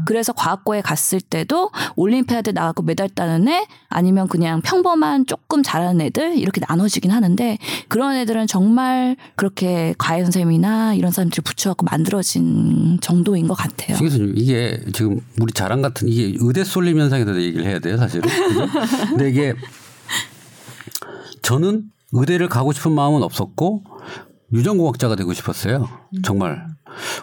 그래서 0.06 0.34
과학고에 0.34 0.82
갔을 0.82 1.22
때도 1.22 1.72
올림피아드 1.96 2.52
나가고 2.52 2.84
메달 2.84 3.10
따는 3.10 3.48
애 3.48 3.66
아니면 3.90 4.28
그냥 4.28 4.62
평범한 4.62 5.26
조금 5.26 5.64
잘하는 5.64 6.02
애들 6.02 6.38
이렇게 6.38 6.62
나눠지긴 6.68 7.12
하는데 7.12 7.58
그런 7.88 8.16
애들은 8.16 8.48
정말 8.48 9.16
그렇게 9.36 9.94
과외 9.98 10.24
선생님이나 10.24 10.94
이런 10.94 11.12
사람들이 11.12 11.42
붙여갖고 11.42 11.86
만들어진 11.86 13.00
정도인 13.02 13.48
것 13.48 13.54
같아요. 13.56 13.98
신 13.98 14.08
교수님 14.08 14.34
이게 14.36 14.80
지금 14.94 15.20
우리 15.40 15.52
자랑 15.54 15.82
같은 15.82 16.08
이게 16.08 16.38
의대 16.40 16.64
쏠림 16.64 17.00
현상에 17.00 17.26
대해서 17.26 17.42
얘기를 17.42 17.66
해야 17.66 17.80
돼요 17.80 17.98
사실은. 17.98 18.30
근데 19.10 19.30
이게 19.30 19.54
저는 21.42 21.84
의대를 22.12 22.50
가고 22.50 22.72
싶은 22.72 22.92
마음은 22.92 23.24
없었고 23.24 23.84
유전공학자가 24.54 25.16
되고 25.16 25.34
싶었어요. 25.34 25.88
정말. 26.24 26.66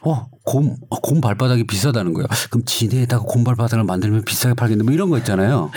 어, 0.03 0.27
곰, 0.45 0.77
어, 0.91 1.01
곰 1.01 1.21
발바닥이 1.21 1.67
비싸다는 1.67 2.15
거예요. 2.15 2.27
그럼 2.51 2.65
지네에다가 2.65 3.25
곰 3.27 3.45
발바닥을 3.45 3.85
만들면 3.85 4.25
비싸게 4.25 4.55
팔겠는데 4.55 4.85
뭐 4.85 4.95
이런 4.95 5.11
거 5.11 5.19
있잖아요. 5.19 5.71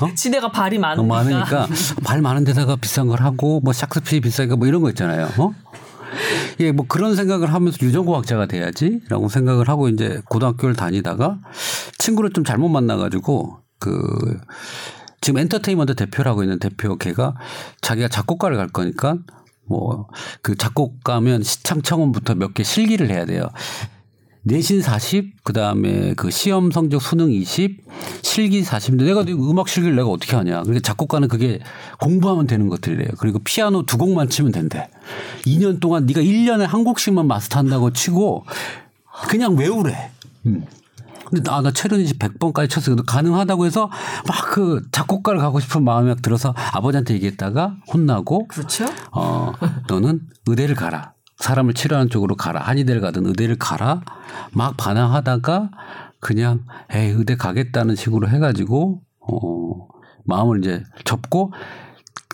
어? 0.00 0.08
지네가 0.14 0.50
발이 0.52 0.78
어, 0.78 0.80
많으니까. 0.80 1.14
많으니까 1.14 1.68
발 2.04 2.20
많은 2.22 2.44
데다가 2.44 2.76
비싼 2.76 3.06
걸 3.06 3.20
하고 3.22 3.60
뭐 3.60 3.72
샥스피 3.72 4.22
비싸니까 4.22 4.56
뭐 4.56 4.66
이런 4.66 4.82
거 4.82 4.88
있잖아요. 4.90 5.30
어? 5.38 5.52
예, 6.60 6.72
뭐 6.72 6.86
그런 6.86 7.16
생각을 7.16 7.52
하면서 7.52 7.78
유전공학자가 7.80 8.46
돼야지라고 8.46 9.28
생각을 9.28 9.68
하고 9.68 9.88
이제 9.88 10.20
고등학교를 10.28 10.74
다니다가 10.74 11.38
친구를 11.98 12.30
좀 12.32 12.44
잘못 12.44 12.68
만나가지고 12.68 13.58
그 13.78 14.38
지금 15.20 15.40
엔터테인먼트 15.40 15.94
대표를 15.94 16.30
하고 16.30 16.42
있는 16.42 16.58
대표 16.58 16.96
걔가 16.96 17.34
자기가 17.80 18.08
작곡가를 18.08 18.56
갈 18.56 18.68
거니까 18.68 19.18
뭐 19.66 20.06
그 20.42 20.56
작곡가면 20.56 21.42
시창 21.42 21.82
청원부터 21.82 22.34
몇 22.34 22.54
개 22.54 22.62
실기를 22.62 23.10
해야 23.10 23.24
돼요. 23.24 23.48
내신 24.44 24.82
40, 24.82 25.44
그 25.44 25.52
다음에 25.52 26.14
그 26.14 26.30
시험 26.32 26.72
성적 26.72 27.00
수능 27.00 27.30
20, 27.30 27.78
실기 28.22 28.62
40인데 28.64 29.04
내가 29.04 29.24
음악 29.28 29.68
실기를 29.68 29.94
내가 29.94 30.08
어떻게 30.08 30.34
하냐. 30.34 30.62
그러니까 30.62 30.80
작곡가는 30.80 31.28
그게 31.28 31.60
공부하면 32.00 32.48
되는 32.48 32.68
것들이래요. 32.68 33.10
그리고 33.18 33.38
피아노 33.38 33.86
두 33.86 33.98
곡만 33.98 34.30
치면 34.30 34.50
된대. 34.50 34.88
2년 35.46 35.78
동안 35.78 36.06
네가 36.06 36.20
1년에 36.20 36.66
한 36.66 36.82
곡씩만 36.82 37.28
마스터한다고 37.28 37.92
치고 37.92 38.44
그냥 39.28 39.54
외우래. 39.56 40.10
음. 40.46 40.64
근데 41.32 41.50
나, 41.50 41.62
나 41.62 41.70
체르니지 41.72 42.18
100번까지 42.18 42.68
쳤어요. 42.70 42.94
근데 42.96 43.06
가능하다고 43.10 43.66
해서 43.66 43.90
막 44.28 44.52
그 44.52 44.82
작곡가를 44.92 45.40
가고 45.40 45.60
싶은 45.60 45.82
마음이 45.82 46.10
막 46.10 46.20
들어서 46.20 46.54
아버지한테 46.72 47.14
얘기했다가 47.14 47.78
혼나고 47.90 48.48
그렇죠? 48.48 48.84
어, 49.12 49.50
너는 49.88 50.20
의대를 50.46 50.74
가라. 50.74 51.14
사람을 51.38 51.72
치료하는 51.72 52.10
쪽으로 52.10 52.36
가라. 52.36 52.60
한의대를 52.60 53.00
가든 53.00 53.24
의대를 53.24 53.56
가라. 53.56 54.02
막 54.52 54.76
반항하다가 54.76 55.70
그냥 56.20 56.66
에이 56.92 57.12
의대 57.16 57.34
가겠다는 57.36 57.96
식으로 57.96 58.28
해가지고 58.28 59.00
어, 59.20 59.88
마음을 60.26 60.58
이제 60.58 60.82
접고 61.06 61.54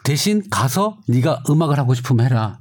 대신 0.03 0.43
가서 0.51 0.99
네가 1.07 1.45
음악을 1.49 1.79
하고 1.79 1.95
싶으면 1.95 2.27
해라. 2.27 2.59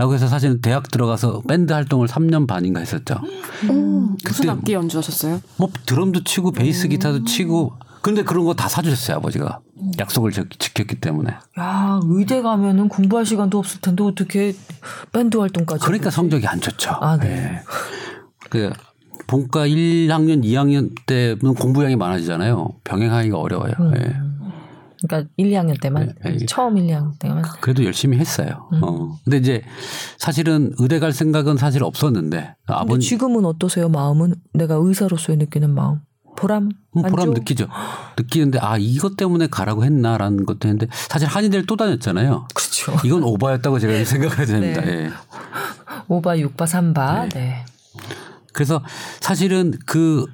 라고 0.00 0.14
해서 0.14 0.28
사실은 0.28 0.62
대학 0.62 0.90
들어가서 0.90 1.42
밴드 1.46 1.74
활동을 1.74 2.08
3년 2.08 2.46
반인가 2.46 2.80
했었죠. 2.80 3.16
무슨 3.60 4.16
그때 4.24 4.48
악기 4.48 4.72
연주하셨어요? 4.72 5.42
뭐 5.58 5.68
드럼도 5.84 6.24
치고 6.24 6.52
베이스 6.52 6.88
기타도 6.88 7.24
치고 7.24 7.74
근데 8.00 8.22
그런 8.24 8.46
거 8.46 8.54
다 8.54 8.66
사주셨어요 8.66 9.18
아버지가 9.18 9.60
약속을 9.98 10.32
지- 10.32 10.44
지켰기 10.58 11.00
때문에 11.02 11.32
야 11.58 12.00
의대 12.04 12.40
가면은 12.40 12.88
공부할 12.88 13.26
시간도 13.26 13.58
없을 13.58 13.82
텐데 13.82 14.02
어떻게 14.02 14.54
밴드 15.12 15.36
활동까지? 15.36 15.84
그러니까? 15.84 16.08
성적이 16.08 16.46
안 16.46 16.62
좋죠. 16.62 16.92
아, 16.98 17.18
네. 17.18 17.28
예. 17.28 17.62
그 18.48 18.70
본과 19.26 19.66
1학년, 19.66 20.42
2학년 20.42 20.94
때는 21.04 21.54
공부량이 21.54 21.96
많아지잖아요. 21.96 22.70
병행하기가 22.84 23.36
어려워요. 23.38 23.72
음. 23.80 23.92
예. 23.98 24.16
그러니까 25.06 25.30
1, 25.36 25.50
2학년 25.50 25.80
때만 25.80 26.14
네, 26.22 26.36
네. 26.36 26.46
처음 26.46 26.76
1, 26.76 26.86
2학년 26.86 27.18
때만 27.18 27.42
그래도 27.60 27.84
열심히 27.84 28.18
했어요. 28.18 28.68
음. 28.72 28.80
어. 28.82 29.18
근데 29.24 29.38
이제 29.38 29.62
사실은 30.18 30.72
의대 30.78 30.98
갈 30.98 31.12
생각은 31.12 31.56
사실 31.56 31.82
없었는데 31.82 32.54
아버님 32.66 33.00
지금은 33.00 33.44
어떠세요? 33.44 33.88
마음은 33.88 34.34
내가 34.52 34.74
의사로서의 34.74 35.38
느끼는 35.38 35.74
마음 35.74 36.00
보람 36.36 36.70
음, 36.96 37.02
보람? 37.02 37.30
느끼죠. 37.30 37.68
느끼는데 38.18 38.58
아 38.60 38.76
이것 38.78 39.16
때문에 39.16 39.46
가라고 39.48 39.84
했나라는 39.84 40.46
것도 40.46 40.68
했는데 40.68 40.86
사실 41.08 41.28
한의대를 41.28 41.66
또 41.66 41.76
다녔잖아요. 41.76 42.48
그렇죠. 42.54 42.96
이건 43.06 43.22
오바였다고 43.24 43.78
제가 43.78 44.04
생각해야 44.04 44.46
됩니다. 44.46 44.80
네. 44.80 45.04
예. 45.04 45.10
오바 46.08 46.38
육바 46.38 46.66
삼바 46.66 47.28
네. 47.30 47.64
그래서 48.52 48.82
사실은 49.20 49.74
그 49.86 50.26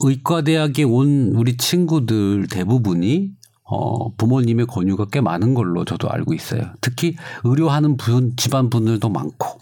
의과대학에 0.00 0.82
온 0.84 1.32
우리 1.34 1.56
친구들 1.56 2.46
대부분이 2.48 3.30
어, 3.66 4.10
부모님의 4.16 4.66
권유가 4.66 5.06
꽤 5.10 5.20
많은 5.20 5.54
걸로 5.54 5.84
저도 5.84 6.10
알고 6.10 6.34
있어요. 6.34 6.70
특히 6.80 7.16
의료하는 7.44 7.96
분, 7.96 8.34
집안 8.36 8.68
분들도 8.68 9.08
많고. 9.08 9.58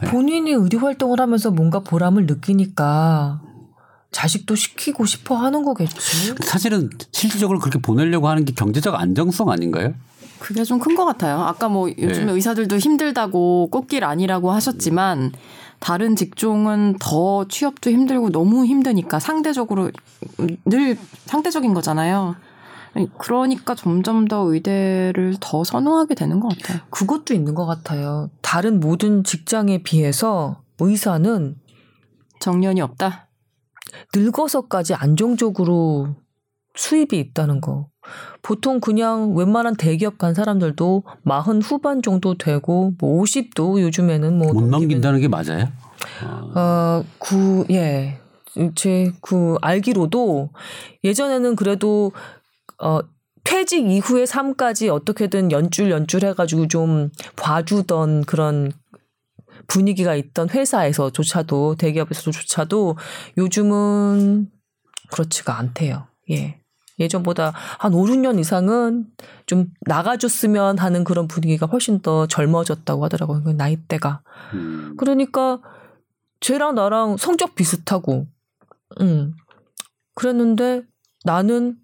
네. 0.00 0.10
본인이 0.10 0.52
의료 0.52 0.78
활동을 0.78 1.20
하면서 1.20 1.50
뭔가 1.50 1.80
보람을 1.80 2.26
느끼니까 2.26 3.42
자식도 4.10 4.54
시키고 4.56 5.04
싶어 5.06 5.36
하는 5.36 5.64
거겠지. 5.64 6.34
사실은 6.44 6.90
실질적으로 7.12 7.58
그렇게 7.58 7.78
보내려고 7.78 8.28
하는 8.28 8.44
게 8.44 8.52
경제적 8.54 8.94
안정성 8.94 9.50
아닌가요? 9.50 9.94
그게 10.38 10.64
좀 10.64 10.78
큰 10.80 10.96
것 10.96 11.04
같아요. 11.04 11.40
아까 11.42 11.68
뭐 11.68 11.88
요즘에 11.90 12.24
네. 12.26 12.32
의사들도 12.32 12.76
힘들다고 12.78 13.68
꽃길 13.70 14.02
아니라고 14.04 14.50
하셨지만 14.50 15.32
다른 15.78 16.16
직종은 16.16 16.96
더 17.00 17.46
취업도 17.48 17.90
힘들고 17.90 18.30
너무 18.30 18.64
힘드니까 18.66 19.18
상대적으로 19.20 19.90
늘 20.64 20.98
상대적인 21.26 21.74
거잖아요. 21.74 22.36
그러니까 23.18 23.74
점점 23.74 24.26
더 24.26 24.42
의대를 24.52 25.36
더 25.40 25.64
선호하게 25.64 26.14
되는 26.14 26.40
것 26.40 26.48
같아요. 26.48 26.80
그것도 26.90 27.34
있는 27.34 27.54
것 27.54 27.66
같아요. 27.66 28.30
다른 28.42 28.80
모든 28.80 29.24
직장에 29.24 29.82
비해서 29.82 30.62
의사는 30.78 31.56
정년이 32.40 32.80
없다. 32.80 33.28
늙어서까지 34.14 34.94
안정적으로 34.94 36.16
수입이 36.74 37.18
있다는 37.18 37.60
거. 37.60 37.88
보통 38.42 38.80
그냥 38.80 39.34
웬만한 39.36 39.76
대기업 39.76 40.18
간 40.18 40.34
사람들도 40.34 41.04
마흔 41.22 41.62
후반 41.62 42.02
정도 42.02 42.34
되고 42.36 42.92
뭐 42.98 43.22
50도 43.22 43.80
요즘에는 43.80 44.38
뭐 44.38 44.52
못 44.52 44.64
넘긴다는 44.68 45.20
게 45.20 45.28
맞아요? 45.28 45.68
어, 46.54 47.04
그, 47.18 47.64
예. 47.70 48.18
제, 48.74 49.12
그, 49.20 49.56
알기로도 49.62 50.50
예전에는 51.04 51.56
그래도, 51.56 52.12
어, 52.82 53.00
퇴직 53.44 53.88
이후의 53.90 54.26
삶까지 54.26 54.88
어떻게든 54.88 55.50
연줄 55.50 55.90
연줄 55.90 56.24
해가지고 56.24 56.68
좀 56.68 57.10
봐주던 57.36 58.24
그런 58.24 58.72
분위기가 59.66 60.14
있던 60.14 60.50
회사에서조차도, 60.50 61.76
대기업에서조차도 61.76 62.96
요즘은 63.38 64.50
그렇지가 65.10 65.58
않대요. 65.58 66.06
예. 66.30 66.58
예전보다 66.98 67.52
한 67.78 67.94
5, 67.94 68.04
6년 68.04 68.38
이상은 68.38 69.06
좀 69.46 69.66
나가줬으면 69.82 70.78
하는 70.78 71.04
그런 71.04 71.26
분위기가 71.26 71.66
훨씬 71.66 72.00
더 72.00 72.26
젊어졌다고 72.26 73.04
하더라고요. 73.04 73.42
그 73.42 73.50
나이대가. 73.50 74.22
음. 74.54 74.94
그러니까 74.98 75.60
쟤랑 76.40 76.74
나랑 76.74 77.16
성적 77.16 77.54
비슷하고, 77.54 78.26
음. 79.00 79.32
그랬는데 80.14 80.82
나는 81.24 81.81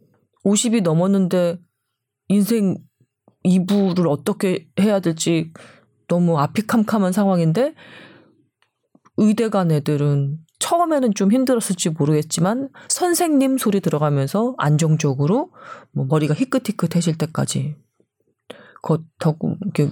50이 0.48 0.82
넘었는데 0.82 1.58
인생 2.28 2.76
2부를 3.44 4.08
어떻게 4.08 4.68
해야 4.80 5.00
될지 5.00 5.52
너무 6.08 6.38
아피캄캄한 6.38 7.12
상황인데 7.12 7.74
의대 9.16 9.48
간 9.48 9.70
애들은 9.70 10.38
처음에는 10.58 11.14
좀 11.14 11.32
힘들었을지 11.32 11.90
모르겠지만 11.90 12.70
선생님 12.88 13.58
소리 13.58 13.80
들어가면서 13.80 14.54
안정적으로 14.58 15.52
뭐 15.92 16.06
머리가 16.06 16.34
희끗희끗해질 16.34 17.18
때까지 17.18 17.76
더 19.18 19.36
이렇게 19.62 19.90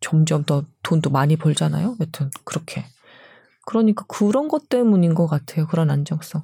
점점 0.00 0.44
더 0.44 0.64
돈도 0.82 1.10
많이 1.10 1.36
벌잖아요. 1.36 1.96
여튼 2.00 2.30
그렇게. 2.44 2.84
그러니까 3.66 4.04
그런 4.08 4.48
것 4.48 4.68
때문인 4.68 5.14
것 5.14 5.26
같아요. 5.26 5.66
그런 5.66 5.90
안정성. 5.90 6.42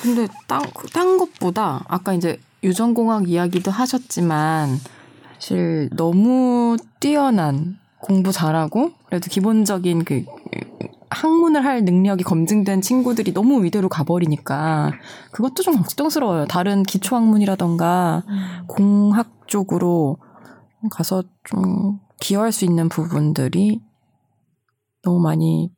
근데 0.00 0.28
딴, 0.46 0.62
딴 0.92 1.18
것보다 1.18 1.84
아까 1.88 2.12
이제 2.12 2.40
유전공학 2.62 3.28
이야기도 3.28 3.70
하셨지만 3.70 4.78
사실 5.34 5.88
너무 5.96 6.76
뛰어난 7.00 7.78
공부 7.98 8.32
잘하고 8.32 8.92
그래도 9.06 9.28
기본적인 9.28 10.04
그 10.04 10.24
학문을 11.10 11.64
할 11.64 11.84
능력이 11.84 12.22
검증된 12.24 12.80
친구들이 12.80 13.32
너무 13.32 13.64
의대로 13.64 13.88
가버리니까 13.88 14.92
그것도 15.32 15.62
좀 15.62 15.76
걱정스러워요. 15.76 16.46
다른 16.46 16.82
기초학문이라던가 16.82 18.24
공학 18.66 19.48
쪽으로 19.48 20.18
가서 20.90 21.24
좀 21.44 21.98
기여할 22.20 22.52
수 22.52 22.64
있는 22.64 22.88
부분들이 22.88 23.80
너무 25.02 25.20
많이 25.20 25.72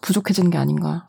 부족해지는 0.00 0.50
게 0.50 0.58
아닌가. 0.58 1.08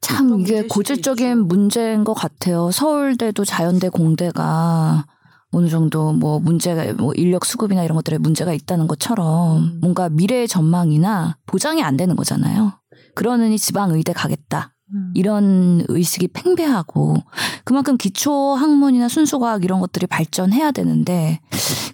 참 0.00 0.40
이게 0.40 0.66
고질적인. 0.66 1.48
문제인 1.48 2.04
것 2.04 2.14
같아요. 2.14 2.70
서울대도 2.70 3.44
자연대 3.44 3.88
공대가 3.88 5.06
어느 5.50 5.68
정도 5.68 6.12
뭐 6.12 6.38
문제가 6.38 6.92
뭐 6.94 7.12
인력 7.14 7.44
수급이나 7.44 7.82
이런 7.82 7.96
것들에 7.96 8.18
문제가 8.18 8.52
있다는 8.52 8.86
것처럼 8.86 9.58
음. 9.58 9.78
뭔가 9.80 10.08
미래의 10.08 10.48
전망이나 10.48 11.38
보장이 11.46 11.82
안 11.82 11.96
되는 11.96 12.14
거잖아요. 12.14 12.78
그러느니 13.14 13.58
지방 13.58 13.92
의대 13.92 14.12
가겠다. 14.12 14.75
이런 15.14 15.84
의식이 15.88 16.28
팽배하고 16.28 17.16
그만큼 17.64 17.96
기초 17.96 18.54
학문이나 18.54 19.08
순수과학 19.08 19.64
이런 19.64 19.80
것들이 19.80 20.06
발전해야 20.06 20.70
되는데 20.70 21.40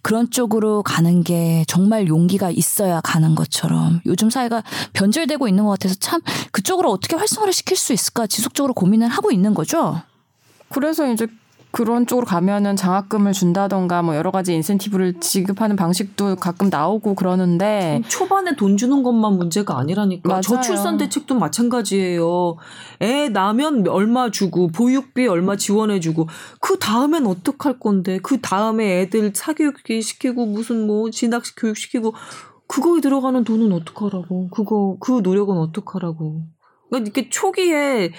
그런 0.03 0.30
쪽으로 0.30 0.82
가는 0.82 1.22
게 1.22 1.64
정말 1.68 2.07
용기가 2.07 2.51
있어야 2.51 3.01
가는 3.01 3.34
것처럼 3.34 4.01
요즘 4.05 4.28
사회가 4.28 4.62
변절되고 4.93 5.49
있는 5.49 5.64
것 5.64 5.70
같아서 5.70 5.95
참 5.95 6.20
그쪽으로 6.51 6.90
어떻게 6.90 7.16
활성화를 7.16 7.53
시킬 7.53 7.76
수 7.76 7.93
있을까 7.93 8.26
지속적으로 8.26 8.74
고민을 8.74 9.09
하고 9.09 9.30
있는 9.30 9.55
거죠. 9.55 10.03
그래서 10.68 11.11
이제 11.11 11.26
그런 11.72 12.06
쪽으로 12.06 12.26
가면은 12.26 12.76
장학금을 12.76 13.32
준다던가 13.32 14.02
뭐 14.02 14.14
여러 14.14 14.30
가지 14.30 14.54
인센티브를 14.54 15.20
지급하는 15.20 15.74
방식도 15.74 16.36
가끔 16.36 16.68
나오고 16.68 17.14
그러는데 17.14 18.02
초반에 18.08 18.54
돈 18.56 18.76
주는 18.76 19.02
것만 19.02 19.38
문제가 19.38 19.78
아니라니까. 19.78 20.28
맞아요. 20.28 20.42
저출산 20.42 20.98
대책도 20.98 21.34
마찬가지예요. 21.34 22.56
애 23.00 23.30
나면 23.30 23.88
얼마 23.88 24.30
주고 24.30 24.68
보육비 24.68 25.26
얼마 25.26 25.56
지원해 25.56 25.98
주고 25.98 26.28
그 26.60 26.78
다음엔 26.78 27.26
어떡할 27.26 27.80
건데? 27.80 28.18
그 28.22 28.40
다음에 28.42 29.00
애들 29.00 29.32
사교육 29.34 29.76
시키고 30.02 30.44
무슨 30.44 30.86
뭐 30.86 31.10
진학 31.10 31.42
교육 31.56 31.78
시키고 31.78 32.14
그거에 32.66 33.00
들어가는 33.00 33.44
돈은 33.44 33.72
어떡하라고? 33.72 34.50
그거 34.50 34.98
그 35.00 35.20
노력은 35.22 35.56
어떡하라고? 35.56 36.42
그러니까 36.90 37.04
이렇게 37.04 37.30
초기에 37.30 38.12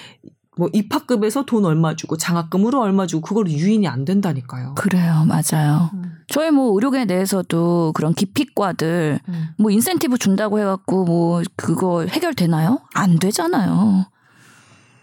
뭐 0.58 0.70
입학급에서 0.72 1.46
돈 1.46 1.66
얼마 1.66 1.96
주고 1.96 2.18
장학금으로 2.18 2.82
얼마 2.82 3.08
주고 3.08 3.22
그걸 3.22 3.50
유인이 3.50 3.88
안 3.88 4.06
된다니까요. 4.06 4.76
그래요, 4.76 5.26
맞아요. 5.26 5.90
음. 5.94 6.12
저희 6.28 6.52
뭐 6.52 6.74
의료계 6.76 7.06
내에서도 7.06 7.92
그런 7.94 8.14
기피과들 8.14 9.20
음. 9.28 9.48
뭐 9.58 9.72
인센티브 9.72 10.18
준다고 10.18 10.60
해갖고 10.60 11.06
뭐 11.06 11.42
그거 11.56 12.06
해결되나요? 12.06 12.80
안 12.94 13.20
되잖아요. 13.20 14.06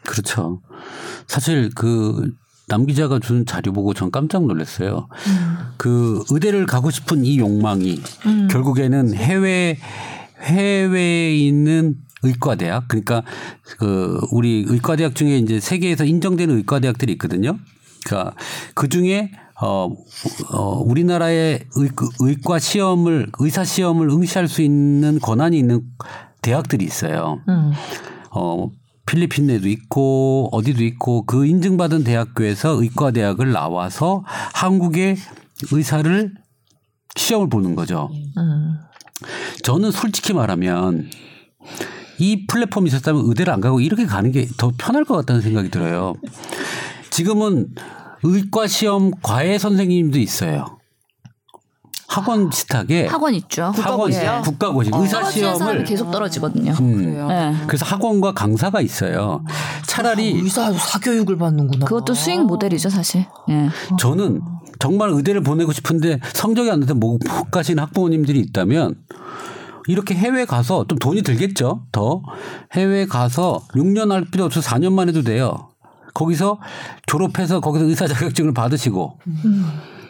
그렇죠. 0.04 0.60
사실 1.26 1.70
그 1.74 2.40
남 2.70 2.86
기자가 2.86 3.18
준 3.18 3.44
자료 3.44 3.72
보고 3.72 3.92
전 3.94 4.12
깜짝 4.12 4.46
놀랐어요. 4.46 5.08
그 5.76 6.22
의대를 6.30 6.66
가고 6.66 6.92
싶은 6.92 7.24
이 7.24 7.36
욕망이 7.38 8.00
음. 8.26 8.48
결국에는 8.48 9.12
해외 9.12 9.76
해외에 10.40 11.34
있는 11.36 11.96
의과대학 12.22 12.88
그러니까 12.88 13.22
그 13.78 14.20
우리 14.32 14.64
의과대학 14.66 15.14
중에 15.14 15.38
이제 15.38 15.60
세계에서 15.60 16.04
인정되는 16.04 16.54
의과대학들이 16.56 17.12
있거든요. 17.12 17.58
그러니까 18.04 18.34
그 18.74 18.88
중에 18.88 19.30
어, 19.60 19.90
어 20.52 20.82
우리나라의 20.84 21.66
의, 21.76 21.90
의과 22.20 22.58
시험을 22.58 23.30
의사 23.38 23.64
시험을 23.64 24.08
응시할 24.08 24.48
수 24.48 24.62
있는 24.62 25.18
권한이 25.20 25.58
있는 25.58 25.82
대학들이 26.40 26.84
있어요. 26.84 27.40
음. 27.48 27.72
어 28.30 28.70
필리핀에도 29.04 29.68
있고 29.68 30.48
어디도 30.52 30.84
있고 30.84 31.26
그 31.26 31.44
인증받은 31.44 32.04
대학교에서 32.04 32.80
의과 32.80 33.10
대학을 33.10 33.52
나와서 33.52 34.22
한국의 34.54 35.16
의사를 35.72 36.32
시험을 37.16 37.48
보는 37.48 37.74
거죠. 37.74 38.08
음. 38.38 38.78
저는 39.62 39.90
솔직히 39.90 40.32
말하면 40.32 41.10
이 42.20 42.46
플랫폼이 42.46 42.88
있었다면 42.88 43.24
의대를 43.26 43.52
안 43.52 43.60
가고 43.60 43.80
이렇게 43.80 44.06
가는 44.06 44.30
게 44.30 44.46
더 44.56 44.72
편할 44.76 45.04
것 45.04 45.16
같다는 45.16 45.40
생각이 45.40 45.70
들어요. 45.70 46.14
지금은 47.10 47.68
의과 48.22 48.66
시험 48.66 49.10
과외 49.22 49.58
선생님도 49.58 50.18
있어요. 50.18 50.78
학원 52.08 52.50
비슷하게 52.50 53.06
학원 53.06 53.34
있죠. 53.34 53.72
학원? 53.74 54.10
국가고시 54.42 54.90
어. 54.92 55.00
의사 55.00 55.20
떨어지는 55.20 55.48
사람이 55.56 55.60
시험을 55.64 55.84
계속 55.84 56.10
떨어지거든요. 56.10 56.72
음. 56.80 56.96
그래요. 56.96 57.28
네. 57.28 57.54
그래서 57.68 57.86
학원과 57.86 58.32
강사가 58.34 58.80
있어요. 58.80 59.44
차라리 59.86 60.32
의사 60.32 60.72
사교육을 60.72 61.38
받는구나. 61.38 61.86
그것도 61.86 62.14
수익 62.14 62.42
모델이죠, 62.44 62.90
사실. 62.90 63.26
예. 63.48 63.68
저는 63.98 64.42
정말 64.80 65.10
의대를 65.10 65.42
보내고 65.42 65.72
싶은데 65.72 66.18
성적이 66.34 66.72
안 66.72 66.80
돼서 66.80 66.94
못 66.94 67.20
가시는 67.52 67.80
학부모님들이 67.84 68.40
있다면 68.40 68.96
이렇게 69.88 70.14
해외 70.14 70.44
가서 70.44 70.86
좀 70.88 70.98
돈이 70.98 71.22
들겠죠. 71.22 71.82
더 71.92 72.22
해외 72.74 73.06
가서 73.06 73.60
6년 73.74 74.10
할 74.10 74.24
필요 74.30 74.44
없어 74.44 74.60
4년만 74.60 75.08
해도 75.08 75.22
돼요. 75.22 75.68
거기서 76.14 76.58
졸업해서 77.06 77.60
거기서 77.60 77.84
의사 77.86 78.06
자격증을 78.06 78.52
받으시고 78.52 79.18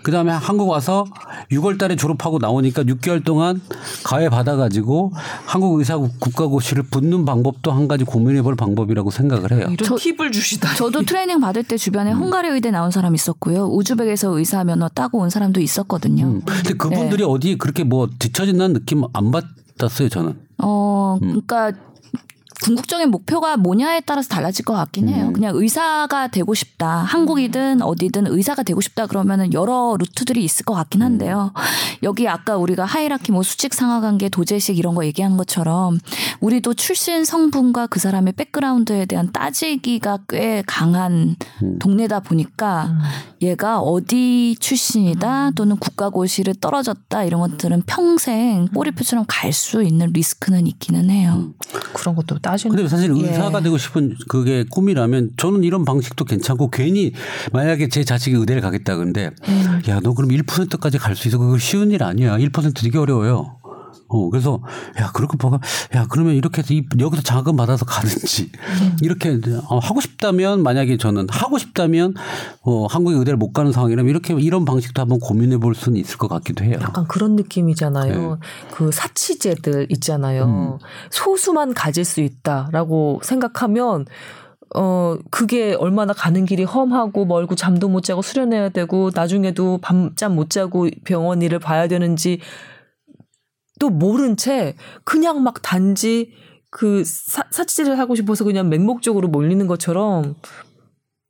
그다음에 0.03 0.33
한국 0.33 0.69
와서 0.71 1.05
6월 1.53 1.79
달에 1.79 1.95
졸업하고 1.95 2.39
나오니까 2.39 2.85
6개월 2.85 3.23
동안 3.23 3.61
가해 4.03 4.31
받아 4.31 4.57
가지고 4.57 5.13
한국 5.45 5.79
의사 5.79 5.99
국가고시를 5.99 6.85
붙는 6.85 7.27
방법도 7.27 7.71
한 7.71 7.87
가지 7.87 8.05
고민해 8.05 8.41
볼 8.41 8.57
방법이라고 8.57 9.11
생각을 9.11 9.53
해요. 9.53 9.67
이런 9.71 9.77
저- 9.87 9.97
팁을 9.97 10.33
주시다. 10.33 10.75
저도 10.75 11.03
트레이닝 11.03 11.39
받을 11.41 11.63
때 11.65 11.77
주변에 11.77 12.13
헝가리 12.13 12.49
의대 12.49 12.71
나온 12.71 12.91
사람 12.91 13.15
있었고요. 13.15 13.67
우즈벡에서 13.67 14.39
의사 14.39 14.65
면허 14.65 14.89
따고 14.89 15.19
온 15.19 15.29
사람도 15.29 15.61
있었거든요. 15.61 16.25
음. 16.25 16.43
근데 16.47 16.73
그분들이 16.73 17.23
어디 17.23 17.59
그렇게 17.59 17.85
뭐 17.85 18.09
뒤처진다는 18.19 18.73
느낌 18.73 19.03
안 19.13 19.31
받 19.31 19.45
았어요, 19.85 20.09
저는. 20.09 20.39
어, 20.63 21.17
그러니까 21.21 21.73
궁극적인 22.63 23.11
목표가 23.11 23.57
뭐냐에 23.57 24.01
따라서 24.01 24.29
달라질 24.29 24.65
것 24.65 24.75
같긴 24.75 25.09
해요. 25.09 25.27
음. 25.29 25.33
그냥 25.33 25.53
의사가 25.57 26.29
되고 26.29 26.55
싶다. 26.55 26.89
한국이든 26.99 27.83
어디든 27.83 28.27
의사가 28.27 28.63
되고 28.63 28.81
싶다 28.81 29.07
그러면은 29.07 29.53
여러 29.53 29.97
루트들이 29.99 30.45
있을 30.45 30.65
것 30.65 30.75
같긴 30.75 31.03
한데요. 31.03 31.53
여기 32.03 32.29
아까 32.29 32.57
우리가 32.57 32.85
하이라키 32.85 33.33
뭐 33.33 33.43
수직 33.43 33.75
상하관계 33.75 34.29
도제식 34.29 34.79
이런 34.79 34.95
거 34.95 35.05
얘기한 35.05 35.37
것처럼 35.37 35.99
우리도 36.41 36.75
출신 36.75 37.25
성분과 37.25 37.87
그 37.89 38.01
사람의 38.01 38.35
백그라운드에 38.35 39.07
대한 39.07 39.33
따지기가 39.33 40.19
꽤 40.29 40.63
강한 40.67 41.37
동네다 41.81 42.21
보니까 42.21 42.95
얘가 43.43 43.81
어디 43.81 44.57
출신이다 44.61 45.53
또는 45.53 45.77
국가고시를 45.77 46.55
떨어졌다 46.57 47.25
이런 47.25 47.41
것들은 47.41 47.83
평생 47.87 48.67
꼬리표처럼 48.75 49.25
갈 49.29 49.51
수 49.51 49.83
있는 49.83 50.13
리스크는 50.13 50.67
있기는 50.69 51.11
해요. 51.11 51.53
그런 51.93 52.15
것도 52.15 52.39
따 52.39 52.50
지는. 52.57 52.75
근데 52.77 52.89
사실 52.89 53.15
예. 53.17 53.29
의사가 53.29 53.61
되고 53.61 53.77
싶은 53.79 54.17
그게 54.29 54.65
꿈이라면 54.71 55.31
저는 55.37 55.65
이런 55.65 55.85
방식도 55.85 56.25
괜찮고 56.25 56.71
괜히 56.71 57.13
만약에 57.53 57.89
제 57.89 58.05
자식이 58.05 58.37
의대를 58.37 58.63
가겠다 58.63 58.97
그런데 58.97 59.31
야너 59.89 60.15
그럼 60.15 60.31
1%까지 60.31 60.99
갈 60.99 61.15
수 61.15 61.29
있어 61.29 61.39
그거 61.39 61.59
쉬운 61.59 61.91
일 61.91 62.03
아니야 62.03 62.37
1% 62.39 62.83
되게 62.83 62.99
어려워요. 62.99 63.57
어 64.09 64.31
그래서 64.31 64.61
야 64.99 65.11
그렇게 65.13 65.37
봐가 65.37 65.59
야 65.95 66.07
그러면 66.11 66.35
이렇게 66.35 66.63
해서 66.63 66.75
이- 66.75 66.85
여기서 66.99 67.23
장학금 67.23 67.57
받아서 67.57 67.85
가든지 67.85 68.51
이렇게 69.03 69.39
어, 69.69 69.79
하고 69.79 70.01
싶다면 70.01 70.63
만약에 70.63 70.97
저는 70.97 71.27
하고 71.31 71.59
싶다면 71.59 72.15
어 72.63 72.87
한국의 72.87 73.19
의대를 73.19 73.37
못 73.37 73.53
가는 73.53 73.73
상황이라면 73.73 74.11
이렇게 74.11 74.35
이런 74.39 74.65
방식도 74.65 75.01
한번 75.03 75.19
고민해 75.21 75.59
볼 75.59 75.75
수는 75.75 75.99
있을 75.99 76.19
것 76.19 76.29
같기도 76.29 76.65
해요. 76.65 76.79
약간 76.81 77.07
그런 77.07 77.37
느낌이잖아요. 77.37 78.31
네. 78.35 78.37
그 78.73 78.91
사치제들 78.93 79.87
있잖아요. 79.91 80.79
소수만 81.11 81.75
가질 81.75 82.05
수 82.05 82.21
있다라고 82.21 83.21
생각하면 83.23 84.07
어 84.75 85.17
그게 85.31 85.75
얼마나 85.75 86.13
가는 86.13 86.45
길이 86.47 86.63
험하고 86.63 87.25
멀고 87.25 87.57
잠도 87.57 87.89
못 87.89 88.05
자고 88.05 88.23
수련해야 88.23 88.69
되고 88.69 89.11
나중에도 89.13 89.79
밤잠 89.83 90.37
못 90.37 90.49
자고 90.51 90.89
병원 91.05 91.43
일을 91.43 91.59
봐야 91.59 91.89
되는지 91.89 92.39
또 93.81 93.89
모른 93.89 94.37
채 94.37 94.77
그냥 95.03 95.43
막 95.43 95.63
단지 95.63 96.31
그 96.71 97.03
사, 97.05 97.43
사치제를 97.51 97.99
하고 97.99 98.15
싶어서 98.15 98.45
그냥 98.45 98.69
맹목적으로 98.69 99.27
몰리는 99.27 99.67
것처럼 99.67 100.37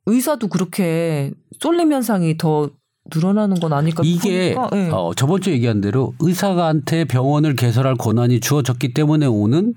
의사도 0.05 0.49
그렇게 0.49 1.31
쏠림 1.59 1.91
현상이 1.91 2.37
더 2.37 2.69
늘어나는 3.13 3.59
건 3.59 3.73
아닐까 3.73 4.03
이게 4.05 4.53
보니까, 4.53 4.77
예. 4.77 4.89
어, 4.91 5.13
저번 5.15 5.41
주에 5.41 5.53
얘기한 5.53 5.81
대로 5.81 6.13
의사한테 6.19 7.05
병원을 7.05 7.55
개설할 7.55 7.95
권한이 7.95 8.39
주어졌기 8.41 8.93
때문에 8.93 9.25
오는 9.25 9.73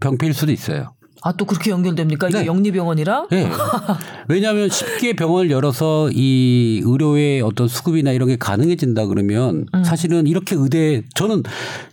병폐일 0.00 0.32
수도 0.32 0.52
있어요. 0.52 0.94
아 1.22 1.32
또 1.32 1.44
그렇게 1.44 1.70
연결됩니까? 1.70 2.28
이게 2.28 2.40
네. 2.40 2.46
영리병원이랑? 2.46 3.28
예. 3.32 3.48
왜냐하면 4.28 4.68
쉽게 4.68 5.14
병원을 5.14 5.50
열어서 5.50 6.10
이 6.12 6.82
의료의 6.84 7.42
어떤 7.42 7.68
수급이나 7.68 8.12
이런 8.12 8.28
게 8.28 8.36
가능해진다 8.36 9.06
그러면 9.06 9.66
음. 9.74 9.84
사실은 9.84 10.26
이렇게 10.26 10.54
의대 10.56 11.02
저는 11.14 11.42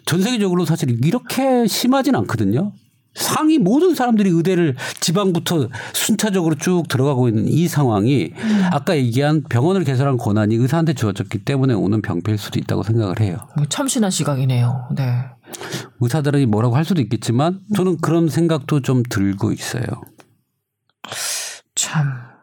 전 0.06 0.22
세계적으로 0.22 0.66
사실 0.66 0.98
이렇게 1.06 1.68
심하진 1.68 2.16
않거든요. 2.16 2.74
상위 3.14 3.60
모든 3.60 3.94
사람들이 3.96 4.30
의대를 4.30 4.76
지방부터 5.00 5.70
순차적으로 5.94 6.56
쭉 6.56 6.88
들어가고 6.88 7.28
있는 7.28 7.48
이 7.48 7.68
상황이 7.68 8.32
음. 8.36 8.70
아까 8.72 8.96
얘기한 8.98 9.44
병원을 9.44 9.84
개설한 9.84 10.18
권한이 10.18 10.56
의사한테 10.56 10.94
주어졌기 10.94 11.46
때문에 11.46 11.74
오는 11.74 12.02
병폐일 12.02 12.38
수도 12.38 12.60
있다고 12.60 12.84
생각을 12.84 13.20
해요. 13.20 13.38
뭐 13.56 13.66
참신한 13.68 14.10
시각이네요. 14.12 14.90
네. 14.96 15.26
의사들이 16.00 16.48
뭐라고 16.48 16.76
할 16.76 16.86
수도 16.86 17.02
있겠지만 17.02 17.60
저는 17.76 17.98
그런 18.02 18.28
생각도 18.30 18.82
좀 18.82 19.04
들고 19.08 19.52
있어요. 19.52 19.86
참. 21.76 22.34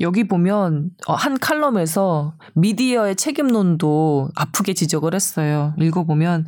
여기 0.00 0.28
보면 0.28 0.90
어, 1.06 1.14
한 1.14 1.38
칼럼에서 1.38 2.34
미디어의 2.54 3.16
책임론도 3.16 4.30
아프게 4.36 4.72
지적을 4.72 5.12
했어요. 5.12 5.74
읽어보면 5.78 6.46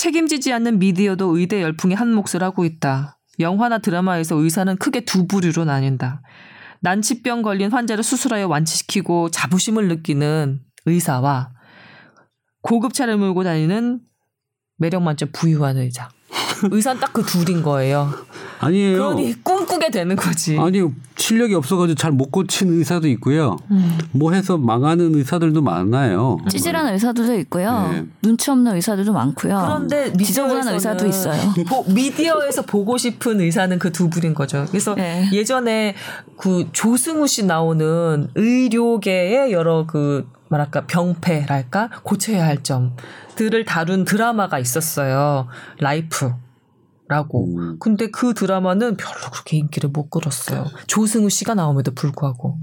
책임지지 0.00 0.50
않는 0.54 0.78
미디어도 0.78 1.36
의대 1.36 1.60
열풍의 1.60 1.94
한 1.94 2.14
몫을 2.14 2.42
하고 2.42 2.64
있다. 2.64 3.18
영화나 3.38 3.76
드라마에서 3.76 4.34
의사는 4.36 4.74
크게 4.76 5.04
두 5.04 5.26
부류로 5.26 5.66
나뉜다. 5.66 6.22
난치병 6.80 7.42
걸린 7.42 7.70
환자를 7.70 8.02
수술하여 8.02 8.48
완치시키고 8.48 9.30
자부심을 9.30 9.88
느끼는 9.88 10.62
의사와 10.86 11.52
고급 12.62 12.94
차를 12.94 13.18
몰고 13.18 13.44
다니는 13.44 14.00
매력 14.78 15.02
만점 15.02 15.28
부유한 15.32 15.76
의자. 15.76 16.08
의사는 16.70 17.00
딱그 17.00 17.22
둘인 17.24 17.62
거예요. 17.62 18.12
아니에요. 18.60 18.98
그러니 18.98 19.42
꿈꾸게 19.42 19.90
되는 19.90 20.16
거지. 20.16 20.58
아니 20.58 20.82
실력이 21.16 21.54
없어가지고 21.54 21.94
잘 21.96 22.12
못 22.12 22.30
고치는 22.30 22.78
의사도 22.78 23.08
있고요. 23.08 23.56
뭐 24.12 24.32
해서 24.32 24.58
망하는 24.58 25.14
의사들도 25.14 25.62
많아요. 25.62 26.38
찌질한 26.48 26.92
의사들도 26.92 27.34
있고요. 27.40 27.88
네. 27.92 28.04
눈치 28.22 28.50
없는 28.50 28.74
의사들도 28.74 29.12
많고요. 29.12 29.58
그런데 29.66 30.12
지저분한 30.12 30.74
의사도 30.74 31.06
있어요. 31.06 31.40
보- 31.68 31.84
미디어에서 31.90 32.62
보고 32.62 32.96
싶은 32.98 33.40
의사는 33.40 33.78
그 33.78 33.90
두 33.92 34.08
분인 34.10 34.34
거죠. 34.34 34.66
그래서 34.68 34.94
네. 34.94 35.28
예전에 35.32 35.94
그 36.38 36.68
조승우 36.72 37.26
씨 37.26 37.44
나오는 37.44 38.28
의료계의 38.34 39.52
여러 39.52 39.86
그 39.86 40.26
뭐랄까 40.48 40.84
병폐랄까 40.86 41.90
고쳐야 42.02 42.44
할 42.44 42.62
점들을 42.62 43.64
다룬 43.66 44.04
드라마가 44.04 44.58
있었어요. 44.58 45.46
라이프. 45.78 46.32
라고. 47.10 47.46
음. 47.58 47.76
근데 47.80 48.08
그 48.08 48.34
드라마는 48.34 48.96
별로 48.96 49.30
그렇게 49.32 49.56
인기를 49.56 49.90
못 49.90 50.10
끌었어요. 50.10 50.66
조승우 50.86 51.28
씨가 51.28 51.54
나옴에도 51.54 51.90
불구하고. 51.92 52.56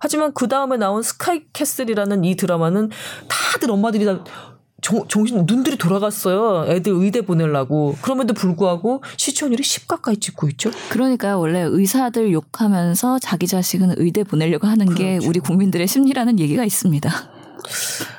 하지만 0.00 0.32
그 0.34 0.48
다음에 0.48 0.76
나온 0.76 1.02
스카이 1.02 1.44
캐슬이라는 1.52 2.24
이 2.24 2.36
드라마는 2.36 2.90
다들 3.28 3.70
엄마들이 3.70 4.04
다 4.04 4.24
정, 4.82 5.06
정신 5.06 5.46
눈들이 5.46 5.78
돌아갔어요. 5.78 6.66
애들 6.68 6.92
의대 6.92 7.22
보내려고. 7.22 7.94
그럼에도 8.02 8.34
불구하고 8.34 9.04
시청률이 9.16 9.62
10 9.62 9.86
가까이 9.86 10.16
찍고 10.16 10.48
있죠. 10.50 10.72
그러니까 10.90 11.38
원래 11.38 11.60
의사들 11.60 12.32
욕하면서 12.32 13.20
자기 13.20 13.46
자식은 13.46 13.94
의대 13.98 14.24
보내려고 14.24 14.66
하는 14.66 14.94
게 14.94 15.12
그렇죠. 15.14 15.28
우리 15.28 15.38
국민들의 15.38 15.86
심리라는 15.86 16.40
얘기가 16.40 16.64
있습니다. 16.64 17.35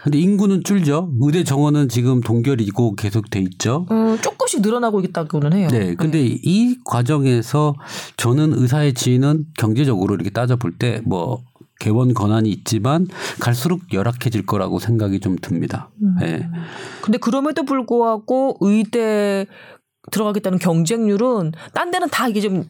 근데 0.03 0.19
인구는 0.19 0.63
줄죠. 0.63 1.11
의대 1.21 1.43
정원은 1.43 1.89
지금 1.89 2.21
동결이고 2.21 2.95
계속 2.95 3.29
돼 3.29 3.39
있죠. 3.39 3.85
어, 3.89 4.17
조금씩 4.21 4.61
늘어나고 4.61 5.01
있다고는 5.01 5.53
해요. 5.53 5.67
네. 5.71 5.95
근데 5.95 6.25
이 6.25 6.77
과정에서 6.83 7.75
저는 8.17 8.53
의사의 8.53 8.93
지위는 8.93 9.45
경제적으로 9.57 10.15
이렇게 10.15 10.29
따져볼 10.29 10.77
때뭐 10.77 11.43
개원 11.79 12.13
권한이 12.13 12.49
있지만 12.49 13.07
갈수록 13.39 13.93
열악해질 13.93 14.45
거라고 14.45 14.79
생각이 14.79 15.19
좀 15.19 15.35
듭니다. 15.41 15.89
네. 16.19 16.49
근데 17.01 17.17
그럼에도 17.17 17.63
불구하고 17.63 18.57
의대 18.61 19.45
들어가겠다는 20.11 20.57
경쟁률은 20.59 21.51
딴 21.73 21.91
데는 21.91 22.09
다 22.09 22.27
이게 22.27 22.39
좀 22.41 22.65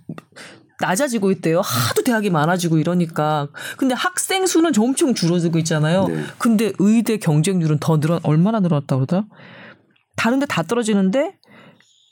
낮아지고 0.79 1.31
있대요. 1.31 1.61
하도 1.61 2.03
대학이 2.03 2.29
많아지고 2.29 2.77
이러니까. 2.77 3.47
근데 3.77 3.95
학생 3.95 4.45
수는 4.45 4.73
좀 4.73 4.85
엄청 4.85 5.13
줄어들고 5.13 5.57
있잖아요. 5.59 6.07
네. 6.07 6.23
근데 6.37 6.73
의대 6.79 7.17
경쟁률은 7.17 7.79
더 7.79 7.99
늘어 7.99 8.19
얼마나 8.23 8.59
늘어났다고 8.59 9.05
그러더라? 9.05 9.25
다른 10.15 10.39
데 10.39 10.45
다 10.47 10.63
떨어지는데 10.63 11.35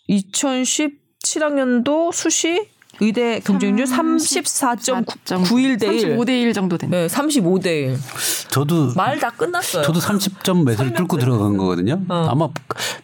2017학년도 0.10 2.12
수시 2.14 2.70
의대 3.02 3.40
경쟁률 3.42 3.86
34.91대 3.86 5.84
1. 5.94 6.18
35대 6.18 6.30
1 6.30 6.54
정도 6.54 6.78
됩니다. 6.78 6.98
네, 7.02 7.08
35대 7.08 7.66
1. 7.66 7.98
저도 8.50 8.94
말 8.96 9.20
다 9.20 9.30
끝났어요. 9.32 9.84
저도 9.84 10.00
30점 10.00 10.64
매수를 10.66 10.94
뚫고 10.94 11.18
들어간 11.18 11.58
거거든요. 11.58 12.02
어. 12.10 12.28
아마 12.30 12.50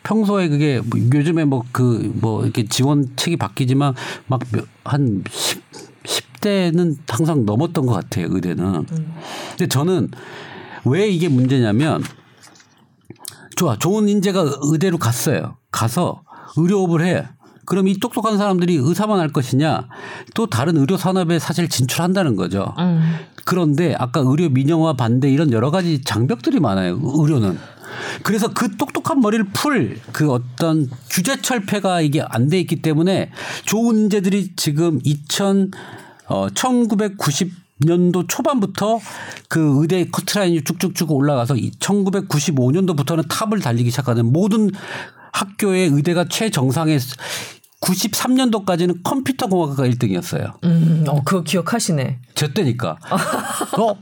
평소에 0.03 0.47
그게 0.49 0.79
뭐 0.83 0.99
요즘에 1.13 1.45
뭐그 1.45 2.11
뭐 2.15 2.43
이렇게 2.43 2.65
지원책이 2.65 3.37
바뀌지만 3.37 3.93
막한 4.27 5.23
10, 5.31 5.61
10대는 6.41 6.97
항상 7.07 7.45
넘었던 7.45 7.85
것 7.85 7.93
같아요. 7.93 8.27
의대는. 8.29 8.85
근데 9.49 9.67
저는 9.67 10.09
왜 10.85 11.07
이게 11.09 11.29
문제냐면 11.29 12.03
좋아 13.55 13.77
좋은 13.77 14.07
인재가 14.09 14.43
의대로 14.63 14.97
갔어요. 14.97 15.57
가서 15.71 16.23
의료업을 16.57 17.05
해. 17.05 17.27
그럼 17.71 17.87
이 17.87 17.97
똑똑한 17.97 18.37
사람들이 18.37 18.75
의사만 18.75 19.17
할 19.17 19.29
것이냐? 19.29 19.87
또 20.35 20.45
다른 20.45 20.75
의료 20.75 20.97
산업에 20.97 21.39
사실 21.39 21.69
진출한다는 21.69 22.35
거죠. 22.35 22.75
음. 22.77 23.15
그런데 23.45 23.95
아까 23.97 24.19
의료 24.19 24.49
민영화 24.49 24.91
반대 24.91 25.31
이런 25.31 25.53
여러 25.53 25.71
가지 25.71 26.01
장벽들이 26.01 26.59
많아요. 26.59 26.99
의료는. 27.01 27.57
그래서 28.23 28.49
그 28.49 28.75
똑똑한 28.75 29.21
머리를 29.21 29.45
풀 29.53 30.01
그 30.11 30.33
어떤 30.33 30.89
규제 31.09 31.41
철폐가 31.41 32.01
이게 32.01 32.21
안 32.21 32.49
돼 32.49 32.59
있기 32.59 32.81
때문에 32.81 33.31
좋은 33.63 33.99
인재들이 33.99 34.51
지금 34.57 34.99
2000 35.05 35.71
어, 36.27 36.49
1990 36.53 37.53
년도 37.85 38.27
초반부터 38.27 38.99
그 39.47 39.77
의대 39.79 40.03
커트라인이 40.09 40.65
쭉쭉쭉 40.65 41.09
올라가서 41.09 41.53
1995년도부터는 41.55 43.29
탑을 43.29 43.61
달리기 43.61 43.91
시작하는 43.91 44.25
모든 44.25 44.71
학교의 45.31 45.87
의대가 45.87 46.25
최정상에 46.27 46.99
93년도까지는 47.81 49.01
컴퓨터 49.03 49.47
공학과가 49.47 49.83
1등이었어요. 49.89 50.53
음, 50.63 51.03
어, 51.07 51.21
그거 51.23 51.41
기억하시네. 51.43 52.19
저 52.35 52.47
때니까. 52.53 52.97
어? 53.79 53.95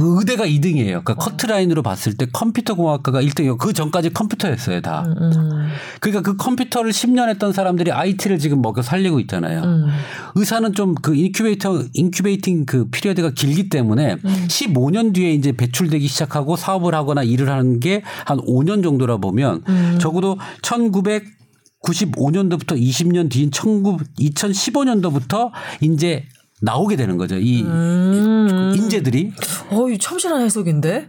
의대가 0.00 0.46
2등이에요. 0.46 1.04
그러니까 1.04 1.14
커트라인으로 1.14 1.82
봤을 1.82 2.14
때 2.16 2.26
컴퓨터 2.32 2.74
공학과가 2.74 3.22
1등이고 3.22 3.56
그 3.56 3.72
전까지 3.72 4.10
컴퓨터였어요, 4.10 4.80
다. 4.80 5.04
음, 5.06 5.68
그러니까 6.00 6.22
그 6.22 6.36
컴퓨터를 6.36 6.90
10년 6.90 7.28
했던 7.28 7.52
사람들이 7.52 7.92
IT를 7.92 8.40
지금 8.40 8.62
먹여 8.62 8.82
살리고 8.82 9.20
있잖아요. 9.20 9.62
음. 9.62 9.86
의사는 10.34 10.72
좀 10.72 10.96
그 11.02 11.14
인큐베이터 11.14 11.84
incubating 11.94 12.66
그 12.66 12.86
period가 12.90 13.30
길기 13.30 13.68
때문에 13.68 14.16
음. 14.24 14.46
15년 14.48 15.14
뒤에 15.14 15.32
이제 15.34 15.52
배출되기 15.52 16.08
시작하고 16.08 16.56
사업을 16.56 16.92
하거나 16.94 17.22
일을 17.22 17.48
하는 17.48 17.78
게 17.78 18.02
한 18.26 18.38
5년 18.38 18.82
정도라 18.82 19.18
보면 19.18 19.62
음. 19.68 19.98
적어도 20.00 20.36
1995년도부터 21.84 22.78
20년 22.80 23.30
뒤인 23.30 23.50
19 23.52 23.96
2015년도부터 24.18 25.50
이제 25.80 26.24
나오게 26.62 26.96
되는 26.96 27.16
거죠. 27.16 27.36
이 27.36 27.62
음. 27.62 28.72
인재들이 28.76 29.32
어이 29.70 29.98
참신한 29.98 30.42
해석인데. 30.42 31.08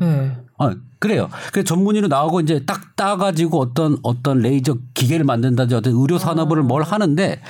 네. 0.00 0.36
아, 0.58 0.74
그래요. 0.98 1.28
그래서 1.52 1.64
전문의로 1.64 2.08
나오고 2.08 2.40
이제 2.40 2.64
딱 2.66 2.96
따가지고 2.96 3.58
어떤 3.60 3.98
어떤 4.02 4.38
레이저 4.40 4.76
기계를 4.94 5.24
만든다든지 5.24 5.74
어떤 5.76 5.92
의료 5.94 6.18
산업을 6.18 6.62
뭘 6.62 6.82
하는데 6.82 7.40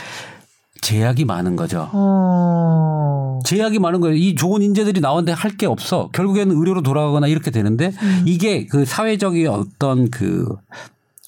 제약이 0.83 1.25
많은 1.25 1.57
거죠. 1.57 1.89
어. 1.93 3.39
제약이 3.45 3.79
많은 3.79 4.01
거예요. 4.01 4.17
이 4.17 4.35
좋은 4.35 4.63
인재들이 4.63 5.01
나오는데 5.01 5.33
할 5.33 5.57
게 5.57 5.67
없어. 5.67 6.11
결국에는 6.13 6.55
의료로 6.57 6.83
돌아가거나 6.83 7.27
이렇게 7.27 7.51
되는데 7.51 7.93
이게 8.27 8.67
그 8.67 8.85
사회적인 8.85 9.49
어떤 9.49 10.11
그 10.11 10.47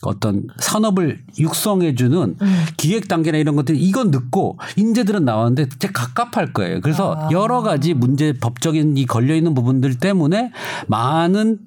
어떤 0.02 0.46
산업을 0.58 1.20
육성해주는 1.38 2.36
기획 2.76 3.08
단계나 3.08 3.38
이런 3.38 3.56
것들이 3.56 3.78
이건 3.78 4.10
늦고 4.10 4.58
인재들은 4.76 5.24
나왔는데 5.24 5.68
되게 5.78 5.92
갑갑할 5.92 6.52
거예요. 6.52 6.80
그래서 6.80 7.28
여러 7.30 7.62
가지 7.62 7.94
문제 7.94 8.32
법적인 8.32 8.96
이 8.96 9.06
걸려 9.06 9.34
있는 9.34 9.54
부분들 9.54 9.98
때문에 9.98 10.52
많은 10.88 11.58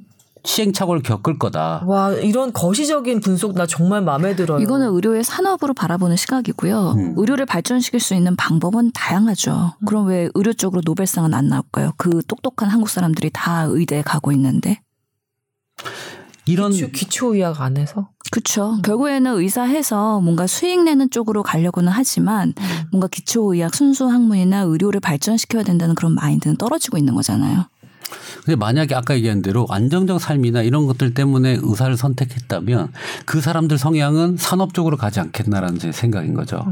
시행착오를 0.46 1.02
겪을 1.02 1.40
거다. 1.40 1.84
와 1.86 2.12
이런 2.12 2.54
거시적인 2.54 3.20
분석 3.20 3.56
나 3.56 3.66
정말 3.66 4.02
마음에 4.02 4.36
들어요. 4.36 4.60
이거는 4.60 4.94
의료의 4.94 5.24
산업으로 5.24 5.74
바라보는 5.74 6.16
시각이고요. 6.16 6.92
음. 6.98 7.14
의료를 7.18 7.46
발전시킬 7.46 8.00
수 8.00 8.14
있는 8.14 8.36
방법은 8.36 8.92
다양하죠. 8.94 9.74
그럼 9.86 10.08
왜 10.08 10.30
의료 10.34 10.54
쪽으로 10.54 10.82
노벨상은 10.86 11.34
안 11.34 11.48
나올까요? 11.48 11.94
그 11.98 12.22
똑똑한 12.28 12.70
한국 12.70 12.90
사람들이 12.90 13.32
다 13.34 13.64
의대에 13.64 14.02
가고 14.04 14.32
있는데. 14.32 14.82
이런 16.48 16.72
기초, 16.72 16.88
기초 16.90 17.36
의학 17.36 17.62
안에서. 17.62 18.10
그렇죠. 18.32 18.78
결국에는 18.84 19.40
의사해서 19.40 20.20
뭔가 20.20 20.48
수익 20.48 20.84
내는 20.84 21.10
쪽으로 21.10 21.44
가려고는 21.44 21.92
하지만 21.92 22.54
음. 22.58 22.64
뭔가 22.92 23.08
기초 23.08 23.54
의학, 23.54 23.74
순수 23.74 24.08
학문이나 24.08 24.62
의료를 24.62 25.00
발전시켜야 25.00 25.64
된다는 25.64 25.96
그런 25.96 26.14
마인드는 26.14 26.58
떨어지고 26.58 26.98
있는 26.98 27.16
거잖아요. 27.16 27.66
근데 28.46 28.56
만약에 28.56 28.94
아까 28.94 29.16
얘기한 29.16 29.42
대로 29.42 29.66
안정적 29.70 30.22
삶이나 30.22 30.62
이런 30.62 30.86
것들 30.86 31.16
때문에 31.16 31.58
의사를 31.64 31.98
선택했다면 31.98 32.92
그 33.26 33.42
사람들 33.42 33.78
성향은 33.80 34.38
산업 34.38 34.74
쪽으로 34.76 34.98
가지 34.98 35.20
않겠나라는 35.20 35.80
제 35.80 35.92
생각인 35.92 36.36
거죠. 36.36 36.64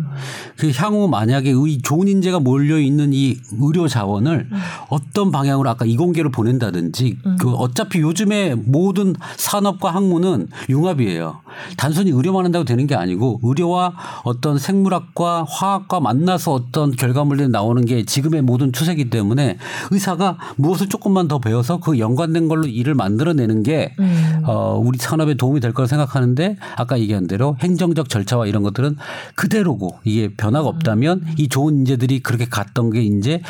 그 0.57 0.71
향후 0.75 1.07
만약에 1.07 1.49
의 1.51 1.79
좋은 1.79 2.07
인재가 2.07 2.39
몰려 2.39 2.79
있는 2.79 3.11
이 3.13 3.37
의료 3.59 3.87
자원을 3.87 4.47
어떤 4.89 5.31
방향으로 5.31 5.69
아까 5.69 5.85
이공계로 5.85 6.29
보낸다든지 6.29 7.17
그 7.39 7.53
어차피 7.53 8.01
요즘에 8.01 8.55
모든 8.55 9.15
산업과 9.37 9.93
학문은 9.95 10.49
융합이에요. 10.69 11.41
단순히 11.77 12.11
의료만 12.11 12.45
한다고 12.45 12.65
되는 12.65 12.85
게 12.87 12.95
아니고 12.95 13.39
의료와 13.43 13.93
어떤 14.23 14.59
생물학과 14.59 15.45
화학과 15.49 15.99
만나서 15.99 16.53
어떤 16.53 16.91
결과물들이 16.91 17.49
나오는 17.49 17.83
게 17.85 18.05
지금의 18.05 18.41
모든 18.41 18.71
추세이기 18.71 19.09
때문에 19.09 19.57
의사가 19.91 20.37
무엇을 20.57 20.89
조금만 20.89 21.22
더 21.27 21.39
배워서 21.39 21.79
그 21.79 21.99
연관된 21.99 22.47
걸로 22.47 22.67
일을 22.67 22.95
만들어내는 22.95 23.63
게 23.63 23.93
음. 23.99 24.43
어, 24.45 24.81
우리 24.83 24.97
산업에 24.97 25.35
도움이 25.35 25.59
될 25.59 25.73
거라 25.73 25.87
생각하는데 25.87 26.57
아까 26.75 26.99
얘기한 26.99 27.27
대로 27.27 27.55
행정적 27.59 28.09
절차와 28.09 28.47
이런 28.47 28.63
것들은 28.63 28.97
그대로고 29.35 29.99
이게 30.03 30.33
변화가 30.35 30.67
없다면 30.67 31.25
이 31.37 31.47
좋은 31.47 31.79
인재들이 31.79 32.19
그렇게 32.21 32.45
갔던 32.45 32.91
게 32.91 33.01
이제 33.01 33.41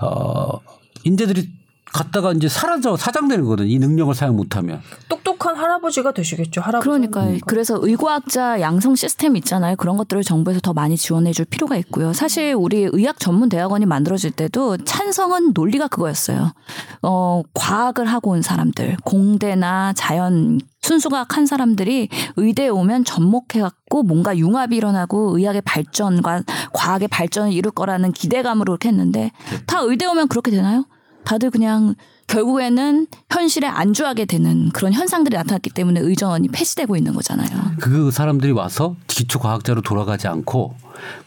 어, 0.00 0.60
인재들이 1.04 1.48
갔다가 1.96 2.32
이제 2.32 2.46
사라져 2.46 2.94
사장되는 2.96 3.44
거거든. 3.44 3.66
이 3.66 3.78
능력을 3.78 4.14
사용 4.14 4.36
못하면. 4.36 4.82
똑똑한 5.08 5.56
할아버지가 5.56 6.12
되시겠죠. 6.12 6.60
할아버지. 6.60 6.84
그러니까 6.84 7.26
그래서 7.46 7.78
의과학자 7.80 8.60
양성 8.60 8.94
시스템 8.94 9.34
있잖아요. 9.36 9.76
그런 9.76 9.96
것들을 9.96 10.22
정부에서 10.22 10.60
더 10.60 10.74
많이 10.74 10.98
지원해 10.98 11.32
줄 11.32 11.46
필요가 11.46 11.76
있고요. 11.78 12.12
사실 12.12 12.54
우리 12.54 12.86
의학 12.92 13.18
전문 13.18 13.48
대학원이 13.48 13.86
만들어질 13.86 14.30
때도 14.32 14.76
찬성은 14.78 15.52
논리가 15.54 15.88
그거였어요. 15.88 16.52
어, 17.00 17.42
과학을 17.54 18.04
하고 18.04 18.32
온 18.32 18.42
사람들, 18.42 18.98
공대나 19.02 19.94
자연 19.94 20.60
순수과학 20.82 21.36
한 21.36 21.46
사람들이 21.46 22.08
의대에 22.36 22.68
오면 22.68 23.04
접목해갖고 23.04 24.02
뭔가 24.02 24.36
융합이 24.36 24.76
일어나고 24.76 25.38
의학의 25.38 25.62
발전과 25.62 26.42
과학의 26.74 27.08
발전을 27.08 27.52
이룰 27.52 27.72
거라는 27.72 28.12
기대감으로 28.12 28.72
그렇게 28.72 28.90
했는데 28.90 29.32
다 29.66 29.80
의대 29.80 30.04
오면 30.04 30.28
그렇게 30.28 30.50
되나요? 30.50 30.84
다들 31.26 31.50
그냥 31.50 31.96
결국에는 32.28 33.06
현실에 33.30 33.66
안주하게 33.66 34.24
되는 34.24 34.70
그런 34.70 34.92
현상들이 34.92 35.36
나타났기 35.36 35.70
때문에 35.70 36.00
의전원이 36.00 36.48
폐지되고 36.48 36.96
있는 36.96 37.14
거잖아요. 37.14 37.48
그 37.80 38.10
사람들이 38.10 38.52
와서 38.52 38.94
기초 39.08 39.40
과학자로 39.40 39.82
돌아가지 39.82 40.28
않고 40.28 40.74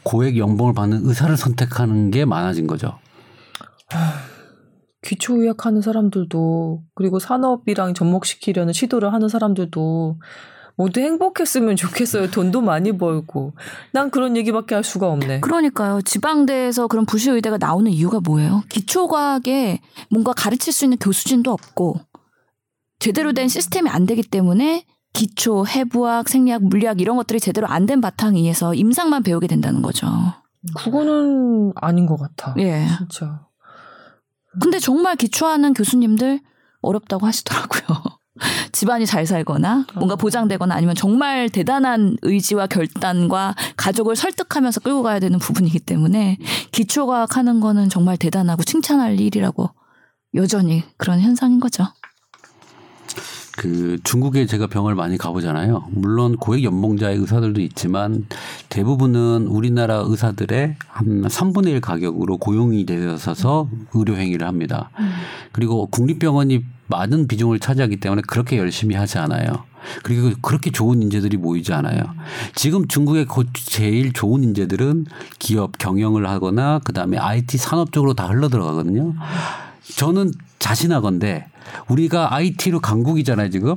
고액 0.03 0.37
연봉을 0.37 0.73
받는 0.73 1.01
의사를 1.03 1.35
선택하는 1.35 2.11
게 2.11 2.25
많아진 2.25 2.65
거죠. 2.65 2.97
기초 5.03 5.41
의학 5.41 5.65
하는 5.65 5.81
사람들도 5.81 6.81
그리고 6.95 7.19
산업이랑 7.19 7.93
접목시키려는 7.93 8.73
시도를 8.73 9.13
하는 9.13 9.27
사람들도 9.27 10.17
모두 10.79 11.01
행복했으면 11.01 11.75
좋겠어요. 11.75 12.31
돈도 12.31 12.61
많이 12.61 12.97
벌고. 12.97 13.51
난 13.91 14.09
그런 14.09 14.37
얘기밖에 14.37 14.75
할 14.75 14.83
수가 14.85 15.09
없네. 15.09 15.41
그러니까요. 15.41 16.01
지방대에서 16.01 16.87
그런 16.87 17.05
부시 17.05 17.29
의대가 17.31 17.57
나오는 17.57 17.91
이유가 17.91 18.21
뭐예요? 18.21 18.63
기초과학에 18.69 19.81
뭔가 20.09 20.31
가르칠 20.31 20.71
수 20.71 20.85
있는 20.85 20.97
교수진도 20.97 21.51
없고 21.51 21.99
제대로 22.99 23.33
된 23.33 23.49
시스템이 23.49 23.89
안 23.89 24.05
되기 24.05 24.21
때문에 24.21 24.85
기초, 25.11 25.65
해부학, 25.67 26.29
생리학, 26.29 26.63
물리학 26.63 27.01
이런 27.01 27.17
것들이 27.17 27.41
제대로 27.41 27.67
안 27.67 27.85
된 27.85 27.99
바탕 27.99 28.35
위에서 28.35 28.73
임상만 28.73 29.23
배우게 29.23 29.47
된다는 29.47 29.81
거죠. 29.81 30.07
그거는 30.77 31.73
아닌 31.75 32.05
것 32.05 32.15
같아. 32.17 32.55
예. 32.57 32.87
진짜. 32.97 33.41
근데 34.61 34.79
정말 34.79 35.17
기초하는 35.17 35.73
교수님들 35.73 36.39
어렵다고 36.81 37.25
하시더라고요. 37.27 38.08
집안이 38.71 39.05
잘 39.05 39.25
살거나 39.25 39.85
뭔가 39.95 40.15
보장되거나 40.15 40.75
아니면 40.75 40.95
정말 40.95 41.49
대단한 41.49 42.17
의지와 42.21 42.67
결단과 42.67 43.55
가족을 43.77 44.15
설득하면서 44.15 44.81
끌고 44.81 45.03
가야 45.03 45.19
되는 45.19 45.39
부분이기 45.39 45.79
때문에 45.79 46.37
기초과학 46.71 47.37
하는 47.37 47.59
거는 47.59 47.89
정말 47.89 48.17
대단하고 48.17 48.63
칭찬할 48.63 49.19
일이라고 49.19 49.69
여전히 50.35 50.83
그런 50.97 51.19
현상인 51.19 51.59
거죠. 51.59 51.87
그 53.59 53.97
중국에 54.05 54.45
제가 54.45 54.67
병을 54.67 54.95
많이 54.95 55.17
가보잖아요. 55.17 55.87
물론 55.91 56.37
고액 56.37 56.63
연봉자의 56.63 57.17
의사들도 57.17 57.59
있지만 57.59 58.25
대부분은 58.69 59.47
우리나라 59.47 60.01
의사들의 60.05 60.75
한 60.87 61.21
3분의 61.23 61.67
1 61.67 61.81
가격으로 61.81 62.37
고용이 62.37 62.85
되어서 62.85 63.67
의료 63.93 64.15
행위를 64.15 64.47
합니다. 64.47 64.89
그리고 65.51 65.87
국립병원이 65.87 66.63
많은 66.87 67.27
비중을 67.27 67.59
차지하기 67.59 67.97
때문에 67.97 68.21
그렇게 68.27 68.57
열심히 68.57 68.95
하지 68.95 69.17
않아요. 69.17 69.65
그리고 70.03 70.31
그렇게 70.41 70.71
좋은 70.71 71.01
인재들이 71.03 71.35
모이지 71.35 71.73
않아요. 71.73 72.01
지금 72.55 72.87
중국의 72.87 73.25
고- 73.25 73.43
제일 73.53 74.13
좋은 74.13 74.41
인재들은 74.41 75.05
기업 75.37 75.77
경영을 75.77 76.29
하거나 76.29 76.79
그다음에 76.85 77.17
IT 77.17 77.57
산업 77.57 77.91
쪽으로 77.91 78.13
다 78.13 78.27
흘러 78.27 78.47
들어가거든요. 78.47 79.15
저는 79.97 80.31
자신하건데 80.59 81.47
우리가 81.87 82.33
IT로 82.35 82.79
강국이잖아요 82.79 83.49
지금 83.49 83.75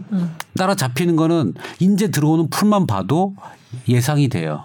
따라 0.56 0.74
잡히는 0.74 1.16
거는 1.16 1.54
인재 1.80 2.10
들어오는 2.10 2.50
풀만 2.50 2.86
봐도 2.86 3.34
예상이 3.88 4.28
돼요. 4.28 4.62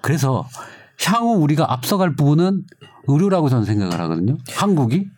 그래서 0.00 0.46
향후 1.04 1.34
우리가 1.42 1.72
앞서갈 1.72 2.14
부분은 2.14 2.64
의료라고 3.06 3.48
저는 3.48 3.64
생각을 3.64 4.00
하거든요. 4.00 4.36
한국이 4.54 5.08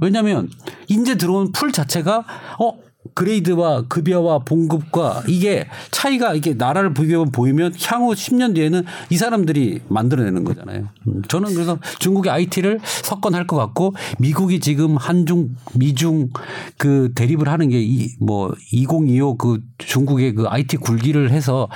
왜냐하면 0.00 0.48
인재 0.88 1.16
들어오는 1.16 1.52
풀 1.52 1.72
자체가 1.72 2.24
어 2.60 2.78
그레이드와 3.14 3.84
급여와 3.88 4.40
봉급과 4.40 5.24
이게 5.28 5.66
차이가 5.90 6.34
이게 6.34 6.54
나라를 6.54 6.94
비교해 6.94 7.30
보이면 7.30 7.74
향후 7.82 8.12
10년 8.12 8.54
뒤에는 8.54 8.84
이 9.10 9.16
사람들이 9.16 9.80
만들어내는 9.88 10.44
거잖아요. 10.44 10.88
음, 11.08 11.22
저는 11.28 11.54
그래서 11.54 11.78
중국의 11.98 12.32
IT를 12.32 12.80
석권할 12.82 13.46
것 13.46 13.56
같고 13.56 13.94
미국이 14.18 14.60
지금 14.60 14.96
한중 14.96 15.56
미중 15.74 16.30
그 16.78 17.12
대립을 17.14 17.48
하는 17.48 17.68
게이뭐2025 17.68 19.38
그 19.38 19.60
중국의 19.78 20.34
그 20.34 20.46
IT 20.48 20.78
굴기를 20.78 21.30
해서 21.30 21.68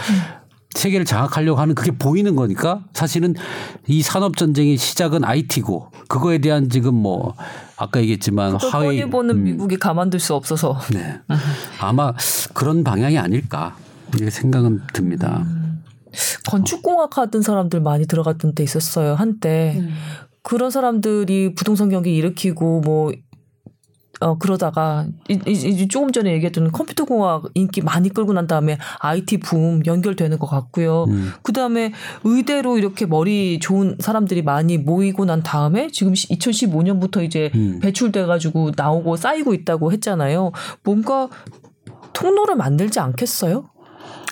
세계를 0.74 1.04
장악하려고 1.04 1.60
하는 1.60 1.74
그게 1.74 1.90
보이는 1.90 2.36
거니까 2.36 2.84
사실은 2.92 3.34
이 3.88 4.02
산업 4.02 4.36
전쟁의 4.36 4.76
시작은 4.76 5.24
IT고 5.24 5.90
그거에 6.08 6.38
대한 6.38 6.68
지금 6.68 6.94
뭐 6.94 7.34
아까 7.80 7.98
얘기했지만 8.00 8.58
뻔히 8.58 9.08
보는 9.08 9.36
음, 9.36 9.42
미국이 9.42 9.78
가만둘 9.78 10.20
수 10.20 10.34
없어서. 10.34 10.78
네. 10.92 11.18
아마 11.80 12.12
그런 12.52 12.84
방향이 12.84 13.18
아닐까 13.18 13.74
이렇게 14.12 14.30
생각은 14.30 14.82
듭니다. 14.92 15.46
건축공학 16.46 17.16
하던 17.16 17.40
사람들 17.40 17.80
많이 17.80 18.06
들어갔던 18.06 18.54
때 18.54 18.62
있었어요 18.62 19.14
한때. 19.14 19.82
그런 20.42 20.70
사람들이 20.70 21.54
부동산 21.54 21.88
경기 21.88 22.14
일으키고 22.16 22.80
뭐 22.82 23.12
어, 24.20 24.36
그러다가, 24.38 25.06
이, 25.28 25.38
이, 25.46 25.52
이 25.52 25.88
조금 25.88 26.12
전에 26.12 26.32
얘기했던 26.34 26.72
컴퓨터 26.72 27.04
공학 27.04 27.44
인기 27.54 27.80
많이 27.80 28.10
끌고 28.10 28.34
난 28.34 28.46
다음에 28.46 28.78
IT 29.00 29.38
붐 29.38 29.82
연결되는 29.86 30.38
것 30.38 30.46
같고요. 30.46 31.04
음. 31.04 31.32
그 31.42 31.52
다음에 31.52 31.92
의대로 32.24 32.76
이렇게 32.76 33.06
머리 33.06 33.58
좋은 33.58 33.96
사람들이 33.98 34.42
많이 34.42 34.76
모이고 34.76 35.24
난 35.24 35.42
다음에 35.42 35.88
지금 35.90 36.12
2015년부터 36.12 37.24
이제 37.24 37.50
음. 37.54 37.80
배출돼가지고 37.80 38.72
나오고 38.76 39.16
쌓이고 39.16 39.54
있다고 39.54 39.90
했잖아요. 39.92 40.52
뭔가 40.84 41.28
통로를 42.12 42.56
만들지 42.56 43.00
않겠어요? 43.00 43.70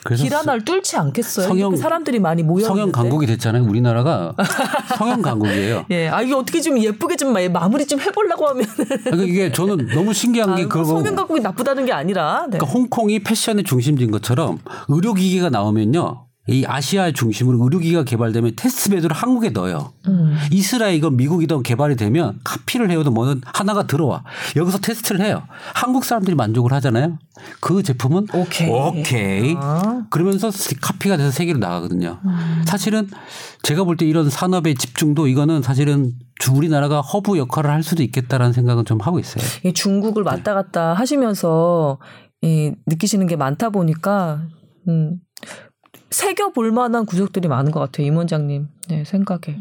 그래서 0.04 0.22
길 0.24 0.34
하나를 0.34 0.64
뚫지 0.64 0.96
않겠어요? 0.96 1.48
성형- 1.48 1.76
사람들이 1.76 2.18
많이 2.20 2.42
모여 2.42 2.64
성형 2.64 2.92
강국이 2.92 3.26
됐잖아요. 3.26 3.64
우리나라가 3.64 4.34
성형 4.98 5.22
강국이에요. 5.22 5.86
예, 5.90 6.08
아 6.08 6.22
이게 6.22 6.34
어떻게 6.34 6.60
좀 6.60 6.78
예쁘게 6.78 7.16
좀 7.16 7.32
마- 7.32 7.48
마무리 7.48 7.86
좀 7.86 8.00
해보려고 8.00 8.46
하면 8.48 8.66
그러니까 8.76 9.24
이게 9.24 9.50
저는 9.52 9.88
너무 9.88 10.12
신기한 10.12 10.56
게 10.56 10.66
그거 10.66 10.84
성형 10.84 11.14
강국이 11.16 11.40
나쁘다는 11.40 11.84
게 11.86 11.92
아니라 11.92 12.42
네. 12.50 12.58
그러니까 12.58 12.66
홍콩이 12.66 13.20
패션의 13.20 13.64
중심지인 13.64 14.10
것처럼 14.10 14.58
의료 14.88 15.14
기기가 15.14 15.50
나오면요. 15.50 16.27
이 16.48 16.64
아시아의 16.66 17.12
중심으로 17.12 17.62
의료기기가 17.62 18.04
개발되면 18.04 18.52
테스트베드를 18.56 19.14
한국에 19.14 19.50
넣어요. 19.50 19.92
음. 20.08 20.34
이스라엘이건 20.50 21.16
미국이든 21.16 21.62
개발이 21.62 21.96
되면 21.96 22.40
카피를 22.42 22.90
해오든 22.90 23.12
뭐는 23.12 23.42
하나가 23.44 23.86
들어와. 23.86 24.24
여기서 24.56 24.78
테스트를 24.78 25.20
해요. 25.20 25.42
한국 25.74 26.04
사람들이 26.06 26.34
만족을 26.36 26.72
하잖아요. 26.72 27.18
그 27.60 27.82
제품은 27.82 28.28
오케이. 28.32 28.70
오케이. 28.70 29.54
아. 29.58 30.06
그러면서 30.08 30.50
카피가 30.80 31.18
돼서 31.18 31.30
세계로 31.30 31.58
나가거든요. 31.58 32.18
사실은 32.66 33.08
제가 33.62 33.84
볼 33.84 33.98
때 33.98 34.06
이런 34.06 34.30
산업의 34.30 34.76
집중도 34.76 35.26
이거는 35.26 35.60
사실은 35.62 36.12
주- 36.38 36.52
우리나라가 36.54 37.00
허브 37.02 37.36
역할을 37.36 37.68
할 37.68 37.82
수도 37.82 38.02
있겠다라는 38.02 38.52
생각은 38.54 38.84
좀 38.86 39.00
하고 39.00 39.18
있어요. 39.18 39.44
이 39.64 39.72
중국을 39.74 40.22
왔다 40.22 40.54
갔다 40.54 40.94
하시면서 40.94 41.98
이 42.42 42.72
느끼시는 42.86 43.26
게 43.26 43.34
많다 43.36 43.70
보니까 43.70 44.42
음, 44.86 45.16
새겨 46.10 46.50
볼 46.50 46.72
만한 46.72 47.06
구석들이 47.06 47.48
많은 47.48 47.70
것 47.70 47.80
같아요. 47.80 48.06
임 48.06 48.16
원장님 48.16 48.68
네, 48.88 49.04
생각에. 49.04 49.58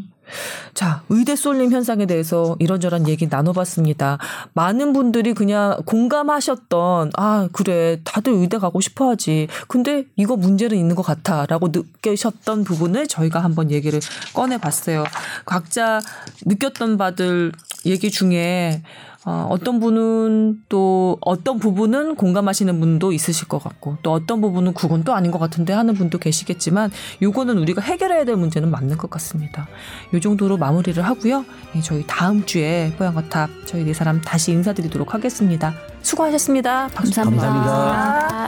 자, 0.74 1.04
의대 1.10 1.36
쏠림 1.36 1.72
현상에 1.72 2.06
대해서 2.06 2.56
이런저런 2.60 3.08
얘기 3.08 3.28
나눠봤습니다. 3.28 4.18
많은 4.54 4.94
분들이 4.94 5.34
그냥 5.34 5.78
공감하셨던, 5.86 7.12
아, 7.16 7.48
그래, 7.54 8.00
다들 8.04 8.34
의대 8.34 8.58
가고 8.58 8.82
싶어 8.82 9.10
하지. 9.10 9.48
근데 9.68 10.06
이거 10.16 10.36
문제는 10.36 10.78
있는 10.78 10.96
것 10.96 11.02
같아. 11.02 11.46
라고 11.46 11.70
느끼셨던 11.70 12.66
부분을 12.66 13.08
저희가 13.08 13.40
한번 13.42 13.72
얘기를 13.72 14.00
꺼내봤어요. 14.34 15.06
각자 15.46 16.02
느꼈던 16.46 16.98
바들 16.98 17.52
얘기 17.86 18.12
중에 18.12 18.84
어, 19.30 19.46
어떤 19.50 19.82
분은 19.82 20.64
또 20.70 21.18
어떤 21.20 21.60
부분은 21.60 22.16
공감하시는 22.16 22.80
분도 22.80 23.12
있으실 23.12 23.50
것 23.50 23.62
같고 23.62 23.98
또 24.02 24.14
어떤 24.14 24.40
부분은 24.40 24.74
그건 24.74 25.04
또 25.04 25.14
아닌 25.14 25.32
것 25.32 25.38
같은데 25.38 25.74
하는 25.74 25.96
분도 25.96 26.18
계시겠지만 26.18 26.92
요거는 27.22 27.58
우리가 27.58 27.82
해결해야 27.82 28.24
될 28.24 28.38
문제는 28.38 28.72
맞는 28.72 28.96
것 28.96 29.10
같습니다. 29.10 29.68
요 30.14 30.22
정도로 30.22 30.56
마무리를 30.56 31.04
하고요. 31.04 31.44
예, 31.76 31.82
저희 31.82 32.06
다음 32.08 32.46
주에 32.46 32.94
뽀얀거탑 32.98 33.50
저희 33.66 33.84
네 33.84 33.94
사람 33.94 34.22
다시 34.22 34.54
인사드리도록 34.54 35.14
하겠습니다. 35.14 35.74
수고하셨습니다. 36.04 36.88
박수 36.94 37.14
감사합니다. 37.14 37.48
감사합니다. 37.48 38.48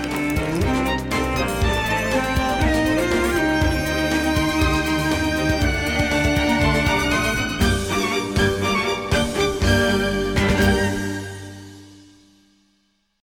감사합니다. 0.00 0.79